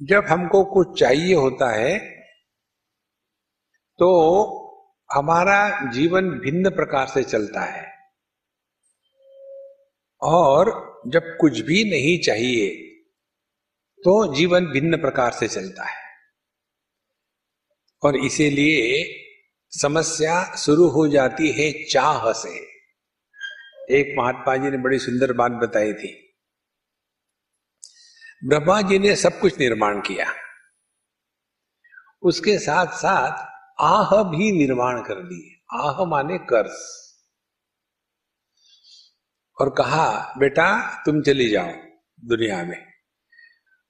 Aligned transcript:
जब 0.00 0.24
हमको 0.24 0.64
कुछ 0.64 1.00
चाहिए 1.00 1.34
होता 1.34 1.70
है 1.70 1.98
तो 3.98 4.08
हमारा 5.14 5.90
जीवन 5.92 6.30
भिन्न 6.30 6.70
प्रकार 6.70 7.06
से 7.06 7.22
चलता 7.22 7.60
है। 7.60 7.86
और 10.22 11.02
जब 11.06 11.36
कुछ 11.40 11.60
भी 11.60 11.84
नहीं 11.90 12.18
चाहिए 12.18 12.70
तो 13.98 14.34
जीवन 14.34 14.66
भिन्न 14.66 14.96
प्रकार 14.96 15.32
से 15.32 15.48
चलता 15.48 15.84
है। 15.84 15.98
और 18.02 18.16
इसीलिए 18.16 19.04
समस्या 19.72 20.42
शुरू 20.56 20.88
हो 20.88 21.08
जाती 21.08 21.50
है 21.52 21.72
चाह 21.84 22.32
से। 22.32 22.58
एक 23.90 24.14
महात्मा 24.18 24.56
जी 24.56 24.70
ने 24.70 24.76
बड़ी 24.76 24.98
सुंदर 24.98 25.32
बात 25.32 25.52
बताई 25.52 25.92
थी। 25.92 26.29
ब्रह्मा 28.44 28.82
जी 28.82 28.98
ने 28.98 29.16
सब 29.16 29.40
कुछ 29.40 29.58
निर्माण 29.58 30.00
किया। 30.00 30.26
उसके 32.22 32.58
साथ 32.58 32.86
साथ 32.86 33.46
आह 33.80 34.22
भी 34.22 34.52
निर्माण 34.52 35.02
कर 35.02 35.14
दी 35.14 35.64
आह 35.72 36.04
माने 36.04 36.38
कर्ज 36.38 37.00
और 39.60 39.70
कहा, 39.70 40.34
बेटा, 40.38 40.96
तुम 41.04 41.22
चली 41.22 41.50
जाओ 41.50 41.72
दुनिया 42.24 42.64
में। 42.64 42.86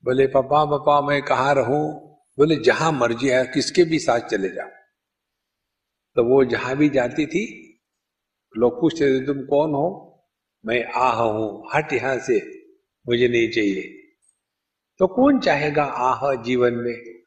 बोले, 0.05 0.27
पापा 0.27 0.65
पापा, 0.65 1.01
मैं 1.01 1.23
कहा 1.23 1.53
रहूँ? 1.53 2.17
बोले, 2.39 2.57
जहाँ 2.57 2.93
मर्ज़ी 2.93 3.29
है, 3.29 3.45
किसके 3.47 3.85
भी 3.85 3.99
साथ 3.99 4.21
चले 4.21 4.49
जाओ। 4.49 4.69
तो 6.17 6.25
वो 6.25 6.45
जहाँ 6.45 6.77
भी 6.77 6.89
जाती 6.89 7.27
थी, 7.27 7.45
लोग 8.57 8.81
पूछते 8.81 9.21
थे, 9.21 9.27
तुम 9.27 9.43
कौन 9.43 9.71
हो? 9.71 9.89
मैं 10.67 10.85
आह 10.85 11.23
हूँ। 11.23 11.71
हट 11.75 11.93
यहाँ 11.93 12.19
से, 12.19 12.41
मुझे 13.09 13.29
नहीं 13.29 13.51
चाहिए। 13.51 14.00
तो 15.01 15.07
कौन 15.07 15.41
चाहेगा 15.41 15.85
आह 15.85 16.35
जीवन 16.35 16.73
में? 16.73 17.21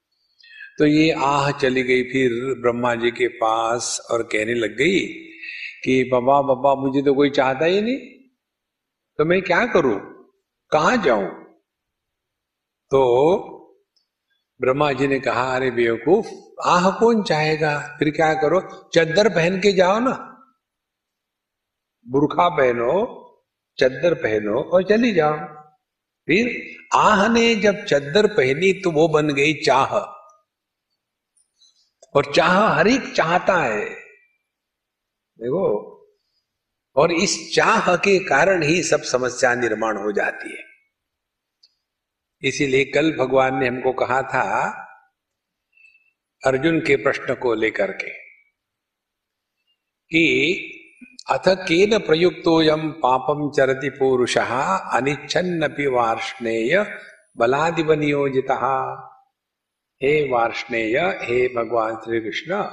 तो 0.78 0.86
ये 0.86 1.12
आह 1.12 1.52
चली 1.52 1.84
गई 1.84 2.04
फिर 2.04 2.62
ब्रह्मा 2.62 2.96
जी 2.96 3.12
के 3.12 3.28
पास 3.28 4.08
और 4.12 4.24
कहने 4.24 4.54
लग 4.54 4.78
गई 4.78 5.00
कि 5.84 6.10
बाबा 6.12 6.42
बाबा, 6.42 6.76
मुझे 6.76 7.02
तो 7.02 7.14
कोई 7.14 7.30
चाहता 7.30 7.66
ही 7.66 7.82
नहीं। 7.82 7.98
तो 9.18 9.26
मैं 9.26 9.42
क्या 9.42 9.66
करूँ? 9.66 10.00
कहा 10.72 10.96
जाऊँ? 10.96 11.44
तो 12.92 13.34
ब्रह्मा 14.62 14.92
जी 14.92 15.08
ने 15.08 15.20
कहा, 15.20 15.56
अरे 15.56 15.72
बेवकूफ़, 15.72 16.28
आह 16.66 16.92
कौन 16.92 17.24
चाहेगा? 17.24 17.96
फिर 18.00 18.10
क्या 18.10 18.34
करो? 18.34 18.90
चद्दर 18.94 19.30
पहन 19.30 19.60
के 19.60 19.72
जाओ 19.72 20.00
ना। 20.00 20.46
बुरखा 22.08 22.50
पहनो, 22.50 23.20
चद्दर 23.80 24.14
पहनो 24.14 24.62
और 24.62 24.84
चली 24.84 25.12
जाओ। 25.12 25.63
फिर 26.28 26.76
आह 26.94 27.28
ने 27.28 27.56
जब 27.56 27.86
चद्दर 27.86 28.28
पहनी 28.28 28.74
तो 28.74 28.92
वो 28.92 29.08
बन 29.08 29.34
गई 29.34 29.54
चाह। 29.54 29.96
और 32.16 32.34
चाह 32.36 32.68
हर 32.68 32.88
एक 32.88 33.14
चाहता 33.14 33.64
है। 33.64 33.90
देखो, 35.40 35.90
और 36.96 37.12
इस 37.12 37.56
चाह 37.56 37.96
के 37.96 38.20
कारण 38.20 38.64
ही 38.64 38.84
सब 38.84 39.02
समस्या 39.02 39.56
निर्माण 39.56 39.98
हो 39.98 40.12
जाती 40.12 40.58
है। 40.58 40.64
इसीलिए 42.42 42.86
कल 42.86 43.18
भगवान 43.18 43.56
ने 43.56 43.68
हमको 43.68 43.94
कहा 43.94 44.22
था, 44.22 44.70
अर्जुन 46.46 46.80
के 46.80 46.96
प्रश्न 46.96 47.36
को 47.36 47.54
लेकर 47.54 47.92
के 47.92 48.10
कि 50.10 50.73
अथ 51.28 51.48
केन 51.48 51.98
प्रयुक्तोयम 52.00 52.92
पापम 52.92 53.52
चरति 53.52 53.90
पुरुष, 53.90 54.38
अनिच्छन्नपि 54.38 55.88
वार्ष्णेय 55.88 56.86
बलादिव 57.38 57.94
नियोजिता 57.94 58.56
हे 60.02 60.32
वार्ष्णेय, 60.32 60.98
हे 60.98 61.48
भगवान 61.48 61.96
श्री 61.96 62.20
कृष्ण 62.22 62.64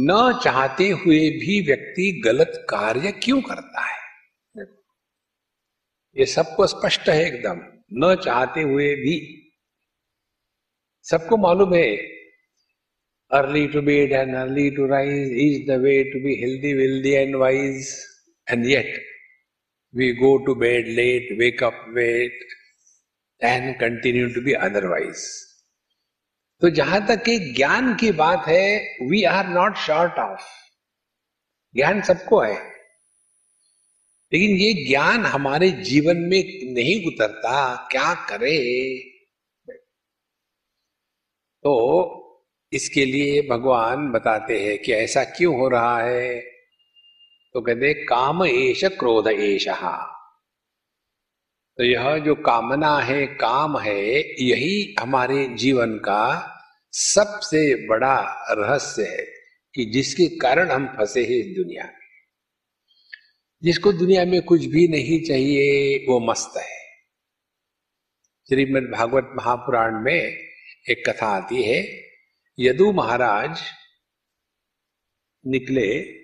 न 0.00 0.40
चाहते 0.44 0.88
हुए 0.88 1.18
भी 1.30 1.60
व्यक्ति 1.66 2.20
गलत 2.24 2.66
कार्य 2.70 3.12
क्यों 3.12 3.40
करता 3.40 3.80
है? 3.80 3.98
ये 6.16 6.26
सबको 6.26 6.66
स्पष्ट 6.66 7.08
है 7.08 7.26
एकदम, 7.26 7.60
न 7.92 8.14
चाहते 8.24 8.62
हुए 8.62 8.94
भी। 8.94 9.16
सबको 11.02 11.36
मालूम 11.36 11.74
है 11.74 12.17
early 13.32 13.68
to 13.68 13.82
bed 13.82 14.12
and 14.12 14.34
early 14.34 14.70
to 14.70 14.86
rise 14.86 15.30
is 15.30 15.66
the 15.66 15.78
way 15.78 16.10
to 16.10 16.22
be 16.22 16.40
healthy, 16.40 16.74
wealthy, 16.74 17.16
and 17.16 17.38
wise. 17.38 18.06
And 18.48 18.64
yet, 18.64 18.86
we 19.94 20.12
go 20.14 20.44
to 20.44 20.54
bed 20.54 20.86
late, 20.88 21.36
wake 21.38 21.62
up 21.62 21.74
late, 21.92 22.32
and 23.40 23.78
continue 23.78 24.32
to 24.32 24.40
be 24.40 24.56
otherwise. 24.56 25.44
तो 26.60 26.70
जहाँ 26.70 27.06
तक 27.06 27.22
कि 27.24 27.38
ज्ञान 27.54 27.94
की 27.96 28.10
बात 28.12 28.46
है 28.48 28.96
we 29.10 29.22
are 29.24 29.48
not 29.48 29.76
short 29.76 30.18
of 30.18 30.46
ज्ञान 31.74 32.00
सबको 32.02 32.40
है 32.40 32.56
लेकिन 34.32 34.56
ये 34.56 34.72
ज्ञान 34.88 35.26
हमारे 35.26 35.70
जीवन 35.90 36.16
में 36.16 36.42
नहीं 36.74 36.96
उतरता 37.06 37.60
क्या 37.92 38.14
करे 38.30 38.58
तो 41.64 42.17
इसके 42.72 43.04
लिए 43.04 43.42
भगवान 43.42 44.10
बताते 44.10 44.60
हैं 44.60 44.78
कि 44.78 44.92
ऐसा 44.92 45.24
क्यों 45.24 45.58
हो 45.58 45.68
रहा 45.68 46.02
है? 46.02 46.40
तो 47.52 47.60
कहते, 47.60 47.94
काम 47.94 48.44
एश 48.44 48.84
क्रोध 48.84 49.26
एश 49.26 49.68
तो 51.78 51.84
यह 51.84 52.18
जो 52.18 52.34
कामना 52.34 52.98
है, 52.98 53.26
काम 53.26 53.78
है, 53.78 54.04
यही 54.44 54.94
हमारे 55.00 55.48
जीवन 55.48 55.94
का 55.94 56.54
सबसे 56.92 57.86
बड़ा 57.86 58.44
रहस्य 58.50 59.02
है 59.02 59.26
कि 59.74 59.84
जिसके 59.84 60.36
कारण 60.36 60.70
हम 60.70 60.86
फंसे 60.86 61.22
हैं 61.22 61.30
इस 61.30 61.56
दुनिया 61.56 61.84
में। 61.84 61.94
जिसको 63.62 63.92
दुनिया 63.92 64.24
में 64.24 64.42
कुछ 64.42 64.64
भी 64.64 64.88
नहीं 64.88 65.20
चाहिए, 65.20 65.96
वो 66.08 66.20
मस्त 66.20 66.56
है। 66.56 66.78
श्रीमद 68.48 68.82
भागवत 68.82 69.30
महापुराण 69.36 70.04
में 70.04 70.22
एक 70.90 71.10
कथा 71.10 71.26
आती 71.26 71.62
है 71.62 72.07
यदु 72.60 72.92
महाराज 72.92 73.60
निकले, 75.46 76.18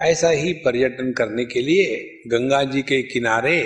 ऐसा 0.00 0.28
ही 0.28 0.52
पर्यटन 0.52 1.12
करने 1.12 1.44
के 1.44 1.60
लिए 1.60 2.20
गंगा 2.26 2.64
जी 2.64 2.82
के 2.82 3.02
किनारे 3.02 3.60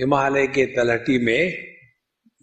हिमालय 0.00 0.46
के 0.46 0.66
तलहटी 0.66 1.18
में 1.18 1.74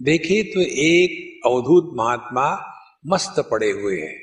देखे 0.01 0.43
तो 0.43 0.61
एक 0.61 1.41
अवधूत 1.45 1.91
महात्मा 1.93 2.75
मस्त 3.07 3.35
पड़े 3.51 3.71
हुए 3.71 4.01
हैं। 4.01 4.19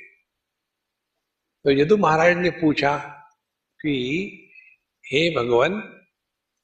तो 1.64 1.70
यदु 1.70 1.96
महाराज 1.96 2.36
ने 2.36 2.50
पूछा 2.50 2.98
कि, 3.80 3.94
हे 5.06 5.30
भगवान, 5.30 6.02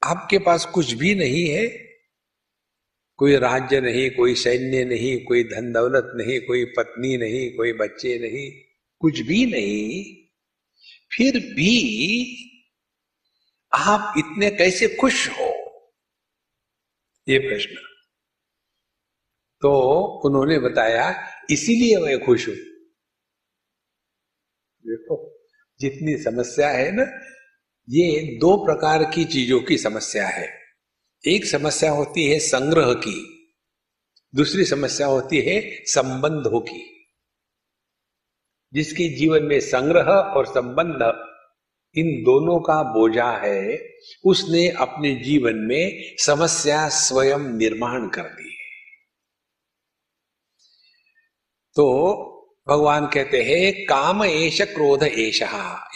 आपके 0.03 0.39
पास 0.39 0.65
कुछ 0.65 0.93
भी 0.93 1.15
नहीं 1.15 1.49
है? 1.49 1.88
कोई 3.19 3.35
राज्य 3.35 3.81
नहीं, 3.81 4.09
कोई 4.09 4.35
सैन्य 4.35 4.85
नहीं, 4.85 5.25
कोई 5.25 5.43
धन 5.43 5.71
दौलत 5.71 6.11
नहीं, 6.15 6.39
कोई 6.39 6.65
पत्नी 6.65 7.17
नहीं, 7.17 7.57
कोई 7.57 7.73
बच्चे 7.73 8.19
नहीं, 8.19 8.51
कुछ 8.99 9.19
भी 9.19 9.45
नहीं, 9.45 10.15
फिर 11.17 11.39
भी 11.39 11.73
आप 13.73 14.13
इतने 14.17 14.51
कैसे 14.51 14.87
खुश 14.87 15.29
हो? 15.29 15.49
ये 17.29 17.39
प्रश्न। 17.39 17.75
तो 19.61 19.95
उन्होंने 20.25 20.59
बताया, 20.59 21.27
इसीलिए 21.49 21.97
मैं 21.97 22.25
खुश 22.25 22.47
हूँ। 22.47 22.55
देखो, 24.87 25.47
जितनी 25.79 26.23
समस्या 26.23 26.69
है 26.69 26.91
ना, 26.91 27.03
ये 27.89 28.37
दो 28.37 28.65
प्रकार 28.65 29.03
की 29.03 29.25
चीज़ों 29.25 29.61
की 29.61 29.77
समस्या 29.77 30.27
है। 30.27 30.58
एक 31.27 31.45
समस्या 31.45 31.91
होती 31.91 32.25
है 32.25 32.39
संग्रह 32.39 32.93
की, 32.93 33.47
दूसरी 34.35 34.65
समस्या 34.65 35.07
होती 35.07 35.41
है 35.41 35.83
संबंधों 35.85 36.61
की। 36.61 37.07
जिसके 38.73 39.17
जीवन 39.17 39.43
में 39.43 39.59
संग्रह 39.59 40.11
और 40.11 40.45
संबंध 40.45 41.25
इन 41.97 42.23
दोनों 42.23 42.59
का 42.59 42.83
बोझा 42.83 43.31
है, 43.31 43.89
उसने 44.25 44.69
अपने 44.69 45.15
जीवन 45.15 45.55
में 45.55 46.15
समस्या 46.19 46.89
स्वयं 46.89 47.39
निर्माण 47.39 48.09
कर 48.09 48.23
दी 48.23 48.51
है। 48.51 48.59
तो 51.75 52.15
भगवान 52.69 53.07
कहते 53.07 53.43
हैं, 53.43 53.85
काम 53.85 54.23
एश 54.23 54.61
क्रोध 54.61 55.03
एश 55.03 55.41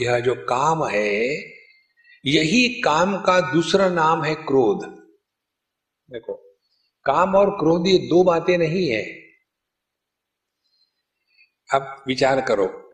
यह 0.01 0.19
जो 0.19 0.35
काम 0.35 0.85
है, 0.85 1.37
यही 2.25 2.81
काम 2.81 3.17
का 3.17 3.53
दूसरा 3.53 3.89
नाम 3.89 4.23
है 4.23 4.35
क्रोध। 4.35 4.92
देखो, 6.13 6.57
काम 7.06 7.36
और 7.36 7.50
क्रोध 7.50 7.88
ये 7.88 7.98
दो 7.98 8.24
बातें 8.24 8.57
नहीं 8.57 8.89
है। 8.89 9.19
अब 11.74 12.04
विचार 12.07 12.42
करो। 12.42 12.92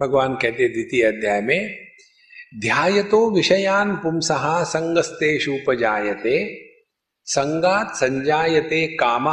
भगवान 0.00 0.34
कहते 0.34 0.68
द्वितीय 0.68 1.04
अध्याय 1.04 1.40
में, 1.40 1.76
ध्यायतो 2.60 3.30
विषयान 3.30 3.96
पुंसः 3.96 4.64
संगस्तेषुपजायते 4.64 6.66
संगात 7.24 7.94
संजायते 7.94 8.86
काम, 8.86 9.24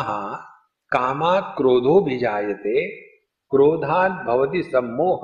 कामात 0.92 1.54
क्रोधो 1.58 2.02
भिजायते, 2.02 3.04
क्रोधात 3.50 4.12
भवति 4.12 4.64
सम्मोह 4.64 5.22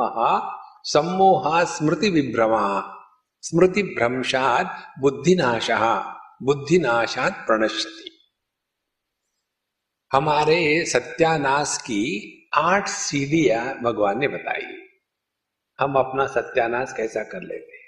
सम्मोहा 0.84 1.64
स्मृति 1.64 2.10
विभ्रमा 2.10 2.96
स्मृति 3.42 3.84
भ्रंशात 3.84 4.94
बुद्धिनाश। 5.00 5.72
बुद्धिनाशात 6.44 7.34
प्रणश्यति। 7.34 8.10
हमारे 10.14 10.86
सत्यानाश 10.86 11.78
की 11.82 12.40
आठ 12.54 12.88
सीढ़ियाँ 12.88 13.80
भगवान 13.80 14.20
ने 14.20 14.28
बताई। 14.28 14.88
हम 15.80 15.96
अपना 15.96 16.28
सत्यानाश 16.28 16.94
कैसा 16.98 17.24
कर 17.24 17.42
लेते 17.42 17.76
हैं? 17.76 17.84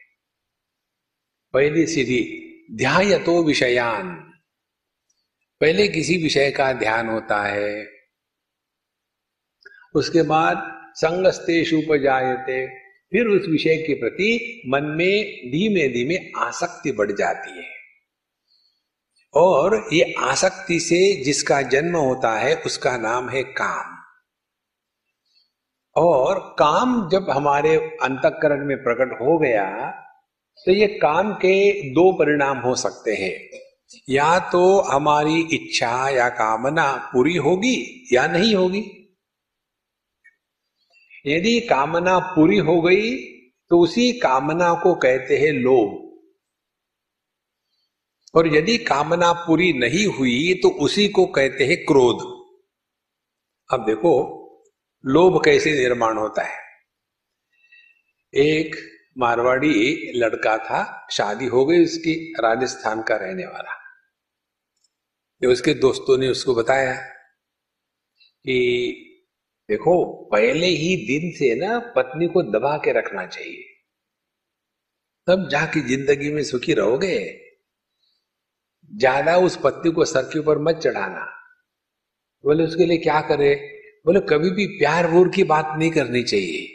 पहली 1.54 1.88
सीढ़ी, 1.88 2.52
ध्यायतो 2.72 3.44
विषयान। 3.44 4.16
पहले 5.62 5.88
किसी 5.88 6.18
विषय 6.18 6.52
का 6.52 6.74
ध्यान 6.74 7.10
होता 7.10 7.44
है। 7.44 7.88
उसके 9.96 10.22
बाद 10.22 10.56
संगस्तेश 10.96 11.74
उपजायते। 11.74 12.68
फिर 13.12 13.28
उस 13.28 13.48
विषय 13.48 13.78
के 13.78 13.94
प्रति 13.94 14.62
मन 14.68 14.84
में 14.84 15.24
धीमे 15.52 15.88
धीमे 15.88 16.32
आसक्ति 16.38 16.92
बढ़ 16.92 17.12
जाती 17.12 17.52
है। 17.52 17.75
और 19.36 19.90
ये 19.94 20.14
आसक्ति 20.20 20.80
से 20.80 21.24
जिसका 21.24 21.62
जन्म 21.62 21.96
होता 21.98 22.36
है, 22.40 22.56
उसका 22.56 22.98
नाम 22.98 23.30
है 23.30 23.44
काम। 23.44 23.96
और 25.96 26.40
काम 26.60 27.10
जब 27.10 27.30
हमारे 27.30 27.76
अंतकरण 28.04 28.66
में 28.66 28.78
प्रकट 28.78 29.22
हो 29.22 29.38
गया 29.38 29.92
तो 30.58 30.72
ये 30.72 30.88
काम 30.88 31.34
के 31.34 31.56
दो 31.90 32.12
परिणाम 32.12 32.58
हो 32.58 32.76
सकते 32.76 33.14
हैं। 33.14 33.60
या 34.10 34.40
तो 34.40 34.80
हमारी 34.82 35.40
इच्छा 35.54 36.10
या 36.10 36.30
कामना 36.30 37.10
पूरी 37.14 37.36
होगी 37.38 38.08
या 38.14 38.28
नहीं 38.28 38.56
होगी। 38.56 38.84
यदि 41.28 41.60
कामना 41.60 42.18
पूरी 42.20 42.58
हो 42.58 42.82
गई 42.82 43.16
तो 43.72 43.80
उसी 43.80 44.12
कामना 44.12 44.74
को 44.74 44.94
कहते 44.96 45.38
हैं 45.38 45.52
लोभ। 45.54 46.05
और 48.36 48.56
यदि 48.56 48.78
कामना 48.78 49.32
पूरी 49.34 49.74
नहीं 49.74 50.06
हुई 50.06 50.54
तो 50.54 50.70
उसी 50.70 51.08
को 51.08 51.26
कहते 51.26 51.66
हैं 51.66 51.78
क्रोध। 51.78 52.36
अब 53.74 53.86
देखो, 53.86 54.42
लोभ 55.06 55.42
कैसे 55.46 55.72
निर्माण 55.72 56.18
होता 56.18 56.44
है। 56.44 56.60
एक 58.34 58.76
मारवाड़ी 59.18 60.12
लड़का 60.16 60.58
था, 60.58 61.08
शादी 61.12 61.46
हो 61.46 61.66
गई 61.66 61.84
उसकी, 61.84 62.34
राजस्थान 62.40 63.02
का 63.02 63.16
रहने 63.16 63.46
वाला। 63.46 63.82
उसके 65.52 65.74
दोस्तों 65.74 66.18
ने 66.18 66.28
उसको 66.28 66.56
बताया 66.56 66.94
कि 68.46 69.02
देखो, 69.70 70.14
पहले 70.32 70.68
ही 70.68 70.96
दिन 70.96 71.32
से 71.32 71.56
ना, 71.56 71.80
पत्नी 71.80 72.28
को 72.28 72.44
दबा 72.44 72.78
के 72.78 72.92
रखना 72.92 73.26
चाहिए। 73.26 73.64
तब 75.28 75.50
जाके 75.50 75.80
ज़िंदगी 75.82 76.32
में 76.32 76.44
सुखी 76.44 76.74
रहोगे। 76.74 77.45
ज़्यादा 78.96 79.38
उस 79.38 79.60
पत्नी 79.64 79.92
को 79.92 80.06
सर 80.06 80.24
के 80.24 80.40
ऊपर 80.40 80.58
मत 80.58 80.76
चढ़ाना। 80.76 81.26
बोले, 82.44 82.64
उसके 82.64 82.86
लिए 82.86 82.98
क्या 82.98 83.22
करे? 83.22 83.54
बोले, 84.06 84.20
कभी 84.20 84.50
भी 84.50 84.66
प्यार 84.68 85.08
वोर 85.08 85.30
की 85.30 85.44
बात 85.44 85.74
नहीं 85.78 85.92
करनी 85.92 86.24
चाहिए। 86.24 86.72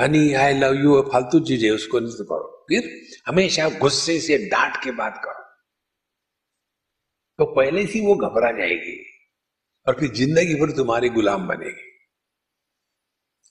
हनी 0.00 0.32
आई 0.34 0.54
लव 0.54 0.74
यू 0.74 1.00
फालतू 1.02 1.40
चीज़ें 1.40 1.70
उसको 1.70 2.00
नहीं 2.00 2.24
करो। 2.24 2.66
फिर 2.68 2.90
हमेशा 3.26 3.68
गुस्से 3.68 4.18
से 4.20 4.38
डांट 4.38 4.76
के 4.84 4.90
बात 4.90 5.20
करो। 5.24 5.42
तो 7.38 7.44
पहले 7.44 7.86
से 7.86 8.00
वो 8.00 8.14
घबरा 8.16 8.50
जाएगी 8.52 8.96
और 9.86 9.94
फिर 10.00 10.12
ज़िंदगी 10.12 10.54
भर 10.54 10.70
तुम्हारी 10.70 11.08
गुलाम 11.08 11.46
बनेगी। 11.48 11.90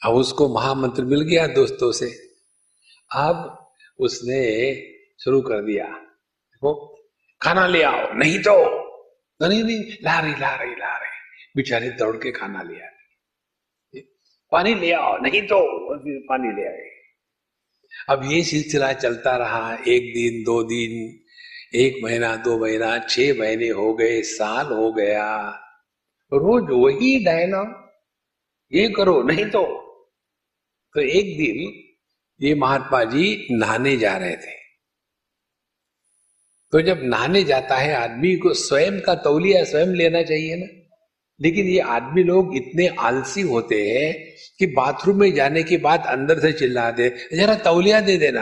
अब 0.01 0.13
उसको 0.13 0.47
महामंत्र 0.53 1.03
मिल 1.05 1.21
गया 1.21 1.47
दोस्तों 1.47 1.91
से। 1.91 2.09
अब 3.11 3.69
उसने 3.99 4.41
शुरू 5.23 5.41
कर 5.41 5.61
दिया। 5.61 5.85
देखो 5.85 6.73
खाना 7.43 7.67
ले 7.67 7.83
आओ, 7.83 8.13
नहीं 8.13 8.39
तो। 8.39 8.83
नहीं 9.41 9.63
नहीं 9.63 9.79
ला 9.79 10.19
रही 10.19 10.31
ला 10.31 10.55
रही 10.55 10.71
ला 10.71 10.97
रही। 10.97 11.09
बेचारे 11.55 11.89
दौड़ 11.89 12.15
के 12.17 12.31
खाना 12.31 12.61
ले 12.61 12.81
आ 12.81 12.89
पानी 14.51 14.75
ले 14.75 14.91
आओ, 14.91 15.17
नहीं 15.17 15.41
तो 15.41 15.57
पानी 16.19 16.47
ले 16.47 16.67
आए। 16.67 16.89
अब 18.09 18.21
ये 18.31 18.43
सिलसिला 18.43 18.93
चलता 18.93 19.37
रहा, 19.37 19.73
एक 19.87 20.13
दिन, 20.13 20.43
दो 20.43 20.63
दिन, 20.63 21.19
एक 21.75 22.03
महीना, 22.03 22.35
दो 22.35 22.59
महीना, 22.59 22.97
छह 22.99 23.39
महीने 23.39 23.69
हो 23.69 23.93
गए, 23.93 24.21
साल 24.21 24.65
हो 24.65 24.93
गया। 24.93 25.49
रोज 26.33 26.67
वही 26.71 27.25
डायलॉग, 27.25 27.93
ये 28.73 28.89
करो, 28.89 29.23
नहीं 29.23 29.45
तो। 29.45 29.63
तो 30.93 31.01
एक 31.01 31.37
दिन 31.37 31.83
ये 32.45 32.55
महात्मा 32.55 33.03
जी 33.03 33.47
नहाने 33.51 33.97
जा 33.97 34.17
रहे 34.17 34.35
थे। 34.35 34.62
तो 36.73 36.81
जब 36.81 36.99
नहाने 37.03 37.43
जाता 37.43 37.75
है 37.75 37.93
आदमी 37.93 38.35
को 38.35 38.53
स्वयं 38.53 39.01
का 39.01 39.15
तौलिया 39.15 39.63
स्वयं 39.63 39.87
लेना 39.87 40.23
चाहिए 40.23 40.55
ना। 40.55 40.65
लेकिन 41.41 41.67
ये 41.67 41.79
आदमी 41.79 42.23
लोग 42.23 42.55
इतने 42.55 42.87
आलसी 42.87 43.41
होते 43.41 43.89
हैं 43.89 44.35
कि 44.59 44.65
बाथरूम 44.65 45.19
में 45.19 45.33
जाने 45.33 45.63
के 45.63 45.77
बाद 45.77 46.03
अंदर 46.07 46.39
से 46.39 46.53
चिल्ला 46.53 46.91
दे 46.91 47.15
जरा 47.33 47.55
तौलिया 47.55 47.99
दे 48.01 48.17
देना। 48.17 48.41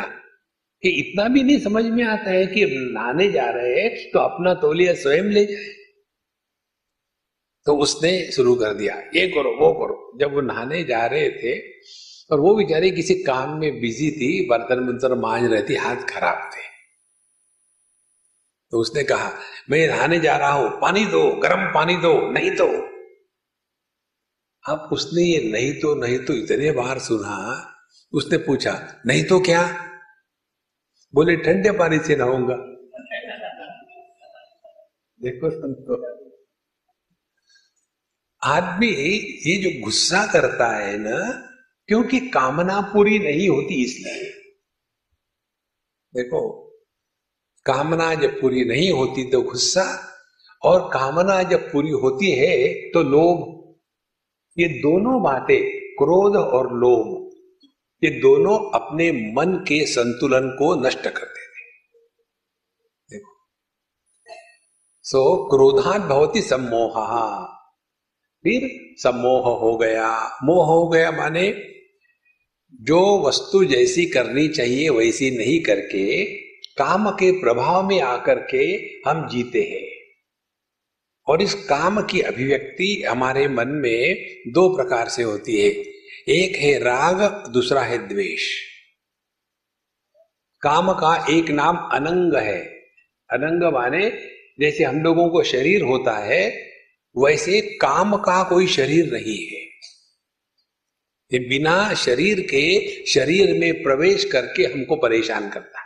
कि 0.82 0.90
इतना 0.90 1.28
भी 1.28 1.44
नहीं 1.44 1.60
समझ 1.60 1.86
में 1.86 2.04
आता 2.04 2.32
है 2.32 2.46
कि 2.46 2.66
नहाने 2.66 3.32
जा 3.32 3.50
रहे 3.50 3.82
हैं 3.82 4.12
तो 4.12 4.20
अपना 4.20 4.54
तौलिया 4.54 4.94
स्वयं 4.94 5.24
ले 5.24 5.46
जाए। 5.46 5.74
तो 7.66 7.78
उसने 7.78 8.32
शुरू 8.32 8.56
कर 8.56 8.74
दिया, 8.74 8.96
ये 9.16 9.28
करो, 9.28 9.50
वो 9.50 9.74
करो। 9.74 10.18
जब 10.20 10.34
वो 10.34 10.42
नहाने 10.42 10.84
जा 10.84 11.06
रहे 11.06 11.30
थे 11.30 11.60
और 12.32 12.40
वो 12.40 12.56
बेचारे 12.56 12.92
किसी 12.92 13.16
काम 13.16 13.60
में 13.60 13.82
बिज़ी 13.82 14.12
थी 14.12 14.48
बर्तन 14.48 14.76
बर्तन 14.76 15.20
मांझ 15.20 15.52
रहे 15.52 15.62
थी, 15.62 15.76
हाथ 15.76 15.96
खराब 15.96 16.52
थे। 16.54 16.71
तो 18.72 18.80
उसने 18.80 19.04
कहा, 19.04 19.32
मैं 19.70 19.88
नहाने 19.88 20.20
जा 20.20 20.38
रहा 20.38 20.52
हूँ, 20.52 20.70
पानी 20.82 21.06
दो, 21.06 21.36
गर्म 21.36 21.74
पानी 21.74 21.96
दो, 21.96 22.32
नहीं 22.32 22.52
तो। 22.52 22.68
अब 24.72 24.90
उसने 24.94 25.24
ये 25.24 25.52
नहीं 25.52 25.74
तो 25.74 25.96
नहीं 25.96 26.20
तो 26.20 26.34
इतने 26.34 26.72
बार 26.72 27.00
सुना। 27.00 27.68
उसने 28.14 28.38
पूछा, 28.38 29.02
नहीं 29.06 29.24
तो 29.24 29.40
क्या? 29.40 29.64
बोले, 31.16 31.36
ठंडे 31.36 31.72
पानी 31.72 32.00
से 32.00 32.16
नहाऊँगा। 32.16 32.56
देखो 35.22 35.50
संतो, 35.50 35.96
आदमी 38.44 38.88
ये 38.88 39.56
जो 39.62 39.86
गुस्सा 39.86 40.26
करता 40.26 40.76
है 40.78 40.98
ना, 40.98 41.18
क्योंकि 41.88 42.20
कामना 42.20 42.82
पूरी 42.82 43.20
नहीं 43.20 43.50
होती 43.50 43.84
इसलिए। 43.84 44.30
देखो 46.16 46.61
कामना 47.66 48.14
जब 48.16 48.40
पूरी 48.42 48.64
नहीं 48.66 48.92
होती 48.92 49.30
तो 49.30 49.42
गुस्सा, 49.42 50.08
और 50.64 50.90
कामना 50.94 51.44
जब 51.44 51.72
पूरी 51.72 51.90
होती 51.90 52.32
है 52.32 52.74
तो 52.92 53.04
लोभ। 53.04 53.58
ये 54.60 54.68
दोनों 54.68 55.22
बातें, 55.24 55.62
क्रोध 55.98 56.36
और 56.36 56.74
लोभ, 56.74 57.32
ये 58.04 58.10
दोनों 58.10 58.58
अपने 58.72 59.12
मन 59.12 59.66
के 59.68 59.86
संतुलन 59.86 60.50
को 60.50 60.76
नष्ट 60.76 61.02
कर 61.02 61.26
देते 61.26 61.60
देखो। 63.10 63.36
सो, 65.04 65.22
क्रोधात 65.50 66.02
भवती 66.02 66.42
सम्मोह। 66.42 66.96
फिर 68.44 68.70
सम्मोह 68.98 69.60
हो 69.60 69.78
गया। 69.78 70.40
मोह 70.44 70.66
हो 70.66 70.88
गया 70.88 71.12
माने, 71.12 71.50
जो 72.82 73.28
वस्तु 73.28 73.64
जैसी 73.66 74.06
करनी 74.06 74.48
चाहिए 74.48 74.90
वैसी 74.90 75.32
नहीं 75.38 75.62
करके 75.64 76.26
काम 76.82 77.10
के 77.10 77.32
प्रभाव 77.32 77.88
में 77.88 78.02
आकर 78.02 78.36
के 78.36 78.66
हम 79.10 79.30
जीते 79.30 79.62
हैं। 79.62 80.16
और 81.28 81.42
इस 81.42 81.54
काम 81.54 82.02
की 82.02 82.22
अभिव्यक्ति 82.22 83.04
हमारे 83.08 83.48
मन 83.48 83.68
में 83.68 84.28
दो 84.48 84.76
प्रकार 84.76 85.10
से 85.10 85.24
होती 85.24 85.62
है। 85.62 85.70
एक 86.30 86.56
है 86.56 86.80
राग, 86.80 87.48
दूसरा 87.48 87.82
है 87.82 88.08
द्वेष। 88.08 88.42
काम 90.62 90.92
का 90.92 91.26
एक 91.30 91.50
नाम 91.50 91.78
अनंग 91.78 92.36
है। 92.36 92.60
अनंग 93.30 93.74
माने 93.74 94.10
जैसे 94.60 94.84
हम 94.84 95.04
लोगों 95.04 95.30
को 95.30 95.44
शरीर 95.44 95.82
होता 95.82 96.18
है, 96.18 96.72
वैसे 97.18 97.62
काम 97.62 98.18
का 98.18 98.44
कोई 98.44 98.68
शरीर 98.68 99.14
नहीं 99.14 99.48
है। 99.48 99.62
ये 101.34 101.40
बिना 101.40 101.94
शरीर 101.94 102.40
के 102.40 103.06
शरीर 103.06 103.60
में 103.60 103.84
प्रवेश 103.84 104.26
करके 104.26 104.64
हमको 104.64 104.96
परेशान 104.96 105.50
करता 105.50 105.80
है। 105.80 105.81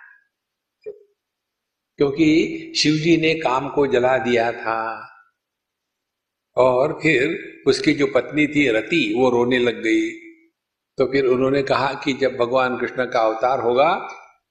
क्योंकि 1.97 2.57
शिवजी 2.77 3.17
ने 3.17 3.33
काम 3.33 3.69
को 3.69 3.87
जला 3.87 4.17
दिया 4.17 4.51
था। 4.51 5.09
और 6.57 6.99
फिर 7.03 7.53
उसकी 7.67 7.93
जो 7.93 8.07
पत्नी 8.07 8.47
थी 8.47 8.69
रति, 8.69 9.13
वो 9.17 9.29
रोने 9.29 9.59
लग 9.59 9.83
गई। 9.83 10.09
तो 10.97 11.05
फिर 11.05 11.25
उन्होंने 11.25 11.61
कहा 11.61 11.93
कि 11.93 12.13
जब 12.13 12.37
भगवान 12.37 12.77
कृष्ण 12.77 13.05
का 13.05 13.19
अवतार 13.19 13.59
होगा, 13.59 14.09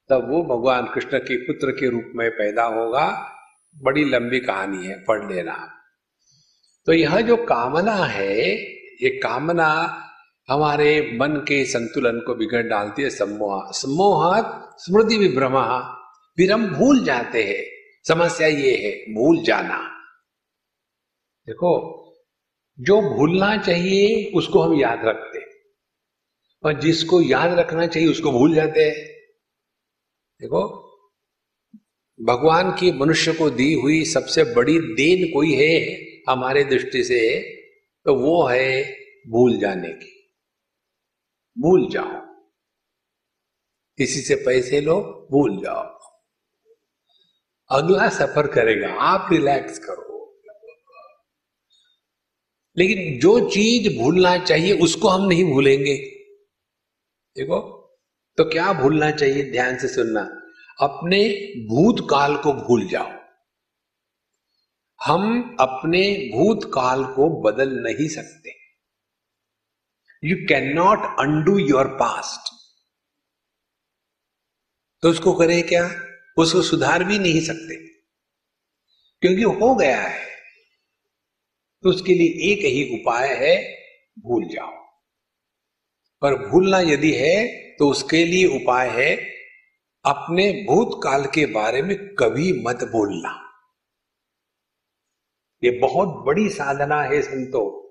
तब 0.08 0.30
वो 0.30 0.42
भगवान 0.42 0.86
कृष्ण 0.86 1.18
के 1.18 1.36
पुत्र 1.36 1.70
के 1.70 1.88
रूप 1.88 2.12
में 2.14 2.30
पैदा 2.30 2.64
होगा। 2.64 3.32
बड़ी 3.82 4.04
लंबी 4.04 4.40
कहानी 4.40 4.86
है, 4.86 5.04
पढ़ 5.08 5.32
लेना। 5.32 5.70
तो 6.86 6.92
यह 6.92 7.20
जो 7.20 7.36
कामना 7.36 7.94
है, 7.94 8.54
ये 9.02 9.08
कामना 9.08 10.00
हमारे 10.48 11.18
मन 11.20 11.28
के 11.28 11.64
संतुलन 11.64 12.20
को 12.20 12.34
बिगड़ 12.34 12.62
डालती 12.62 13.02
है। 13.02 13.10
सम्मोह, 13.10 13.70
सम्मोहत 13.70 14.76
स्मृति 14.78 15.16
विभ्रमा। 15.16 16.00
फिर 16.36 16.52
हम 16.52 16.74
भूल 16.74 17.04
जाते 17.04 17.42
हैं। 17.44 17.64
समस्या 18.08 18.48
ये 18.48 18.76
है, 18.76 19.14
भूल 19.14 19.42
जाना। 19.42 19.90
देखो, 21.46 22.00
जो 22.80 23.00
भूलना 23.00 23.56
चाहिए, 23.56 24.32
उसको 24.34 24.62
हम 24.62 24.80
याद 24.80 25.00
रखते 25.04 25.38
और 26.64 26.80
जिसको 26.80 27.22
याद 27.22 27.58
रखना 27.58 27.86
चाहिए, 27.86 28.08
उसको 28.08 28.32
भूल 28.32 28.54
जाते 28.54 28.80
हैं। 28.80 28.94
देखो, 30.40 30.84
भगवान 32.22 32.70
की 32.70 32.92
मनुष्य 32.92 33.32
को 33.32 33.50
दी 33.50 33.74
हुई 33.74 34.04
सबसे 34.04 34.44
बड़ी 34.44 34.78
देन 34.78 35.32
कोई 35.32 35.54
है, 35.54 36.04
हमारे 36.28 36.64
दृष्टि 36.64 37.04
से 37.04 37.50
तो 38.04 38.14
वो 38.14 38.46
है 38.46 38.96
भूल 39.28 39.58
जाने 39.58 39.88
की। 39.88 40.34
भूल 41.58 41.88
जाओ। 41.90 42.34
किसी 43.98 44.20
से 44.20 44.34
पैसे 44.34 44.80
लो, 44.80 45.28
भूल 45.30 45.64
जाओ। 45.64 46.03
अगला 47.70 48.08
सफ़र 48.08 48.46
करेगा। 48.46 48.94
आप 48.94 49.28
रिलैक्स 49.32 49.78
करो। 49.78 50.40
लेकिन 52.78 53.18
जो 53.20 53.50
चीज़ 53.50 53.98
भूलना 53.98 54.38
चाहिए, 54.38 54.78
उसको 54.78 55.08
हम 55.08 55.28
नहीं 55.28 55.44
भूलेंगे। 55.44 55.94
देखो 57.36 57.80
तो 58.36 58.44
क्या 58.44 58.72
भूलना 58.72 59.10
चाहिए? 59.10 59.50
ध्यान 59.50 59.78
से 59.78 59.88
सुनना। 59.88 60.20
अपने 60.80 61.28
भूतकाल 61.68 62.36
को 62.36 62.52
भूल 62.52 62.88
जाओ। 62.88 63.12
हम 65.04 65.56
अपने 65.60 66.30
भूतकाल 66.34 67.04
को 67.04 67.42
बदल 67.42 67.70
नहीं 67.70 68.08
सकते। 68.08 68.50
You 70.24 70.36
can 70.48 70.74
not 70.74 70.98
undo 70.98 71.58
your 71.58 71.86
past 71.86 72.54
तो 75.02 75.10
उसको 75.10 75.34
करें 75.34 75.66
क्या? 75.66 76.03
उसको 76.36 76.62
सुधार 76.62 77.04
भी 77.04 77.18
नहीं 77.18 77.40
सकते। 77.40 77.88
क्योंकि 79.20 79.42
हो 79.42 79.74
गया 79.74 80.02
है। 80.02 80.26
तो 81.82 81.88
उसके 81.88 82.14
लिए 82.14 82.52
एक 82.52 82.58
ही 82.64 83.00
उपाय 83.00 83.28
है, 83.28 83.76
भूल 84.18 84.44
जाओ। 84.44 84.84
पर 86.22 86.48
भूलना 86.48 86.80
यदि 86.80 87.12
है 87.12 87.46
तो 87.78 87.90
उसके 87.90 88.24
लिए 88.24 88.46
उपाय 88.46 88.88
है, 88.88 89.16
अपने 90.04 90.52
भूतकाल 90.52 91.26
के 91.26 91.46
बारे 91.46 91.82
में 91.82 92.14
कभी 92.14 92.52
मत 92.52 92.76
बोलना। 92.76 93.40
ये 95.64 95.70
बहुत 95.70 96.08
बड़ी 96.08 96.48
साधना 96.48 97.02
है 97.02 97.22
संतो। 97.22 97.84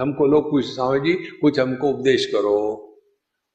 हमको 0.00 0.26
लोग 0.26 0.50
पूछ 0.50 0.64
स्वामी 0.64 1.00
जी, 1.00 1.38
कुछ 1.38 1.58
हमको 1.58 1.88
उपदेश 1.88 2.26
करो। 2.26 2.88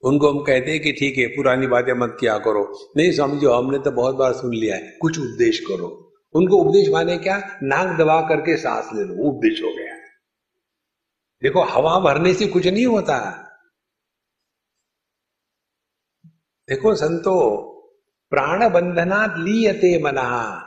उनको 0.03 0.31
हम 0.31 0.43
कहते 0.43 0.71
हैं 0.71 0.79
कि 0.79 0.91
ठीक 0.91 1.17
है, 1.17 1.27
पुरानी 1.27 1.67
बातें 1.67 1.93
मत 1.93 2.17
किया 2.19 2.37
करो। 2.37 2.91
नहीं 2.97 3.11
स्वामी 3.11 3.39
जी 3.39 3.45
हमने 3.45 3.79
तो 3.79 3.91
बहुत 3.91 4.15
बार 4.15 4.33
सुन 4.33 4.53
लिया 4.53 4.75
है, 4.75 4.97
कुछ 5.01 5.19
उपदेश 5.19 5.59
करो। 5.59 6.13
उनको 6.33 6.57
उपदेश 6.57 6.89
माने 6.89 7.17
क्या? 7.17 7.59
नाक 7.63 7.97
दबा 7.97 8.21
करके 8.21 8.57
सांस 8.57 8.89
ले 8.93 9.03
लो 9.03 9.23
उपदेश 9.23 9.61
हो 9.63 9.69
गया। 9.69 9.95
देखो, 11.41 11.63
हवा 11.63 11.99
भरने 11.99 12.33
से 12.33 12.47
कुछ 12.47 12.67
नहीं 12.67 12.85
होता। 12.85 13.43
देखो 16.69 16.95
संतो, 16.95 17.63
प्राण 18.29 18.69
बंधना 18.69 19.25
लीयते 19.25 20.03
मना। 20.03 20.63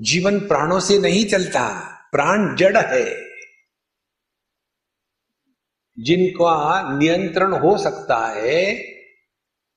जीवन 0.00 0.40
प्राणों 0.40 0.80
से 0.80 0.98
नहीं 0.98 1.24
चलता, 1.24 1.68
प्राण 2.12 2.56
जड़ 2.56 2.76
है। 2.76 3.31
जिनका 5.98 6.98
नियंत्रण 6.98 7.52
हो 7.52 7.76
सकता 7.78 8.26
है, 8.26 8.74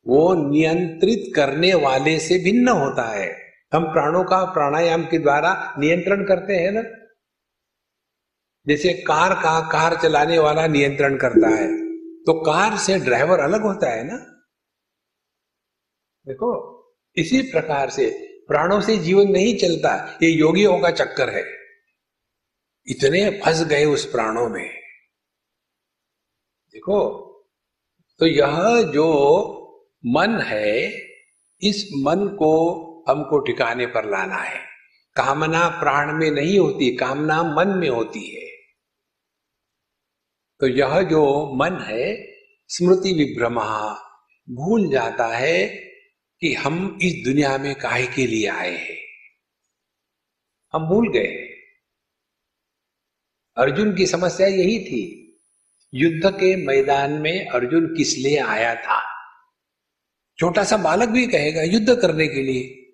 वो 0.08 0.34
नियंत्रित 0.52 1.32
करने 1.36 1.74
वाले 1.74 2.20
से 2.20 2.38
भिन्न 2.40 2.68
होता 2.68 3.04
है। 3.10 3.32
हम 3.74 3.84
प्राणों 3.84 4.24
का 4.24 4.44
प्राणायाम 4.46 5.04
के 5.04 5.20
द्वारा 5.20 5.76
नियंत्रण 5.80 6.24
करते 6.26 6.54
हैं 6.54 6.72
ना? 6.72 6.84
जैसे 8.68 8.94
कार 8.94 9.34
का 9.34 9.60
कार 9.68 9.96
चलाने 9.96 10.38
वाला 10.40 10.68
नियंत्रण 10.68 11.18
करता 11.18 11.50
है 11.50 11.68
तो 12.22 12.34
कार 12.42 12.78
से 12.78 12.98
ड्राइवर 13.00 13.40
अलग 13.40 13.62
होता 13.62 13.90
है 13.90 14.04
ना? 14.04 14.18
देखो, 16.28 16.50
इसी 17.16 17.42
प्रकार 17.42 17.90
से 17.90 18.10
प्राणों 18.48 18.82
से 18.82 18.98
जीवन 18.98 19.28
नहीं 19.28 19.58
चलता, 19.58 20.18
ये 20.24 20.30
योगियों 20.30 20.80
का 20.80 20.92
चक्कर 20.92 21.30
है। 21.30 21.44
इतने 22.88 23.42
फंस 23.46 23.64
गए 23.64 23.86
उस 23.86 24.06
प्राणों 24.06 24.50
में। 24.50 24.85
देखो 26.76 27.22
तो 28.20 28.26
यह 28.26 28.82
जो 28.82 29.08
मन 30.06 30.42
है, 30.42 30.94
इस 31.62 31.90
मन 32.04 32.28
को 32.28 32.80
हमको 33.10 33.40
ठिकाने 33.40 33.86
पर 33.86 34.10
लाना 34.10 34.36
है। 34.36 34.60
कामना 35.16 35.70
प्राण 35.70 36.14
में 36.14 36.32
नहीं 36.32 36.60
होती, 36.60 36.96
कामना 36.96 37.44
मन 37.44 37.68
में 37.68 37.90
होती 37.90 38.36
है। 38.36 38.52
तो 40.60 40.68
यह 40.68 41.02
जो 41.02 41.54
मन 41.56 41.74
है, 41.82 42.36
स्मृति 42.68 43.14
विभ्रमा, 43.14 43.94
भूल 44.50 44.92
जाता 44.92 45.28
है 45.28 45.68
कि 46.42 46.54
हम 46.54 47.00
इस 47.02 47.26
दुनिया 47.26 47.58
में 47.58 47.76
काहे 47.76 48.08
के 48.08 48.28
लिए 48.28 48.48
आए 48.48 48.78
हैं। 48.78 48.98
हम 50.74 50.88
भूल 50.88 51.12
गए। 51.12 51.46
अर्जुन 53.58 53.96
की 53.96 54.08
समस्या 54.08 54.48
यही 54.48 54.80
थी 54.80 55.22
युद्ध 55.94 56.36
के 56.36 56.66
मैदान 56.66 57.12
में 57.12 57.48
अर्जुन 57.48 57.96
किस 57.98 58.18
लिए 58.18 58.38
आया 58.38 58.76
था? 58.76 59.02
छोटा 60.40 60.64
सा 60.64 60.78
बालक 60.78 61.10
भी 61.10 61.28
कहेगा, 61.28 61.62
युद्ध 61.62 61.96
करने 61.96 62.28
के 62.28 62.44
लिए। 62.44 62.94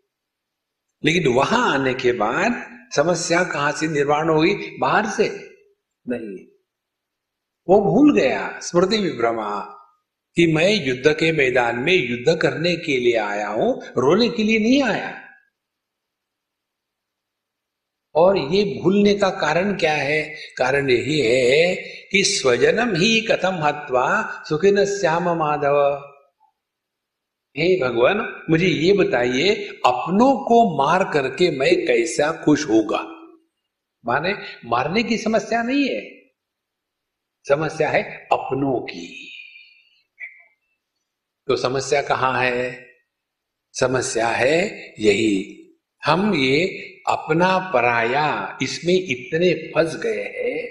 लेकिन 1.05 1.27
वहाँ 1.27 1.73
आने 1.73 1.93
के 1.93 2.11
बाद 2.11 2.77
समस्या 2.95 3.43
कहाँ 3.43 3.71
से 3.71 3.87
निर्माण 3.87 4.29
हुई 4.29 4.77
बाहर 4.79 5.05
से? 5.05 5.49
नहीं। 6.09 6.45
वो 7.69 7.81
भूल 7.81 8.19
गया, 8.19 8.59
स्मृति 8.61 8.97
विभ्रमा, 8.97 9.77
कि 10.35 10.53
मैं 10.53 10.85
युद्ध 10.85 11.07
के 11.07 11.31
मैदान 11.31 11.75
में 11.75 11.93
युद्ध 11.93 12.41
करने 12.41 12.75
के 12.75 12.97
लिए 12.97 13.17
आया 13.17 13.47
हूँ, 13.47 13.81
रोने 13.83 14.29
के 14.29 14.43
लिए 14.43 14.59
नहीं 14.59 14.83
आया। 14.83 15.20
और 18.15 18.37
ये 18.37 18.79
भूलने 18.83 19.13
का 19.13 19.29
कारण 19.29 19.77
क्या 19.77 19.93
है? 19.93 20.35
कारण 20.57 20.89
यही 20.89 21.19
है 21.19 21.75
कि 22.11 22.23
स्वजनम 22.23 22.95
ही 22.95 23.21
कथम 23.21 23.55
हत्वा 23.55 24.43
सुखिन 24.49 24.85
श्याम 24.85 25.29
माधव। 25.29 26.07
हे 27.57 27.81
भगवान, 27.81 28.43
मुझे 28.49 28.67
ये 28.67 28.93
बताइए, 28.93 29.55
अपनों 29.85 30.45
को 30.45 30.77
मार 30.77 31.03
करके 31.13 31.51
मैं 31.51 31.85
कैसा 31.85 32.31
खुश 32.31 32.65
होगा? 32.65 32.99
माने, 34.05 34.35
मारने 34.65 35.03
की 35.03 35.17
समस्या 35.17 35.63
नहीं 35.63 35.89
है। 35.89 36.11
समस्या 37.47 37.89
है 37.89 38.27
अपनों 38.31 38.79
की। 38.79 39.31
तो 41.47 41.55
समस्या 41.55 42.01
कहाँ 42.01 42.43
है? 42.43 42.87
समस्या 43.73 44.27
है 44.27 44.93
यही 44.99 45.57
हम 46.03 46.33
ये 46.35 46.59
अपना 47.07 47.57
पराया 47.73 48.57
इसमें 48.61 48.93
इतने 48.93 49.53
फंस 49.71 49.95
गए 49.95 50.23
हैं 50.23 50.67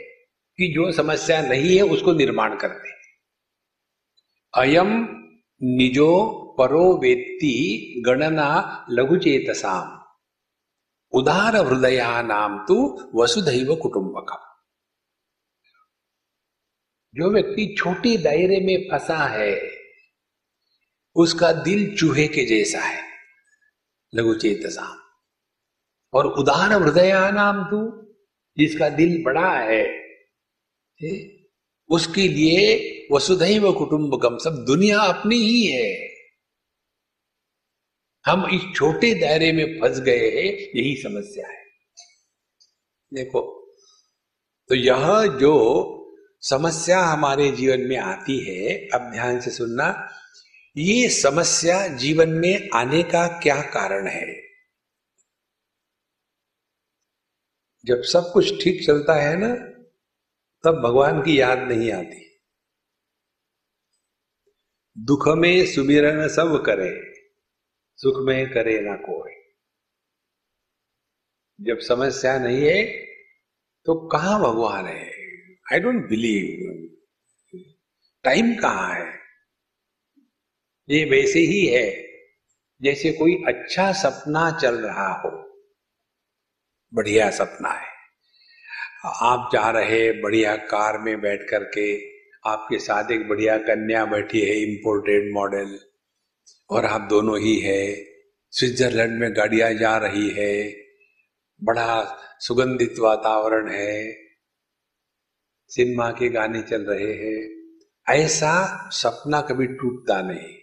कि 0.59 0.69
जो 0.75 0.91
समस्या 0.93 1.41
नहीं 1.43 1.77
है 1.77 1.83
उसको 1.83 2.13
निर्माण 2.13 2.57
करते 2.59 2.91
अयम 4.55 4.93
निजो 5.61 6.13
परो 6.59 6.85
वेत्ति 6.97 7.55
गणना 8.07 8.87
लघुचेतसाम। 8.91 9.97
उदार 11.13 11.57
हृदया 11.57 12.23
नाम 12.23 12.59
तो 12.59 12.77
वसुधैव 13.15 13.75
कुटुंबकम 13.77 14.47
जो 17.15 17.31
व्यक्ति 17.31 17.75
छोटे 17.79 18.17
दायरे 18.17 18.61
में 18.61 18.89
फंसा 18.91 19.17
है, 19.27 19.55
उसका 21.17 21.53
दिल 21.53 21.97
चूहे 21.97 22.27
के 22.29 22.45
जैसा 22.47 22.81
है 22.81 23.03
लघु 24.15 24.35
चेतसा 24.35 25.00
और 26.13 26.27
उदार 26.41 26.73
हृदया 26.73 27.31
नाम 27.31 27.65
तू, 27.65 27.81
जिसका 28.57 28.89
दिल 28.91 29.23
बड़ा 29.25 29.51
है 29.61 29.83
उसके 31.91 32.27
लिए 32.29 32.63
वसुधैव 33.13 33.73
कुटुंबकम, 33.73 34.37
सब 34.39 34.65
दुनिया 34.67 34.99
अपनी 35.03 35.37
ही 35.37 35.65
है। 35.67 36.09
हम 38.25 38.47
इस 38.55 38.63
छोटे 38.77 39.15
दायरे 39.15 39.53
में 39.53 39.79
फंस 39.81 40.01
गए 40.01 40.29
हैं, 40.29 40.45
यही 40.77 40.95
समस्या 41.03 41.49
है। 41.49 41.65
देखो 43.13 43.41
तो 44.71 44.75
यह 44.75 45.27
जो 45.41 45.55
समस्या 46.43 47.01
हमारे 47.01 47.51
जीवन 47.53 47.81
में 47.81 47.97
आती 47.97 48.39
है, 48.41 48.75
अब 48.95 49.11
ध्यान 49.13 49.41
से 49.41 49.51
सुनना, 49.51 49.89
ये 50.77 51.09
समस्या 51.11 51.87
जीवन 51.97 52.29
में 52.29 52.69
आने 52.75 53.03
का 53.03 53.27
क्या 53.43 53.61
कारण 53.71 54.07
है? 54.07 54.50
जब 57.85 58.03
सब 58.03 58.31
कुछ 58.33 58.63
ठीक 58.65 58.87
चलता 58.87 59.15
है 59.15 59.37
ना, 59.37 59.55
तब 60.65 60.81
भगवान 60.81 61.21
की 61.23 61.41
याद 61.41 61.59
नहीं 61.59 61.93
आती। 61.93 62.27
दुख 64.99 65.29
में 65.29 65.67
सुमिरन 65.67 66.29
सब 66.29 66.63
करे, 66.67 66.91
सुख 67.99 68.25
में 68.27 68.51
करे 68.51 68.81
ना 68.81 68.97
कोई। 68.97 69.33
जब 71.61 71.79
समस्या 71.79 72.39
नहीं 72.39 72.67
है 72.67 72.83
तो 73.87 73.95
कहा 74.09 74.39
भगवान 74.39 74.87
है? 74.87 75.11
आई 75.73 75.81
डोंट 75.81 76.09
बिलीव 76.09 76.87
टाइम 78.25 78.55
कहाँ 78.57 78.95
है? 78.95 79.19
ये 80.89 81.05
वैसे 81.05 81.39
ही 81.39 81.67
है, 81.67 81.91
जैसे 82.83 83.13
कोई 83.13 83.35
अच्छा 83.49 83.93
सपना 83.93 84.51
चल 84.59 84.75
रहा 84.75 85.13
हो। 85.13 85.50
बढ़िया 86.95 87.31
सपना 87.31 87.69
है। 87.69 87.87
आप 89.05 89.51
जा 89.53 89.71
रहे 89.71 90.13
बढ़िया 90.13 90.57
कार 90.57 90.99
में 90.99 91.21
बैठ 91.21 91.51
करके, 91.51 92.11
आपके 92.47 92.79
साथ 92.79 93.11
एक 93.11 93.29
बढ़िया 93.29 93.59
कन्या 93.59 94.05
बैठी 94.05 94.41
है 94.41 94.57
इम्पोर्टेड 94.57 95.35
मॉडल 95.35 95.79
और 96.71 96.85
आप 96.85 97.01
दोनों 97.01 97.41
ही 97.41 97.61
है। 97.61 98.05
स्विट्जरलैंड 98.51 99.21
में 99.21 99.37
गाड़ियाँ 99.37 99.73
जा 99.73 99.97
रही 99.97 100.31
है। 100.31 100.77
बड़ा 101.65 102.19
सुगंधित 102.41 102.95
वातावरण 102.99 103.71
है। 103.71 104.17
सिनेमा 105.69 106.11
के 106.11 106.29
गाने 106.29 106.63
चल 106.63 106.83
रहे 106.83 107.13
हैं। 107.13 107.61
ऐसा 108.09 108.89
सपना 108.93 109.41
कभी 109.41 109.67
टूटता 109.67 110.23
नहीं। 110.23 110.57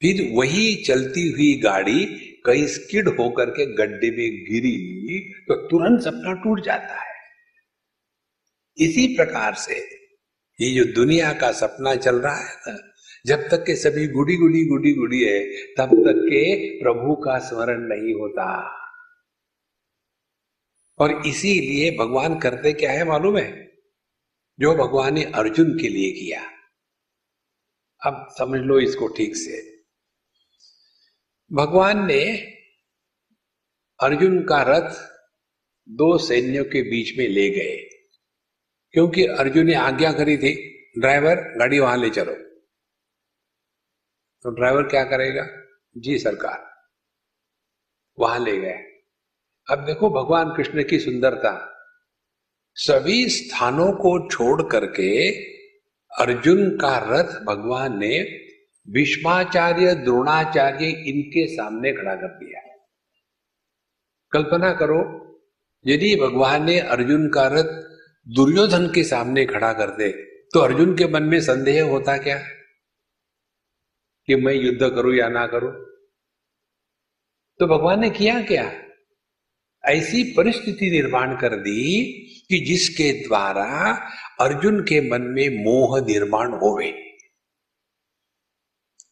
फिर 0.00 0.30
वही 0.32 0.74
चलती 0.74 1.30
हुई 1.30 1.60
गाड़ी 1.60 2.25
कहीं 2.46 2.66
स्किड 2.66 3.08
होकर 3.08 3.50
के 3.50 3.66
गड्ढे 3.66 4.10
में 4.10 4.44
गिरी 4.44 5.32
तो 5.42 5.68
तुरंत 5.68 6.00
सपना 6.00 6.32
टूट 6.32 6.60
जाता 6.60 7.02
है। 7.02 7.14
इसी 8.78 9.06
प्रकार 9.16 9.54
से 9.54 10.06
ये 10.60 10.70
जो 10.70 10.92
दुनिया 10.92 11.32
का 11.32 11.52
सपना 11.52 11.94
चल 11.94 12.16
रहा 12.16 12.36
है 12.36 12.54
ना, 12.68 12.92
जब 13.26 13.48
तक 13.48 13.64
के 13.64 13.76
सभी 13.76 14.08
गुड़ी 14.08 14.36
गुड़ी 14.36 14.64
गुड़ी 14.64 14.94
गुड़ी 14.94 15.22
है, 15.24 15.46
तब 15.78 15.86
तक 15.86 16.20
के 16.24 16.70
प्रभु 16.82 17.14
का 17.14 17.38
स्मरण 17.38 17.80
नहीं 17.80 18.14
होता। 18.14 18.76
और 20.98 21.26
इसीलिए 21.26 21.96
भगवान 21.96 22.38
करते 22.38 22.72
क्या 22.72 22.92
है 22.92 23.04
मालूम 23.04 23.38
है? 23.38 23.72
जो 24.58 24.74
भगवान 24.74 25.14
ने 25.14 25.24
अर्जुन 25.24 25.78
के 25.78 25.88
लिए 25.88 26.10
किया। 26.10 26.42
अब 28.06 28.28
समझ 28.38 28.60
लो 28.60 28.80
इसको 28.80 29.08
ठीक 29.08 29.36
से। 29.36 29.75
भगवान 31.52 32.06
ने 32.06 32.36
अर्जुन 34.00 34.42
का 34.42 34.62
रथ 34.62 34.90
दो 35.88 36.18
सैन्यों 36.18 36.64
के 36.64 36.82
बीच 36.82 37.18
में 37.18 37.28
ले 37.28 37.50
गए, 37.50 37.76
क्योंकि 38.90 39.26
अर्जुन 39.26 39.66
ने 39.66 39.74
आज्ञा 39.74 40.12
करी 40.12 40.36
थी, 40.36 40.54
ड्राइवर, 40.98 41.34
गाड़ी 41.58 41.78
वहाँ 41.78 41.96
ले 41.96 42.10
चलो। 42.10 42.34
तो 44.44 44.50
ड्राइवर 44.50 44.82
क्या 44.82 45.04
करेगा? 45.04 45.46
जी, 45.96 46.18
सरकार। 46.18 46.70
वहाँ 48.18 48.38
ले 48.38 48.56
गए। 48.56 48.78
अब 49.70 49.84
देखो 49.84 50.10
भगवान 50.10 50.54
कृष्ण 50.56 50.84
की 50.84 50.98
सुंदरता। 50.98 51.72
सभी 52.74 53.28
स्थानों 53.28 53.92
को 53.92 54.28
छोड़ 54.30 54.62
करके 54.62 55.30
अर्जुन 56.10 56.70
का 56.76 56.98
रथ 56.98 57.40
भगवान 57.44 57.98
ने 57.98 58.45
भीष्माचार्य, 58.90 59.94
द्रोणाचार्य 59.94 60.86
इनके 60.86 61.46
सामने 61.46 61.92
खड़ा 61.92 62.14
कर 62.14 62.28
दिया। 62.28 62.60
कल्पना 64.32 64.72
करो, 64.72 65.22
यदि 65.86 66.16
भगवान 66.16 66.64
ने 66.64 66.78
अर्जुन 66.78 67.28
का 67.28 67.46
रथ 67.46 67.86
दुर्योधन 68.28 68.92
के 68.94 69.04
सामने 69.04 69.46
खड़ा 69.46 69.72
कर 69.72 69.90
दे 69.90 70.12
तो 70.54 70.60
अर्जुन 70.60 70.96
के 70.96 71.06
मन 71.08 71.22
में 71.22 71.40
संदेह 71.40 71.84
होता 71.84 72.16
क्या? 72.18 72.38
कि 74.26 74.36
मैं 74.36 74.54
युद्ध 74.54 74.94
करूँ 74.94 75.14
या 75.14 75.28
ना 75.28 75.46
करूँ? 75.46 75.72
तो 77.58 77.66
भगवान 77.66 78.00
ने 78.00 78.10
किया 78.10 78.42
क्या? 78.42 78.72
ऐसी 79.84 80.34
परिस्थिति 80.36 80.90
निर्माण 80.90 81.36
कर 81.36 81.56
दी 81.56 82.02
कि 82.48 82.60
जिसके 82.60 83.12
द्वारा 83.12 83.92
अर्जुन 84.40 84.80
के 84.80 85.10
मन 85.10 85.22
में 85.22 85.64
मोह 85.64 86.00
निर्माण 86.00 86.48
होवे 86.48 87.05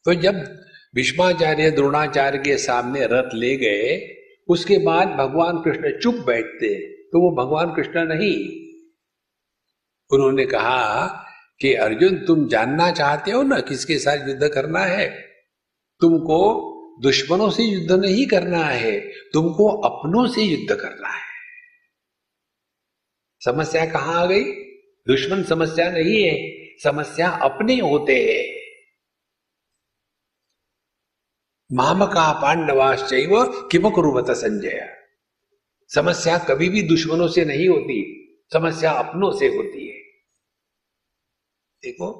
तो 0.04 0.14
जब 0.14 0.34
भीष्माचार्य 0.94 1.70
द्रोणाचार्य 1.70 2.38
के 2.38 2.56
सामने 2.58 3.06
रथ 3.06 3.34
ले 3.34 3.56
गए, 3.56 4.16
उसके 4.48 4.78
बाद 4.78 5.08
भगवान 5.08 5.56
कृष्ण 5.56 6.00
चुप 6.00 6.14
बैठते 6.14 6.94
तो 7.04 7.20
वो 7.20 7.44
भगवान 7.44 7.74
कृष्ण 7.74 8.04
नहीं। 8.04 8.64
उन्होंने 10.10 10.46
कहा 10.46 11.06
कि 11.60 11.74
अर्जुन, 11.74 12.16
तुम 12.16 12.48
जानना 12.48 12.90
चाहते 12.90 13.30
हो 13.30 13.42
ना 13.42 13.60
किसके 13.60 13.98
साथ 13.98 14.28
युद्ध 14.28 14.48
करना 14.48 14.80
है? 14.80 15.08
तुमको 16.00 16.70
दुश्मनों 17.02 17.50
से 17.50 17.62
युद्ध 17.62 17.92
नहीं 17.92 18.26
करना 18.26 18.64
है, 18.64 19.00
तुमको 19.32 19.68
अपनों 19.68 20.26
से 20.26 20.42
युद्ध 20.42 20.74
करना 20.80 21.08
है। 21.08 21.24
समस्या 23.40 23.86
कहाँ 23.86 24.22
आ 24.22 24.26
गई? 24.26 24.44
दुश्मन 25.06 25.42
समस्या 25.42 25.90
नहीं 25.90 26.22
है, 26.22 26.36
समस्या 26.82 27.28
अपने 27.28 27.80
होते 27.80 28.14
हैं। 28.14 28.63
मामका 31.70 32.33
पांडवाश्चैव 32.33 33.42
किम 33.72 33.88
कुरुवत 33.90 34.31
संजय। 34.31 34.81
समस्या 35.90 36.38
कभी 36.38 36.68
भी 36.68 36.83
दुश्मनों 36.83 37.29
से 37.29 37.44
नहीं 37.44 37.68
होती, 37.68 37.96
समस्या 38.53 38.92
अपनों 38.92 39.31
से 39.33 39.46
होती 39.46 39.88
है। 39.88 39.98
देखो, 41.83 42.11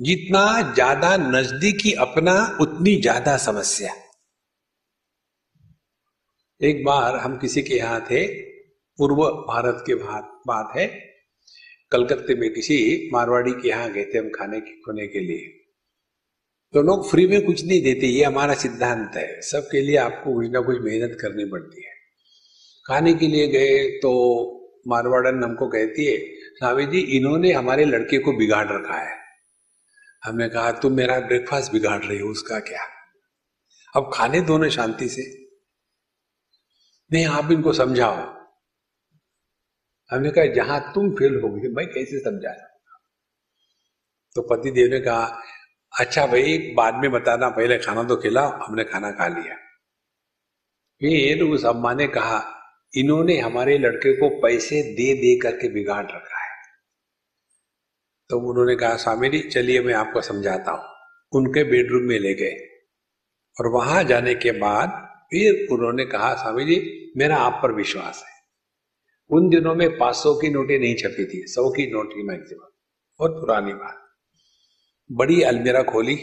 जितना 0.00 0.72
ज़्यादा 0.74 1.16
नजदीकी 1.16 1.92
अपना, 1.92 2.34
उतनी 2.60 2.96
ज़्यादा 2.96 3.36
समस्या। 3.36 3.94
एक 6.60 6.84
बार 6.84 7.16
हम 7.16 7.36
किसी 7.38 7.62
के 7.62 7.74
यहाँ 7.74 8.00
थे, 8.00 8.26
पूर्व 8.98 9.24
भारत 9.48 9.84
के 9.86 9.94
बात 9.94 10.72
है, 10.76 10.86
कलकत्ते 11.92 12.34
में 12.34 12.52
किसी 12.54 13.10
मारवाड़ी 13.12 13.52
के 13.52 13.68
यहाँ 13.68 13.90
गए 13.92 14.04
थे 14.04 14.18
हम 14.18 14.28
खाने 14.28 14.60
के, 14.60 14.80
खोने 14.80 15.06
के 15.06 15.20
लिए। 15.20 15.59
तो 16.74 16.82
लोग 16.82 17.10
फ्री 17.10 17.26
में 17.26 17.44
कुछ 17.46 17.64
नहीं 17.64 17.82
देते, 17.82 18.06
ये 18.06 18.24
हमारा 18.24 18.54
सिद्धांत 18.54 19.16
है। 19.16 19.40
सबके 19.40 19.80
लिए 19.80 19.96
आपको 19.96 20.34
कुछ 20.34 20.50
ना 20.50 20.60
कुछ 20.60 20.80
मेहनत 20.80 21.16
करनी 21.20 21.44
पड़ती 21.44 21.84
है। 21.84 21.92
खाने 22.86 23.14
के 23.14 23.26
लिए 23.26 23.48
गए 23.48 23.98
तो 23.98 24.12
मारवाड़न 24.88 25.44
हमको 25.44 25.68
कहती 25.68 26.04
है, 26.04 26.16
स्वामी 26.58 26.86
जी, 26.86 27.00
इन्होंने 27.00 27.52
हमारे 27.52 27.84
लड़के 27.84 28.18
को 28.18 28.32
बिगाड़ 28.32 28.66
रखा 28.68 28.98
है। 28.98 29.18
हमने 30.24 30.48
कहा, 30.48 30.72
तुम 30.72 30.92
मेरा 30.92 31.20
ब्रेकफास्ट 31.20 31.72
बिगाड़ 31.72 32.04
रही 32.04 32.18
हो, 32.18 32.28
उसका 32.28 32.60
क्या? 32.60 32.80
अब 33.96 34.10
खाने 34.14 34.40
दो 34.40 34.58
ना 34.58 34.68
शांति 34.68 35.08
से। 35.08 35.22
नहीं, 37.10 37.26
आप 37.26 37.52
इनको 37.52 37.72
समझाओ। 37.72 38.16
हमने 40.10 40.30
कहा, 40.30 40.44
जहाँ 40.44 40.92
तुम 40.94 41.10
फेल 41.10 41.40
हो 41.40 41.48
गई 41.48 41.68
मैं 41.68 41.86
कैसे 41.86 42.18
समझा 42.18 42.52
तो 44.36 44.42
पति 44.42 44.70
देव 44.70 44.90
ने 44.90 45.00
कहा 45.00 45.42
अच्छा 45.98 46.26
भाई, 46.26 46.58
बाद 46.58 46.94
में 46.94 47.10
बताना, 47.10 47.48
पहले 47.48 47.78
खाना 47.78 48.02
तो 48.02 48.16
खिलाओ, 48.16 48.48
हमने 48.48 48.84
खाना 48.84 49.10
खा 49.10 49.28
लिया। 49.28 49.54
फिर 51.00 51.42
उस 51.42 51.64
अम्मा 51.64 51.94
ने 51.94 52.06
कहा, 52.06 52.44
इन्होंने 52.96 53.38
हमारे 53.38 53.78
लड़के 53.78 54.16
को 54.16 54.42
पैसे 54.42 54.82
दे 54.82 55.14
दे 55.14 55.38
करके 55.38 55.68
बिगाड़ 55.68 56.06
रखा 56.06 56.40
है। 56.40 56.50
तो 58.30 58.38
उन्होंने 58.50 58.76
कहा, 58.76 58.96
स्वामी 58.96 59.28
जी, 59.28 59.40
चलिए 59.40 59.80
मैं 59.80 59.94
आपको 59.94 60.20
समझाता 60.20 60.72
हूँ। 60.72 60.84
उनके 61.32 61.64
बेडरूम 61.64 62.02
में 62.02 62.18
ले 62.18 62.34
गए। 62.34 62.66
और 63.60 63.66
वहाँ 63.66 64.04
जाने 64.04 64.34
के 64.34 64.52
बाद 64.52 64.88
फिर 65.30 65.68
उन्होंने 65.72 66.04
कहा, 66.04 66.34
स्वामी 66.34 66.64
जी, 66.64 67.12
मेरा 67.16 67.36
आप 67.36 67.60
पर 67.62 67.72
विश्वास 67.72 68.24
है। 68.28 68.40
उन 69.30 69.48
दिनों 69.48 69.74
में 69.74 69.98
पाँच 69.98 70.16
सौ 70.16 70.34
की 70.34 70.48
नोटें 70.48 70.78
नहीं 70.78 70.94
छपी 70.94 71.24
थी, 71.24 71.46
सौ 71.46 71.70
की 71.70 71.90
नोट 71.90 72.12
की 72.12 72.22
मैक्सिमम, 72.22 72.68
बहुत 73.18 73.30
पुरानी 73.30 73.72
बात। 73.72 73.99
बड़ी 75.10 75.42
अलमीरा 75.42 75.82
खोली 75.82 76.16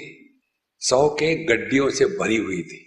सौ 0.82 1.08
के 1.10 1.34
गड्डियों 1.46 1.90
से 1.90 2.06
भरी 2.06 2.38
हुई 2.38 2.62
थी। 2.64 2.84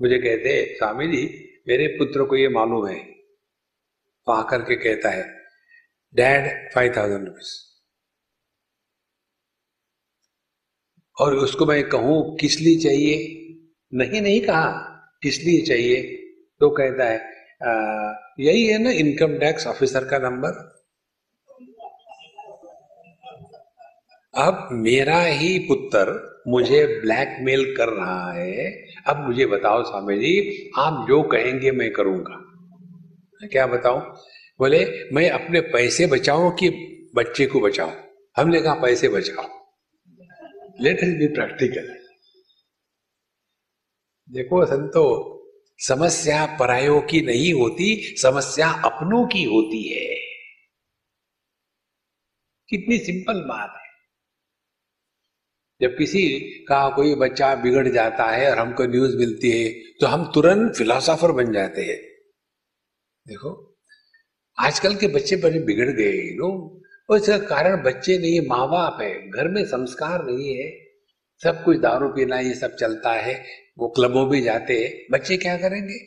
मुझे 0.00 0.18
कहते 0.18 0.74
स्वामी 0.76 1.06
जी 1.08 1.22
मेरे 1.68 1.86
पुत्र 1.88 2.24
को 2.24 2.36
ये 2.36 2.48
मालूम 2.48 2.86
है। 2.86 2.98
तो 4.26 4.32
आकर 4.32 4.62
के 4.62 4.76
कहता 4.76 5.10
है 5.10 5.22
डैड 6.14 6.72
फाइव 6.74 6.92
थाउज़ेंड 6.96 7.26
रुपीज़ 7.26 7.52
और 11.16 11.36
उसको 11.36 11.66
मैं 11.66 11.82
कहूँ 11.88 12.36
किस 12.38 12.60
लिए 12.60 12.78
चाहिए? 12.78 13.16
नहीं 13.94 14.20
नहीं 14.20 14.40
कहा। 14.40 14.70
किस 15.22 15.38
लिए 15.38 15.62
चाहिए? 15.62 16.02
तो 16.60 16.70
कहता 16.70 17.04
है 17.04 17.18
आ, 17.62 17.72
यही 18.40 18.66
है 18.66 18.78
ना 18.78 18.90
इनकम 18.90 19.38
टैक्स 19.38 19.66
ऑफिसर 19.66 20.04
का 20.04 20.18
नंबर 20.18 20.71
अब 24.34 24.68
मेरा 24.72 25.24
ही 25.24 25.58
पुत्र 25.58 26.32
मुझे 26.48 27.00
ब्लैकमेल 27.00 27.76
कर 27.76 27.88
रहा 27.88 28.32
है। 28.32 28.86
अब 29.06 29.16
मुझे 29.16 29.46
बताओ 29.46 29.82
स्वामी 29.82 30.18
जी, 30.18 30.70
आप 30.78 31.08
जो 31.08 31.22
कहेंगे 31.22 31.70
मैं 31.70 31.92
करूँगा। 31.92 32.48
क्या 33.46 33.66
बताऊँ? 33.66 34.00
बोले, 34.58 35.08
मैं 35.12 35.30
अपने 35.30 35.60
पैसे 35.60 36.06
बचाऊं 36.06 36.50
कि 36.50 36.68
बच्चे 37.14 37.46
को 37.46 37.60
बचाऊं? 37.60 37.92
हमने 38.36 38.60
कहा, 38.60 38.74
पैसे 38.74 39.08
बचाओ। 39.08 39.48
लेट 40.80 40.98
इज़ 41.02 41.18
बी 41.18 41.26
प्रैक्टिकल 41.26 42.02
देखो 44.30 44.66
संतो, 44.66 45.28
समस्या 45.78 46.56
परायों 46.60 47.00
की 47.00 47.20
नहीं 47.20 47.52
होती, 47.52 48.14
समस्या 48.22 48.68
अपनों 48.68 49.26
की 49.26 49.44
होती 49.44 49.88
है। 49.88 50.16
कितनी 52.68 52.98
सिंपल 52.98 53.34
बात 53.34 53.72
है। 53.76 53.81
जब 55.82 55.96
किसी 55.96 56.28
का 56.68 56.88
कोई 56.88 57.14
बच्चा 57.14 57.54
बिगड़ 57.54 57.88
जाता 57.88 58.24
है 58.24 58.50
और 58.50 58.58
हमको 58.58 58.84
न्यूज़ 58.84 59.16
मिलती 59.16 59.50
है 59.50 59.68
तो 60.00 60.06
हम 60.06 60.30
तुरंत 60.34 60.74
फिलोसोफर 60.76 61.32
बन 61.32 61.52
जाते 61.52 61.82
हैं। 61.82 62.00
देखो, 63.26 63.76
आजकल 64.58 64.94
के 64.94 65.06
बच्चे 65.06 65.36
बड़े 65.36 65.60
बिगड़ 65.60 65.90
गए 65.90 66.12
लोग 66.12 66.80
इसका 67.16 67.38
कारण 67.38 67.82
बच्चे 67.82 68.18
नहीं 68.18 68.40
माँ 68.48 68.68
बाप 68.68 68.98
है, 69.00 69.30
घर 69.30 69.48
में 69.48 69.64
संस्कार 69.64 70.24
नहीं 70.24 70.54
है। 70.56 70.70
सब 71.42 71.62
कुछ 71.64 71.78
दारू 71.78 72.08
पीना, 72.08 72.38
ये 72.40 72.54
सब 72.54 72.76
चलता 72.76 73.12
है, 73.12 73.34
वो 73.78 73.88
क्लबों 73.88 74.26
में 74.26 74.42
जाते 74.42 74.78
हैं। 74.80 74.92
बच्चे 75.10 75.36
क्या 75.36 75.56
करेंगे? 75.56 75.98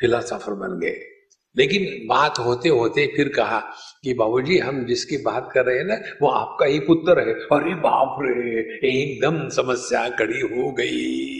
फिलोसोफर 0.00 0.52
बन 0.52 0.78
गए। 0.80 1.13
लेकिन 1.56 2.06
बात 2.06 2.38
होते 2.38 2.68
होते 2.68 3.06
फिर 3.16 3.28
कहा 3.28 3.60
कि 4.02 4.14
बाबूजी, 4.14 4.58
हम 4.58 4.86
जिसकी 4.86 5.16
बात 5.16 5.50
कर 5.54 5.64
रहे 5.64 5.78
हैं 5.78 5.84
ना, 5.84 5.94
वो 5.94 6.28
आपका 6.28 6.66
ही 6.66 6.80
पुत्र 6.80 7.20
है। 7.20 7.34
अरे 7.34 7.74
बाप 7.74 8.18
रे, 8.22 8.60
एकदम 8.88 9.48
समस्या 9.48 10.08
कड़ी 10.08 10.40
हो 10.40 10.72
गई। 10.72 11.34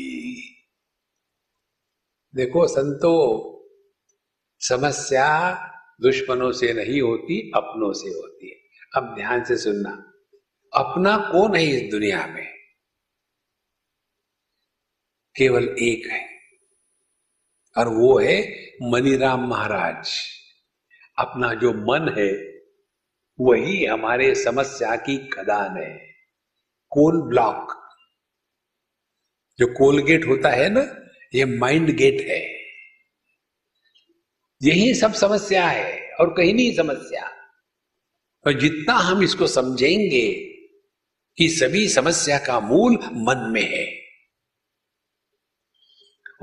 देखो, 2.37 2.67
संतो, 2.67 3.51
समस्या 4.61 5.55
दुश्मनों 6.03 6.53
से 6.53 6.73
नहीं 6.73 7.01
होती, 7.01 7.53
अपनों 7.55 7.93
से 7.93 8.09
होती 8.09 8.51
है। 8.51 8.57
अब 8.97 9.15
ध्यान 9.15 9.45
से 9.45 9.57
सुनना, 9.57 10.13
अपना 10.75 11.17
कौन 11.33 11.57
है 11.57 11.65
इस 11.65 11.91
दुनिया 11.91 12.27
में? 12.27 12.55
केवल 15.37 15.65
एक 15.65 16.07
है। 16.07 16.34
और 17.79 17.89
वो 17.89 18.19
है 18.19 18.67
मनीराम 18.83 19.49
महाराज। 19.49 20.19
अपना 21.19 21.55
जो 21.55 21.73
मन 21.73 22.15
है, 22.19 22.55
वही 23.41 23.85
हमारे 23.85 24.35
समस्या 24.35 24.97
की 24.97 25.29
खदान 25.29 25.77
है। 25.77 26.15
Coal 26.91 27.23
block. 27.23 27.91
जो 29.59 29.67
कोलगेट 29.67 30.27
होता 30.27 30.49
है 30.49 30.69
ना, 30.69 31.11
ये 31.35 31.45
माइंड 31.45 31.91
गेट 31.97 32.21
है। 32.21 32.55
यही 34.63 34.95
सब 34.95 35.13
समस्या 35.13 35.67
है, 35.67 36.11
और 36.21 36.35
कहीं 36.37 36.55
नहीं 36.55 36.77
समस्या। 36.77 37.31
और 38.47 38.53
जितना 38.53 38.93
हम 38.93 39.23
इसको 39.23 39.47
समझेंगे 39.47 40.33
कि 41.37 41.49
सभी 41.49 41.89
समस्या 41.89 42.39
का 42.39 42.61
मूल 42.61 42.93
मन 43.13 43.51
में 43.53 43.77
है। 43.79 44.04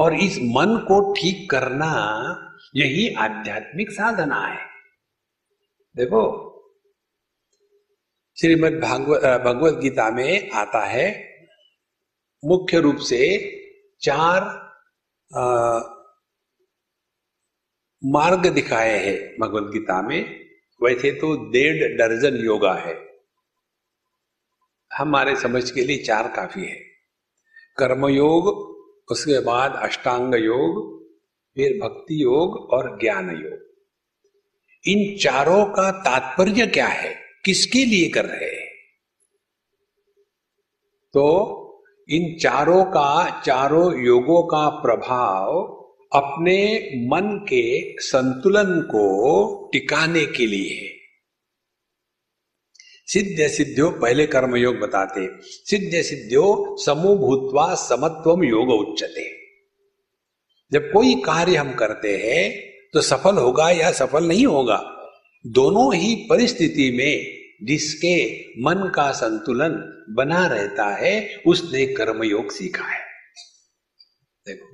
और 0.02 0.14
इस 0.14 0.38
मन 0.38 0.78
को 0.88 1.14
ठीक 1.14 1.50
करना 1.52 1.88
यही 2.76 3.14
आध्यात्मिक 3.16 3.92
साधना 3.92 4.40
है। 4.48 4.66
देखो 5.96 6.24
श्रीमद 8.38 8.74
भागवत 8.80 9.74
गीता 9.74 10.10
में 10.12 10.52
आता 10.52 10.86
है 10.86 11.08
मुख्य 12.44 12.80
रूप 12.80 12.98
से 12.98 13.20
चार 14.02 14.44
आ, 15.32 15.44
मार्ग 18.04 18.48
दिखाए 18.48 18.98
हैं 19.00 19.18
भगवत 19.40 19.72
गीता 19.74 20.02
में। 20.02 20.22
वैसे 20.82 21.12
तो 21.12 21.36
डेढ़ 21.52 21.98
दर्जन 21.98 22.38
योगा 22.38 22.74
है। 22.74 22.96
हमारे 24.92 25.36
समझ 25.36 25.70
के 25.72 25.84
लिए 25.84 25.98
चार 25.98 26.28
काफ़ी 26.36 26.66
है। 26.66 26.80
कर्मयोग 27.78 28.71
उसके 29.12 29.40
बाद 29.40 29.74
अष्टांग 29.76 30.36
योग, 30.36 31.02
फिर 31.56 31.80
भक्ति 31.84 32.24
योग 32.24 32.56
और 32.74 33.00
ज्ञान 33.02 33.30
योग। 33.30 33.72
इन 34.88 35.18
चारों 35.18 35.66
का 35.66 35.92
तात्पर्य 35.92 36.68
क्या 36.68 36.88
है? 36.88 37.16
किसके 37.46 37.86
लिए 37.86 38.10
कर 38.10 38.26
रहे 38.26 38.50
हैं? 38.50 38.72
तो 41.14 41.58
इन 42.10 42.38
चारों 42.40 42.86
का, 42.86 43.42
चारों 43.42 44.06
योगों 44.06 44.44
का 44.44 44.70
प्रभाव 44.70 45.78
अपने 46.16 46.92
मन 46.96 47.46
के 47.50 47.96
संतुलन 48.00 48.82
को 48.82 49.70
टिकाने 49.74 50.26
के 50.26 50.46
लिए 50.46 50.82
है। 50.82 51.01
सिद्ध 53.12 53.48
सिद्धियो 53.48 53.90
पहले 53.92 54.26
कर्म 54.28 54.56
योग 54.56 54.78
बताते। 54.80 55.28
सिद्ध 55.42 56.02
सिद्धियो 56.02 56.78
समूह 56.80 57.16
भूतवा 57.18 57.74
समत्वम 57.76 58.44
योग 58.44 58.70
उच्चते 58.70 59.30
जब 60.72 60.92
कोई 60.92 61.14
कार्य 61.16 61.56
हम 61.56 61.74
करते 61.74 62.16
हैं 62.18 62.50
तो 62.94 63.02
सफल 63.02 63.38
होगा 63.38 63.70
या 63.70 63.92
सफल 63.92 64.28
नहीं 64.28 64.46
होगा, 64.46 64.78
दोनों 65.46 65.94
ही 65.96 66.16
परिस्थिति 66.30 66.92
में 66.92 67.68
जिसके 67.68 68.16
मन 68.62 68.92
का 68.96 69.12
संतुलन 69.12 69.74
बना 70.10 70.46
रहता 70.48 70.86
है, 70.96 71.44
उसने 71.48 71.86
कर्मयोग 71.86 72.52
सीखा 72.52 72.86
है। 72.86 73.00
देखो, 74.46 74.68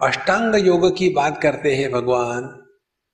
अष्टांग 0.00 0.66
योग 0.66 0.96
की 0.96 1.08
बात 1.08 1.40
करते 1.42 1.74
हैं 1.74 1.90
भगवान। 1.92 2.65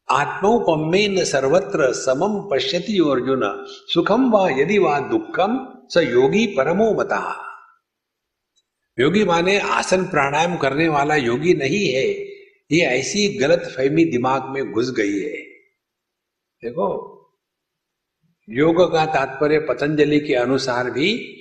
आत्मोपमेन 0.08 1.24
सर्वत्र 1.24 1.92
समम 1.92 2.48
पश्यति 2.50 2.98
अर्जुन 2.98 3.66
सुखम 3.88 4.30
व 4.32 4.48
यदि 4.60 4.78
वा 4.78 4.98
दुखम 5.00 5.56
स 5.90 5.96
योगी 5.96 6.46
परमो 6.46 6.92
मता। 6.94 7.22
योगी 8.98 9.24
माने 9.24 9.58
आसन 9.58 10.04
प्राणायाम 10.04 10.56
करने 10.56 10.88
वाला 10.88 11.16
योगी 11.16 11.54
नहीं 11.54 11.86
है, 11.94 12.06
ये 12.72 12.80
ऐसी 12.80 13.28
गलत 13.38 13.72
फहमी 13.76 14.04
दिमाग 14.04 14.44
में 14.44 14.72
घुस 14.72 14.90
गई 14.90 15.18
है। 15.20 15.40
देखो, 16.62 16.88
योग 18.48 18.92
का 18.92 19.06
तात्पर्य 19.06 19.58
पतंजलि 19.58 20.20
के 20.20 20.34
अनुसार 20.34 20.90
भी 20.90 21.38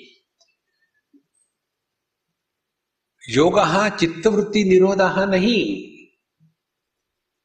योग 3.30 3.60
चित्तवृत्ति 4.00 4.64
निरोधा 4.64 5.26
नहीं 5.26 5.91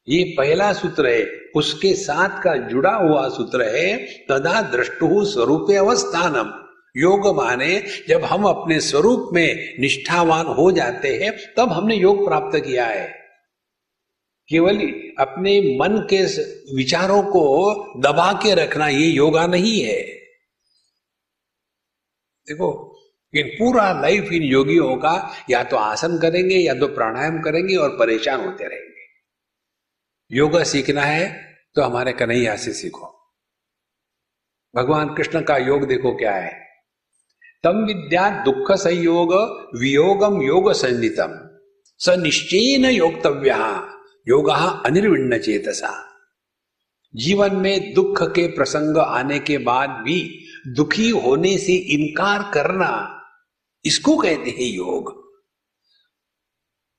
ये 0.08 0.34
पहला 0.38 0.72
सूत्र 0.72 1.06
है, 1.06 1.24
उसके 1.54 1.94
साथ 1.94 2.42
का 2.42 2.56
जुड़ा 2.56 2.94
हुआ 2.94 3.28
सूत्र 3.28 3.62
है, 3.62 3.96
तदा 4.28 4.62
दृष्टु 4.62 5.24
स्वरूप 5.24 5.70
अवस्थानम। 5.70 6.52
योग 7.00 7.36
माने, 7.36 7.82
जब 8.08 8.24
हम 8.24 8.44
अपने 8.44 8.80
स्वरूप 8.80 9.30
में 9.32 9.74
निष्ठावान 9.80 10.46
हो 10.46 10.72
जाते 10.72 11.08
हैं, 11.14 11.54
तब 11.56 11.72
हमने 11.72 11.96
योग 11.96 12.26
प्राप्त 12.28 12.58
किया 12.58 12.86
है। 12.86 13.06
केवल 14.48 14.78
अपने 15.18 15.78
मन 15.80 16.06
के 16.10 16.24
विचारों 16.74 17.22
को 17.22 17.74
दबा 18.00 18.32
के 18.32 18.54
रखना 18.54 18.88
ये 18.88 19.06
योगा 19.06 19.46
नहीं 19.46 19.80
है। 19.80 20.02
देखो, 22.46 22.98
इन 23.34 23.46
पूरा 23.46 24.00
लाइफ 24.00 24.32
इन 24.32 24.42
योगियों 24.42 24.96
का 24.96 25.32
या 25.50 25.64
तो 25.64 25.76
आसन 25.76 26.18
करेंगे 26.18 26.56
या 26.56 26.74
तो 26.74 26.86
प्राणायाम 26.86 27.40
करेंगे 27.40 27.76
और 27.76 27.88
परेशान 27.88 28.44
होते 28.44 28.64
रहेंगे। 28.64 28.95
योगा 30.30 30.62
सीखना 30.64 31.02
है 31.02 31.26
तो 31.74 31.82
हमारे 31.82 32.12
कन्हैया 32.12 32.56
से 32.56 32.72
सीखो। 32.72 33.12
भगवान 34.74 35.14
कृष्ण 35.14 35.40
का 35.40 35.56
योग 35.56 35.86
देखो 35.88 36.14
क्या 36.16 36.34
है। 36.34 36.52
तम 37.64 37.84
विद्या 37.86 38.28
दुख 38.44 38.72
संयोग 38.72 39.32
वियोगम 39.80 40.40
योग 40.42 40.72
संजितम 40.72 41.38
स 42.00 42.16
निश्चयन 42.18 42.84
योगतव्य 42.84 43.54
योग 44.28 44.48
अनिर्विण्ण 44.86 45.38
चेतसा। 45.38 45.92
जीवन 47.14 47.56
में 47.56 47.92
दुख 47.94 48.22
के 48.34 48.46
प्रसंग 48.48 48.96
आने 48.98 49.38
के 49.38 49.58
बाद 49.58 49.90
भी 50.04 50.18
दुखी 50.68 51.08
होने 51.10 51.56
से 51.58 51.72
इनकार 51.72 52.50
करना, 52.54 52.90
इसको 53.84 54.16
कहते 54.16 54.50
हैं 54.50 54.66
योग। 54.66 55.14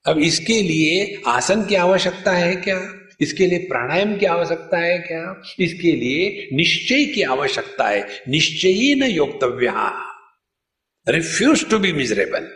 अब 0.05 0.17
इसके 0.19 0.61
लिए 0.61 1.21
आसन 1.27 1.65
की 1.65 1.75
आवश्यकता 1.75 2.31
है 2.31 2.55
क्या? 2.55 2.79
इसके 3.19 3.47
लिए 3.47 3.59
प्राणायाम 3.59 4.17
की 4.17 4.25
आवश्यकता 4.25 4.77
है 4.77 4.97
क्या? 4.99 5.41
इसके 5.59 5.91
लिए 5.91 6.49
निश्चय 6.53 7.05
की 7.05 7.21
आवश्यकता 7.21 7.87
है। 7.87 8.23
निश्चय 8.27 8.95
न 8.95 9.03
योक्तव्य 9.03 9.73
refuse 11.07 11.69
to 11.69 11.79
be 11.79 11.91
miserable 11.93 12.49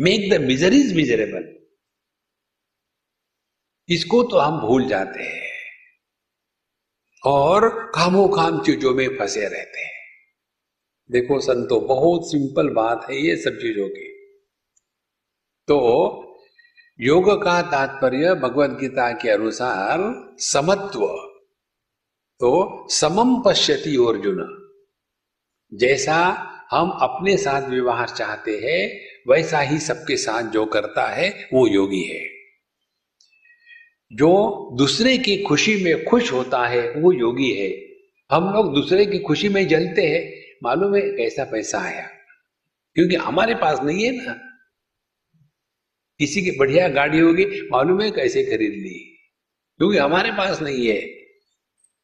make 0.00 0.30
the 0.30 0.40
miseries 0.40 0.94
miserable 0.96 1.54
इसको 3.88 4.22
तो 4.22 4.38
हम 4.38 4.60
भूल 4.60 4.88
जाते 4.88 5.22
हैं। 5.22 5.50
और 7.24 7.92
खामो 7.94 8.26
खाम 8.28 8.60
चीज़ों 8.64 8.94
में 8.94 9.08
फंसे 9.18 9.48
रहते 9.48 9.80
हैं। 9.80 9.94
देखो 11.10 11.40
संतो, 11.40 11.80
बहुत 11.80 12.30
सिंपल 12.30 12.68
बात 12.68 13.06
है 13.10 13.16
ये 13.16 13.36
सब 13.36 13.56
चीज़ों 13.56 13.88
की। 13.88 14.08
तो 15.68 16.22
योग 17.00 17.42
का 17.42 17.62
तात्पर्य 17.62 18.34
भगवत 18.34 18.70
गीता 18.70 19.12
के 19.12 19.30
अनुसार 19.30 20.26
समत्व। 20.38 21.06
तो 22.40 22.86
समम 22.90 23.42
पश्यति 23.42 23.96
अर्जुन। 23.96 24.68
जैसा 25.74 26.46
हम 26.70 26.90
अपने 26.90 27.36
साथ 27.36 27.68
व्यवहार 27.68 28.08
चाहते 28.08 28.60
हैं, 28.64 29.00
वैसा 29.28 29.60
ही 29.60 29.78
सबके 29.78 30.16
साथ 30.16 30.42
जो 30.42 30.66
करता 30.66 31.06
है, 31.06 31.48
वो 31.52 31.66
योगी 31.66 32.02
है। 32.02 32.30
जो 34.12 34.70
दूसरे 34.78 35.18
की 35.18 35.36
खुशी 35.36 35.84
में 35.84 36.04
खुश 36.04 36.32
होता 36.32 36.66
है, 36.66 36.92
वो 36.92 37.12
योगी 37.12 37.52
है। 37.52 37.86
हम 38.30 38.54
लोग 38.54 38.74
दूसरे 38.74 39.06
की 39.06 39.18
खुशी 39.18 39.48
में 39.48 39.68
जलते 39.68 40.02
हैं, 40.02 40.32
मालूम 40.62 40.94
है 40.94 41.02
कैसा 41.02 41.44
पैसा 41.44 41.78
आया? 41.78 42.08
क्योंकि 42.94 43.16
हमारे 43.16 43.54
पास 43.54 43.80
नहीं 43.82 44.04
है 44.04 44.26
ना। 44.26 44.45
किसी 46.18 46.42
की 46.42 46.50
बढ़िया 46.50 46.88
गाड़ी 46.88 47.18
होगी, 47.18 47.68
मालूम 47.72 48.02
है 48.02 48.10
कैसे 48.10 48.44
खरीद 48.44 48.72
ली? 48.72 49.18
क्योंकि 49.78 49.98
हमारे 49.98 50.32
पास 50.32 50.62
नहीं 50.62 50.86
है। 50.86 51.00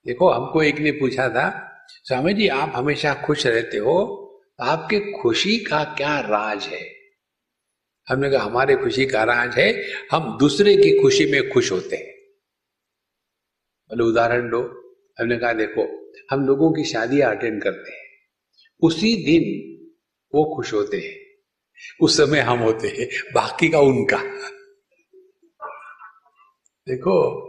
देखो, 0.07 0.31
हमको 0.31 0.63
एक 0.63 0.79
ने 0.79 0.93
पूछा 0.93 1.29
था, 1.29 1.69
स्वामी 1.89 2.35
जी, 2.35 2.49
आप 2.49 2.73
हमेशा 2.75 3.15
खुश 3.15 3.47
रहते 3.47 3.79
हो? 3.79 4.19
आपके 4.61 5.13
खुशी 5.13 5.59
का 5.59 5.85
क्या 5.85 6.21
राज 6.21 6.65
है? 6.65 6.93
हमने 8.09 8.31
कहा, 8.31 8.45
हमारे 8.45 8.77
खुशी 8.77 9.07
का 9.07 9.25
राज 9.25 9.55
है, 9.55 9.85
हम 10.11 10.39
दूसरे 10.39 10.77
की 10.77 11.03
खुशी 11.03 11.27
में 11.27 11.51
खुश 11.51 11.73
होते 11.73 11.97
हैं। 11.97 12.13
बोले, 13.89 14.03
उदाहरण 14.03 14.51
दो। 14.51 14.79
हमने 15.21 15.37
कहा, 15.37 15.53
देखो, 15.53 16.13
हम 16.31 16.47
लोगों 16.47 16.73
की 16.73 16.85
शादियाँ 16.85 17.37
अटेंड 17.37 17.63
करते 17.63 17.93
हैं। 17.93 18.03
उसी 18.83 19.17
दिन 19.17 19.73
वो 20.35 20.57
खुश 20.57 20.73
होते 20.73 20.97
हैं। 20.97 21.22
उस 22.01 22.17
समय 22.17 22.41
हम 22.41 22.59
होते 22.59 22.89
हैं, 22.89 23.33
बाकी 23.35 23.69
का 23.69 23.81
उनका। 23.81 24.19
देखो, 26.89 27.49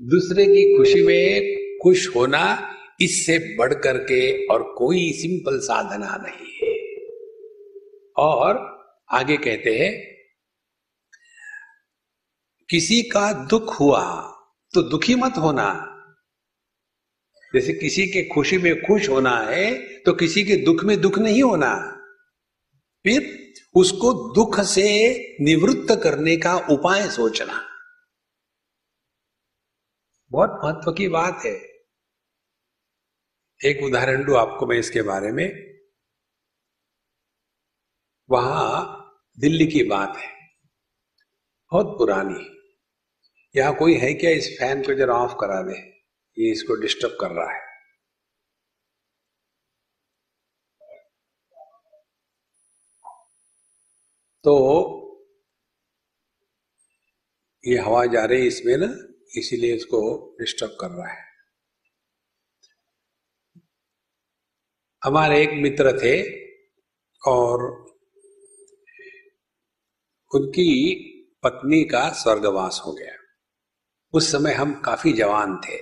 दूसरे 0.00 0.44
की 0.44 0.76
खुशी 0.76 1.02
में 1.04 1.56
खुश 1.82 2.16
होना 2.16 2.74
इससे 3.00 3.56
बढ़ 3.58 3.74
करके 3.74 4.46
और 4.46 4.74
कोई 4.78 5.12
सिंपल 5.12 5.58
साधना 5.58 6.16
नहीं 6.16 6.52
है। 6.62 6.78
और 8.16 8.72
आगे 9.10 9.36
कहते 9.36 9.78
हैं, 9.78 10.12
किसी 12.70 13.02
का 13.02 13.32
दुख 13.32 13.80
हुआ 13.80 14.28
तो 14.74 14.82
दुखी 14.82 15.14
मत 15.14 15.32
होना। 15.38 15.88
जैसे 17.54 17.72
किसी 17.72 18.06
के 18.06 18.22
खुशी 18.24 18.58
में 18.58 18.80
खुश 18.80 19.08
होना 19.08 19.36
है 19.38 19.96
तो 19.98 20.12
किसी 20.12 20.44
के 20.44 20.56
दुख 20.56 20.84
में 20.84 21.00
दुख 21.00 21.18
नहीं 21.18 21.42
होना। 21.42 21.98
फिर 23.04 23.52
उसको 23.74 24.34
दुख 24.34 24.60
से 24.60 25.16
निवृत्त 25.40 26.00
करने 26.02 26.36
का 26.36 26.56
उपाय 26.56 27.10
सोचना। 27.10 27.68
बहुत 30.30 30.60
महत्व 30.64 30.92
की 30.92 31.08
बात 31.08 31.42
है। 31.44 31.72
एक 33.64 33.84
उदाहरण 33.84 34.24
दू 34.24 34.34
आपको 34.34 34.66
मैं 34.66 34.76
इसके 34.76 35.02
बारे 35.02 35.32
में। 35.32 35.74
वहाँ 38.30 38.98
दिल्ली 39.38 39.66
की 39.66 39.84
बात 39.84 40.16
है। 40.16 40.28
बहुत 41.72 41.86
पुरानी। 41.86 42.58
यहाँ 43.56 43.74
कोई 43.76 43.94
है 43.94 44.14
क्या 44.14 44.30
इस 44.30 44.56
फ़ैन 44.58 44.82
को 44.82 44.94
जरा 44.94 45.14
ऑफ़ 45.14 45.32
करा 45.40 45.62
दे? 45.62 45.74
ये 46.38 46.52
इसको 46.52 46.74
डिस्टर्ब 46.74 47.16
कर 47.20 47.30
रहा 47.30 47.52
है। 47.52 47.71
तो 54.44 54.54
ये 57.64 57.78
हवा 57.78 58.04
जा 58.06 58.24
रही 58.24 58.46
इसमें 58.46 58.76
ना, 58.76 58.86
इसीलिए 59.38 59.74
इसको 59.74 60.00
डिस्टर्ब 60.40 60.76
कर 60.80 60.90
रहा 60.90 61.08
है। 61.08 61.24
हमारे 65.02 65.42
एक 65.42 65.50
मित्र 65.52 65.92
थे 65.98 66.14
और 67.22 67.64
उनकी 70.34 70.68
पत्नी 71.42 71.82
का 71.84 72.08
स्वर्गवास 72.12 72.82
हो 72.86 72.92
गया। 72.92 73.16
उस 74.14 74.32
समय 74.32 74.52
हम 74.52 74.74
काफ़ी 74.80 75.12
जवान 75.12 75.56
थे 75.56 75.78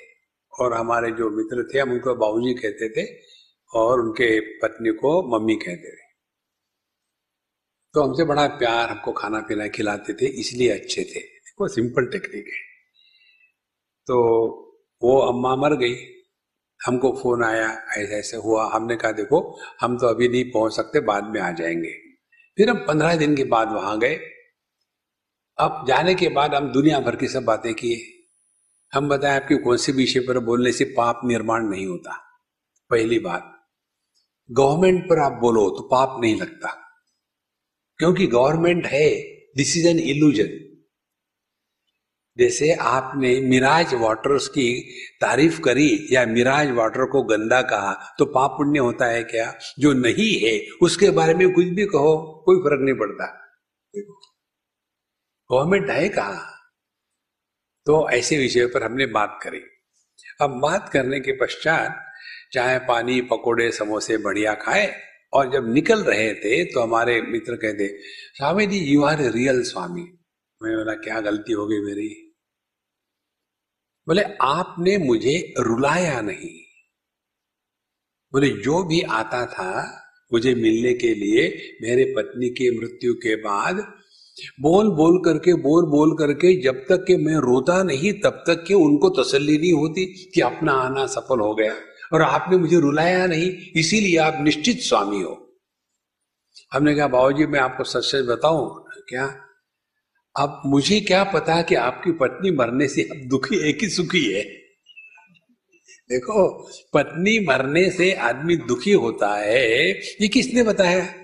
और 0.52 0.74
हमारे 0.74 1.10
जो 1.10 1.30
मित्र 1.30 1.68
थे, 1.74 1.78
हम 1.78 1.92
उनको 1.92 2.14
बाबूजी 2.14 2.54
कहते 2.54 2.88
थे 2.88 3.06
और 3.70 4.00
उनके 4.00 4.40
पत्नी 4.58 4.92
को 4.92 5.12
मम्मी 5.30 5.56
कहते 5.56 5.96
थे। 5.96 6.09
तो 7.94 8.02
हमसे 8.02 8.24
बड़ा 8.24 8.46
प्यार 8.46 8.90
हमको 8.90 9.12
खाना 9.12 9.40
पीना 9.40 9.68
खिलाते 9.68 10.12
थे, 10.12 10.26
इसलिए 10.26 10.70
अच्छे 10.70 11.04
थे। 11.04 11.20
वो 11.60 11.68
सिंपल 11.68 12.06
टेक्निक 12.06 12.46
है। 12.46 12.60
तो 14.06 14.16
वो 15.02 15.18
अम्मा 15.20 15.56
मर 15.56 15.76
गई, 15.76 15.96
हमको 16.86 17.12
फ़ोन 17.12 17.44
आया, 17.44 17.68
ऐसे 17.70 18.14
ऐसे 18.14 18.36
हुआ। 18.36 18.70
हमने 18.74 18.96
कहा, 18.96 19.12
देखो, 19.12 19.58
हम 19.80 19.98
तो 19.98 20.06
अभी 20.06 20.28
नहीं 20.28 20.44
पहुँच 20.44 20.72
सकते, 20.72 21.00
बाद 21.00 21.24
में 21.24 21.40
आ 21.40 21.50
जाएँगे। 21.50 21.92
फिर 22.56 22.70
हम 22.70 22.76
पंद्रह 22.76 23.16
दिन 23.16 23.36
के 23.36 23.44
बाद 23.44 23.72
वहाँ 23.72 23.98
गए। 23.98 24.20
अब 25.58 25.84
जाने 25.88 26.14
के 26.14 26.28
बाद 26.28 26.54
हम 26.54 26.72
दुनिया 26.72 27.00
भर 27.00 27.16
की 27.16 27.28
सब 27.28 27.44
बातें 27.44 27.74
किए। 27.74 28.26
हम 28.94 29.08
बताएँ, 29.08 29.36
आपके 29.36 29.56
कौन 29.56 29.76
से 29.76 29.92
विषय 29.92 30.20
पर 30.20 30.38
बोलने 30.38 30.72
से 30.72 30.84
पाप 30.84 31.20
निर्माण 31.24 31.62
नहीं 31.64 31.86
होता? 31.86 32.16
पहली 32.90 33.18
बात 33.18 33.56
गवर्नमेंट 34.50 35.04
पर 35.04 35.18
आप 35.18 35.32
बोलो 35.32 35.70
तो 35.70 35.88
पाप 35.88 36.20
नहीं 36.20 36.40
लगता। 36.40 36.79
क्योंकि 38.00 38.26
गवर्नमेंट 38.26 38.86
है 38.86 39.10
दिस 39.56 39.76
इज़ 39.76 39.88
एन 39.88 39.98
इल्यूजन 39.98 40.70
जैसे 42.38 42.72
आपने 42.72 43.40
मिराज 43.40 43.94
वाटर्स 43.94 44.48
की 44.48 44.94
तारीफ़ 45.20 45.60
करी 45.60 46.08
या 46.12 46.26
मिराज 46.26 46.70
वाटर 46.70 47.06
को 47.06 47.22
गंदा 47.22 47.62
कहा 47.62 48.14
तो 48.18 48.24
पाप 48.24 48.50
पुण्य 48.50 48.78
होता 48.78 49.06
है 49.06 49.24
क्या? 49.24 49.58
जो 49.78 49.92
नहीं 49.92 50.48
है, 50.48 50.66
उसके 50.82 51.10
बारे 51.10 51.34
में 51.34 51.52
कुछ 51.52 51.66
भी 51.66 51.86
कहो, 51.86 52.42
कोई 52.46 52.56
फ़र्क 52.56 52.80
नहीं 52.82 52.94
पड़ता। 52.94 53.26
गवर्नमेंट 55.52 55.90
है 55.90 56.08
कहा? 56.08 56.72
तो 57.86 58.10
ऐसे 58.10 58.38
विषय 58.38 58.66
पर 58.66 58.82
हमने 58.82 59.06
बात 59.06 59.40
करी। 59.42 59.60
अब 60.40 60.50
बात 60.50 60.88
करने 60.88 61.20
के 61.20 61.32
पश्चात 61.32 62.12
चाहे 62.52 62.78
पानी, 62.78 63.20
पकोड़े, 63.20 63.72
समोसे 63.72 64.16
बढ़िया 64.16 64.54
खाए 64.54 65.09
और 65.32 65.52
जब 65.52 65.72
निकल 65.72 66.04
रहे 66.04 66.34
थे 66.34 66.64
तो 66.64 66.80
हमारे 66.80 67.22
मित्र 67.22 67.56
कहते, 67.56 67.98
Swami 68.34 68.66
ji 68.66 68.78
you 68.78 69.02
are 69.02 69.22
a 69.22 69.28
real 69.28 69.62
swami. 69.62 70.02
मैं 70.62 70.76
बोला, 70.76 70.94
क्या 70.94 71.20
गलती 71.20 71.52
हो 71.52 71.66
गई 71.66 71.80
मेरी? 71.80 72.36
बोले, 74.06 74.22
आपने 74.42 74.98
मुझे 74.98 75.54
रुलाया 75.58 76.20
नहीं। 76.20 76.60
बोले, 78.32 78.48
जो 78.48 78.82
भी 78.82 79.00
आता 79.00 79.46
था 79.46 79.96
मुझे 80.32 80.54
मिलने 80.54 80.94
के 80.94 81.14
लिए, 81.14 81.72
मेरे 81.82 82.14
पत्नी 82.16 82.48
की 82.48 82.78
मृत्यु 82.78 83.14
के 83.14 83.36
बाद, 83.36 83.94
बोल 84.60 84.90
बोल 84.90 85.18
करके, 85.24 85.54
बोल 85.54 85.84
बोल 85.84 86.14
करके, 86.18 86.60
जब 86.60 86.86
तक 86.88 87.04
के 87.06 87.16
मैं 87.16 87.34
रोता 87.34 87.82
नहीं, 87.82 88.12
तब 88.12 88.44
तक 88.46 88.64
के 88.68 88.74
उनको 88.74 89.10
तसल्ली 89.10 89.58
नहीं 89.58 89.72
होती 89.72 90.30
कि 90.34 90.40
अपना 90.40 90.72
आना 90.72 91.06
सफल 91.06 91.40
हो 91.40 91.54
गया। 91.54 91.74
और 92.12 92.22
आपने 92.22 92.56
मुझे 92.56 92.80
रुलाया 92.80 93.26
नहीं, 93.26 93.52
इसीलिए 93.76 94.16
आप 94.16 94.38
निश्चित 94.40 94.78
स्वामी 94.78 95.20
हो। 95.20 95.58
हमने 96.72 96.94
कहा 96.94 97.06
बाबू 97.08 97.32
जी 97.32 97.46
मैं 97.46 97.60
आपको 97.60 97.84
सच 97.84 98.04
सच 98.04 98.26
बताऊँ 98.26 98.84
क्या? 99.08 99.46
अब 100.38 100.62
मुझे 100.66 101.00
क्या 101.00 101.24
पता 101.24 101.62
कि 101.62 101.74
आपकी 101.74 102.12
पत्नी 102.12 102.50
मरने 102.50 102.88
से 102.88 103.02
अब 103.02 103.28
दुखी 103.28 103.58
है 103.58 103.72
कि 103.72 103.88
सुखी 103.88 104.32
है? 104.32 104.42
देखो, 106.08 106.68
पत्नी 106.94 107.46
मरने 107.46 107.90
से 107.90 108.12
आदमी 108.12 108.56
दुखी 108.56 108.92
होता 108.92 109.34
है, 109.36 109.90
ये 109.90 110.28
किसने 110.28 110.62
बताया? 110.62 111.14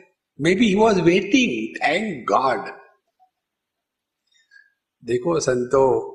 Maybe 0.55 0.67
he 0.67 0.75
was 0.75 1.01
waiting 1.01 1.77
thank 1.77 2.27
God 2.29 2.69
देखो, 5.05 5.41
संतो, 5.41 6.13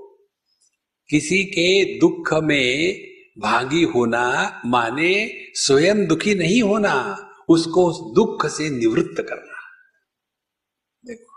किसी 1.09 1.43
के 1.43 1.99
दुख 1.99 2.33
में 2.33 3.10
भागी 3.41 3.83
होना 3.85 4.25
माने 4.65 5.13
स्वयं 5.55 6.05
दुखी 6.07 6.33
नहीं 6.35 6.61
होना, 6.63 6.95
उसको 7.49 7.85
उस 7.87 7.99
दुख 8.15 8.45
से 8.47 8.69
निवृत्त 8.69 9.21
करना। 9.21 9.59
देखो, 11.03 11.35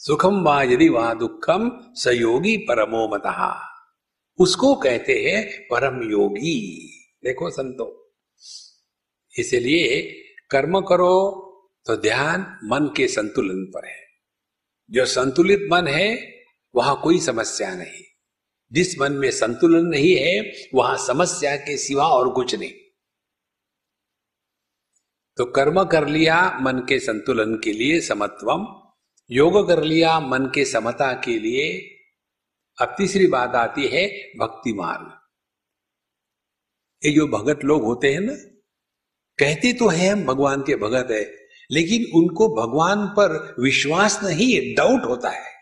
सुखम 0.00 0.42
व 0.44 0.60
यदि 0.62 0.88
वा 0.88 1.12
दुखम 1.14 1.70
सयोगी 1.94 2.56
परमो 2.68 3.06
मतहा 3.08 3.52
उसको 4.38 4.74
कहते 4.74 5.12
हैं 5.22 5.42
परम 5.70 6.02
योगी। 6.10 6.60
देखो 7.24 7.50
संतो, 7.50 7.86
इसलिए 9.34 10.00
कर्म 10.50 10.80
करो 10.80 11.16
तो 11.86 11.96
ध्यान 11.96 12.40
मन 12.64 12.92
के 12.96 13.06
संतुलन 13.08 13.64
पर 13.64 13.86
है। 13.86 14.02
जो 14.90 15.04
संतुलित 15.06 15.68
मन 15.72 15.86
है, 15.88 16.08
वहाँ 16.74 17.00
कोई 17.02 17.20
समस्या 17.20 17.74
नहीं। 17.74 18.02
जिस 18.72 18.98
मन 18.98 19.12
में 19.12 19.30
संतुलन 19.30 19.86
नहीं 19.86 20.16
है, 20.16 20.52
वहाँ 20.74 20.96
समस्या 20.96 21.56
के 21.56 21.76
सिवा 21.76 22.06
और 22.06 22.32
कुछ 22.32 22.54
नहीं। 22.54 22.72
तो 25.36 25.44
कर्म 25.44 25.84
कर 25.84 26.08
लिया 26.08 26.58
मन 26.58 26.78
के 26.88 26.98
संतुलन 26.98 27.54
के 27.64 27.72
लिए 27.72 28.00
समत्वम, 28.00 28.90
योग 29.30 29.68
कर 29.68 29.82
लिया 29.82 30.20
मन 30.20 30.46
के 30.54 30.64
समता 30.64 31.12
के 31.12 31.38
लिए, 31.38 31.90
अब 32.80 32.94
तीसरी 32.98 33.26
बात 33.26 33.54
आती 33.54 33.86
है 33.86 34.08
भक्ति 34.38 34.72
मार्ग। 34.72 35.20
ये 37.06 37.12
जो 37.12 37.26
भगत 37.26 37.64
लोग 37.64 37.82
होते 37.82 38.12
हैं 38.12 38.20
ना, 38.20 38.34
कहते 39.38 39.72
तो 39.72 39.88
है 39.88 40.08
हम 40.08 40.24
भगवान 40.24 40.60
के 40.60 40.76
भगत 40.76 41.08
है, 41.10 41.48
लेकिन 41.70 42.04
उनको 42.14 42.48
भगवान 42.48 43.06
पर 43.06 43.56
विश्वास 43.60 44.20
नहीं 44.22 44.74
डाउट 44.74 45.04
होता 45.04 45.30
है। 45.30 45.52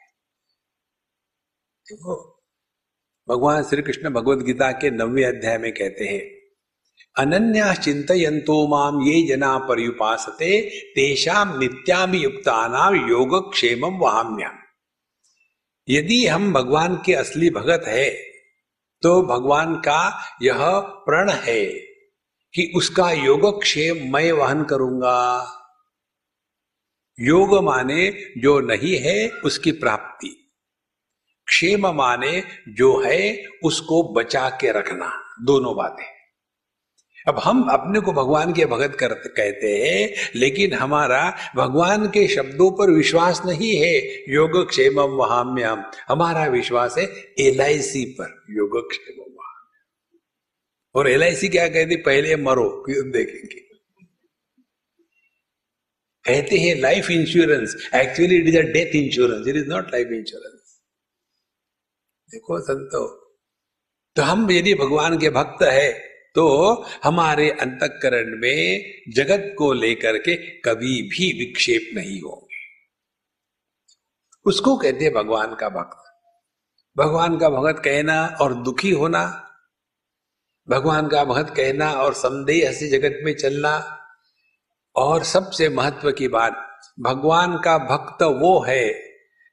भगवान 3.29 3.63
श्री 3.63 3.83
कृष्ण 3.83 4.11
भगवद 4.11 4.43
गीता 4.43 4.73
के 4.73 4.91
नवे 4.91 5.25
अध्याय 5.25 5.59
में 5.59 5.73
कहते 5.73 6.05
हैं 6.05 6.43
अनन्या 7.19 7.75
चिंतयंतो 7.75 8.67
माम 8.69 9.03
ये 9.03 9.27
जना 9.27 9.59
पर्युपासते 9.59 10.61
तेषाम 10.95 11.59
नित्यामी 11.59 12.19
युक्ता 12.19 12.69
नाम 12.69 13.11
योग 13.11 13.53
क्षेम 13.53 13.87
वहाम्याम 13.87 14.59
यदि 15.89 16.27
हम 16.27 16.53
भगवान 16.53 16.97
के 17.07 17.15
असली 17.15 17.51
भगत 17.51 17.85
है 17.87 18.11
तो 19.03 19.23
भगवान 19.23 19.75
का 19.75 20.21
यह 20.43 20.81
प्रण 20.81 21.31
है 21.31 21.67
कि 22.55 22.73
उसका 22.77 23.11
योगक्षेम 23.13 24.13
मैं 24.13 24.33
वहन 24.33 24.65
करूँगा। 24.65 25.53
योग 27.21 27.65
माने 27.65 28.11
जो 28.39 28.61
नहीं 28.61 28.99
है, 28.99 29.29
उसकी 29.29 29.73
प्राप्ति। 29.73 30.42
क्षेम 31.47 31.87
माने 31.87 32.43
जो 32.69 33.01
है, 33.01 33.47
उसको 33.65 34.03
बचा 34.13 34.49
के 34.49 34.73
रखना। 34.73 35.13
दोनों 35.41 35.77
बातें। 35.77 36.05
अब 37.29 37.39
हम 37.39 37.63
अपने 37.63 38.01
को 38.01 38.13
भगवान 38.13 38.53
के 38.53 38.65
भगत 38.65 38.97
करते 38.97 39.29
कहते 39.29 39.67
हैं, 39.67 40.31
लेकिन 40.37 40.73
हमारा 40.73 41.37
भगवान 41.57 42.07
के 42.07 42.29
शब्दों 42.29 42.71
पर 42.71 42.91
विश्वास 42.91 43.43
नहीं 43.47 43.77
है, 43.77 43.97
योग 44.33 44.69
क्षेम 44.69 45.01
वहाम्याम 45.01 45.85
हमारा 46.09 46.47
विश्वास 46.47 46.99
है 46.99 47.05
एलआईसी 47.41 48.05
पर, 48.05 48.45
योग 48.51 48.91
क्षेम 48.91 49.23
और 50.95 51.11
एलआईसी 51.11 51.49
क्या 51.49 51.69
कहती, 51.69 51.97
पहले 51.97 52.37
मरो, 52.37 52.83
फिर 52.87 53.03
देखेंगे। 53.03 53.61
कहते 56.25 56.57
हैं 56.57 56.75
life 56.77 57.11
insurance 57.11 57.91
actually 57.95 58.37
it 58.37 58.47
is 58.47 58.59
a 58.59 58.61
death 58.61 58.97
insurance 58.97 59.49
it 59.49 59.57
is 59.57 59.67
not 59.69 59.87
life 59.87 60.09
insurance 60.09 60.62
देखो 62.33 62.59
संतो। 62.61 63.07
तो 64.17 64.23
हम 64.23 64.51
यदि 64.51 64.75
भगवान 64.75 65.19
के 65.19 65.31
भक्त 65.31 65.63
है 65.63 65.91
तो 66.35 66.45
हमारे 67.05 67.51
अंतकरण 67.51 68.37
में 68.41 68.93
जगत 69.15 69.55
को 69.59 69.73
लेकर 69.73 70.19
के 70.19 70.37
कभी 70.61 71.03
भी 71.03 71.27
विक्षेप 71.39 71.91
नहीं 71.95 72.21
होंगे। 72.21 72.61
उसको 74.47 74.77
कहते 74.77 75.05
हैं 75.05 75.13
भगवान 75.15 75.55
का 75.55 75.69
भक्त। 75.69 75.99
भगवान 76.97 77.39
का 77.39 77.49
भगत 77.49 77.83
कहना 77.85 78.25
और 78.41 78.55
दुखी 78.55 78.91
होना, 78.91 79.25
भगवान 80.69 81.09
का 81.09 81.25
भगत 81.25 81.53
कहना 81.57 81.93
और 81.95 82.15
संदेह 82.15 82.73
से 82.73 82.89
जगत 82.89 83.21
में 83.25 83.35
चलना, 83.35 83.75
और 84.97 85.25
सबसे 85.25 85.69
महत्व 85.69 86.11
की 86.13 86.29
बात, 86.29 86.53
भगवान 87.01 87.59
का 87.59 87.77
भक्त 87.79 88.23
वो 88.23 88.59
है 88.63 88.85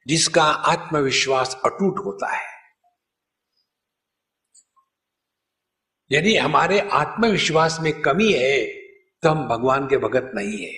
जिसका 0.06 0.44
आत्मविश्वास 0.44 1.60
अटूट 1.64 2.04
होता 2.04 2.32
है। 2.36 2.49
यदि 6.12 6.36
हमारे 6.36 6.80
आत्मविश्वास 6.80 7.78
में 7.80 8.00
कमी 8.00 8.32
है 8.32 8.66
तो 9.22 9.28
हम 9.28 9.48
भगवान 9.48 9.86
के 9.86 9.96
भगत 9.96 10.30
नहीं 10.34 10.58
है। 10.58 10.72